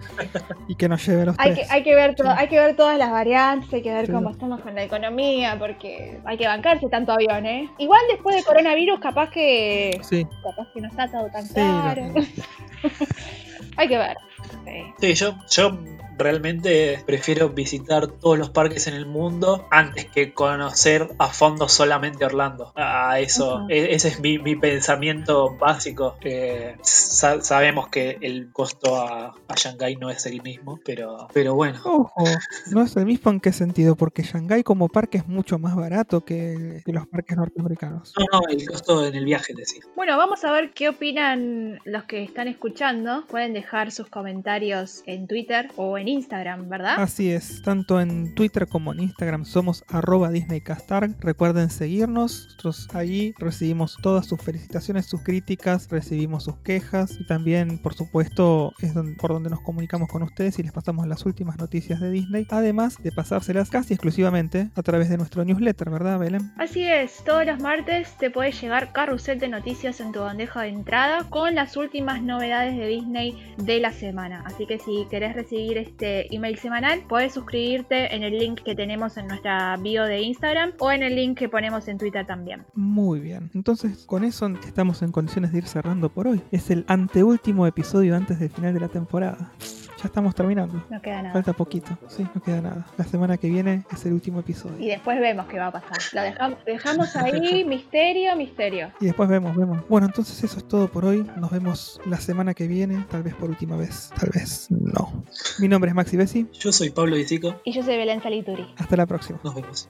y 0.68 0.74
que 0.74 0.89
nos 0.89 1.05
lleve 1.07 1.24
los 1.24 1.35
Hay 1.39 1.55
tres. 1.55 1.66
que, 1.66 1.74
hay 1.74 1.82
que 1.82 1.95
ver 1.95 2.14
todo, 2.14 2.28
hay 2.30 2.47
que 2.49 2.59
ver 2.59 2.76
todas 2.76 2.99
las 2.99 3.11
variantes, 3.11 3.72
hay 3.72 3.82
que 3.82 3.93
ver 3.93 4.07
Sí. 4.07 4.12
cómo 4.12 4.30
estamos 4.30 4.61
con 4.61 4.74
la 4.74 4.82
economía, 4.85 5.57
porque 5.59 6.20
hay 6.26 6.37
que 6.37 6.47
bancarse 6.47 6.87
tanto 6.91 7.12
avión, 7.12 7.47
¿eh? 7.47 7.70
Igual 7.78 8.01
después 8.11 8.37
de 8.37 8.43
coronavirus, 8.45 9.01
capaz 9.01 9.30
que 9.30 9.99
Sí, 10.03 10.26
capaz 10.43 10.68
que 10.74 10.80
no 10.82 10.89
está 10.89 11.11
todo 11.11 11.26
tan 11.32 11.47
sí, 11.47 11.55
caro. 11.55 12.03
hay 13.76 13.89
que 13.89 13.99
ver. 13.99 14.16
Sí. 14.64 14.82
Sí, 15.01 15.14
yo, 15.14 15.34
yo 15.51 15.78
realmente 16.16 17.03
prefiero 17.07 17.49
visitar 17.51 18.07
todos 18.07 18.38
los 18.38 18.51
parques 18.51 18.86
en 18.86 18.95
el 18.95 19.05
mundo 19.05 19.66
antes 19.70 20.05
que 20.07 20.32
conocer 20.32 21.09
a 21.18 21.26
fondo 21.26 21.68
solamente 21.68 22.24
Orlando. 22.24 22.72
A 22.76 23.18
eso, 23.18 23.66
e- 23.68 23.95
ese 23.95 24.09
es 24.09 24.20
mi, 24.20 24.38
mi 24.38 24.55
pensamiento 24.55 25.57
básico. 25.57 26.16
Eh, 26.20 26.76
sa- 26.82 27.42
sabemos 27.42 27.88
que 27.88 28.18
el 28.20 28.53
costo 28.53 28.97
a, 28.97 29.34
a 29.49 29.55
Shanghái 29.57 29.97
no 29.97 30.09
es 30.09 30.24
el 30.26 30.40
mismo, 30.42 30.78
pero, 30.84 31.26
pero 31.34 31.55
bueno. 31.57 31.80
Ojo, 31.84 32.24
no 32.70 32.82
es 32.82 32.97
el 32.97 33.07
mismo 33.07 33.32
en 33.32 33.40
qué 33.40 33.53
sentido, 33.53 33.97
porque 33.97 34.22
Shanghái 34.22 34.62
como 34.62 34.88
parque 34.88 35.18
es 35.18 35.26
mucho 35.26 35.59
más 35.59 35.74
barato 35.74 36.24
que, 36.24 36.80
que 36.84 36.92
los 36.92 37.07
parques 37.09 37.36
norteamericanos. 37.36 38.12
No, 38.16 38.24
no, 38.40 38.47
el 38.49 38.64
costo 38.68 39.05
en 39.05 39.16
el 39.16 39.24
viaje, 39.24 39.53
decía. 39.57 39.82
Bueno, 39.97 40.16
vamos 40.16 40.45
a 40.45 40.53
ver 40.53 40.72
qué 40.72 40.88
opinan 40.90 41.80
los 41.84 42.05
que 42.05 42.22
están 42.22 42.47
escuchando. 42.47 43.24
Pueden 43.26 43.53
dejar 43.53 43.90
sus 43.90 44.07
comentarios 44.09 44.34
en 45.07 45.26
Twitter 45.26 45.68
o 45.76 45.99
en 45.99 46.09
Instagram, 46.09 46.68
¿verdad? 46.68 46.95
Así 46.99 47.30
es, 47.30 47.62
tanto 47.62 48.01
en 48.01 48.35
Twitter 48.35 48.66
como 48.66 48.93
en 48.93 49.01
Instagram 49.01 49.45
somos 49.45 49.85
arroba 49.89 50.30
DisneyCastarg. 50.30 51.16
Recuerden 51.20 51.70
seguirnos, 51.70 52.45
nosotros 52.47 52.89
allí 52.95 53.35
recibimos 53.39 53.97
todas 54.03 54.26
sus 54.26 54.41
felicitaciones, 54.41 55.07
sus 55.07 55.22
críticas, 55.22 55.89
recibimos 55.91 56.45
sus 56.45 56.57
quejas 56.59 57.18
y 57.20 57.26
también, 57.26 57.78
por 57.78 57.95
supuesto, 57.95 58.72
es 58.80 58.93
por 59.18 59.32
donde 59.32 59.51
nos 59.51 59.61
comunicamos 59.61 60.09
con 60.09 60.22
ustedes 60.22 60.59
y 60.59 60.62
les 60.62 60.72
pasamos 60.72 61.07
las 61.07 61.24
últimas 61.26 61.59
noticias 61.59 62.01
de 62.01 62.11
Disney, 62.11 62.47
además 62.51 62.97
de 63.03 63.12
pasárselas 63.12 63.70
casi 63.70 63.95
exclusivamente 63.95 64.70
a 64.74 64.82
través 64.82 65.09
de 65.09 65.16
nuestro 65.16 65.45
newsletter, 65.45 65.91
¿verdad, 65.91 66.18
Belén? 66.18 66.53
Así 66.59 66.85
es, 66.85 67.22
todos 67.24 67.47
los 67.47 67.61
martes 67.61 68.16
te 68.18 68.30
puede 68.30 68.53
llegar 68.53 68.93
carrusel 68.93 69.39
de 69.39 69.49
noticias 69.49 70.01
en 70.01 70.12
tu 70.12 70.20
bandeja 70.20 70.62
de 70.62 70.68
entrada 70.68 71.24
con 71.30 71.55
las 71.55 71.76
últimas 71.76 72.22
novedades 72.22 72.76
de 72.76 72.87
Disney 72.87 73.55
de 73.59 73.80
la 73.80 73.93
semana. 73.93 74.24
Así 74.33 74.66
que 74.66 74.79
si 74.79 75.07
querés 75.11 75.35
recibir 75.35 75.79
este 75.79 76.35
email 76.35 76.59
semanal, 76.59 77.03
puedes 77.09 77.35
suscribirte 77.35 78.14
en 78.14 78.22
el 78.22 78.39
link 78.39 78.61
que 78.62 78.75
tenemos 78.75 79.16
en 79.16 79.27
nuestra 79.27 79.77
bio 79.77 80.05
de 80.05 80.20
Instagram 80.20 80.72
o 80.79 80.91
en 80.91 81.03
el 81.03 81.16
link 81.16 81.39
que 81.39 81.49
ponemos 81.49 81.89
en 81.89 81.99
Twitter 81.99 82.27
también. 82.27 82.64
Muy 82.75 83.20
bien, 83.20 83.51
entonces 83.55 84.05
con 84.07 84.25
eso 84.25 84.49
estamos 84.66 85.03
en 85.03 85.12
condiciones 85.12 85.53
de 85.53 85.59
ir 85.59 85.66
cerrando 85.66 86.09
por 86.09 86.29
hoy. 86.29 86.43
Es 86.51 86.70
el 86.70 86.85
anteúltimo 86.89 87.66
episodio 87.66 88.16
antes 88.16 88.39
del 88.39 88.51
final 88.51 88.75
de 88.75 88.81
la 88.81 88.89
temporada. 88.89 89.53
Ya 90.05 90.09
estamos 90.09 90.34
terminando. 90.34 90.84
No 90.90 91.00
queda 91.00 91.22
nada. 91.22 91.32
Falta 91.32 91.55
poquito, 91.55 91.96
sí, 92.09 92.26
no 92.34 92.42
queda 92.42 92.61
nada. 92.61 92.86
La 92.98 93.05
semana 93.07 93.38
que 93.38 93.48
viene 93.48 93.86
es 93.90 94.05
el 94.05 94.12
último 94.12 94.40
episodio. 94.40 94.78
Y 94.78 94.88
después 94.88 95.18
vemos 95.18 95.46
qué 95.46 95.59
va 95.59 95.68
a 95.68 95.72
pasar. 95.72 95.96
Lo 96.12 96.20
dejamos, 96.20 96.59
dejamos 96.66 97.16
ahí, 97.16 97.64
misterio, 97.64 98.36
misterio. 98.36 98.92
Y 99.00 99.07
después 99.07 99.30
vemos, 99.30 99.57
vemos. 99.57 99.88
Bueno, 99.88 100.07
entonces 100.07 100.44
eso 100.44 100.59
es 100.59 100.68
todo 100.68 100.88
por 100.88 101.07
hoy. 101.07 101.26
Nos 101.38 101.50
vemos 101.50 102.02
la 102.05 102.18
semana 102.18 102.52
que 102.52 102.68
viene, 102.68 103.02
tal 103.11 103.22
vez 103.22 103.34
por 103.34 103.48
última 103.48 103.78
vez, 103.78 104.12
tal 104.20 104.28
vez 104.28 104.66
no. 104.70 105.24
Mi 105.59 105.68
nombre 105.68 105.88
es 105.88 105.94
Maxi 105.94 106.18
Bessi. 106.18 106.48
Yo 106.52 106.70
soy 106.70 106.90
Pablo 106.90 107.16
Dicico. 107.16 107.62
Y 107.64 107.72
yo 107.72 107.82
soy 107.82 107.96
Belén 107.96 108.22
Salituri. 108.22 108.74
Hasta 108.76 108.96
la 108.98 109.07
próxima. 109.07 109.40
Nos 109.42 109.55
vemos. 109.55 109.88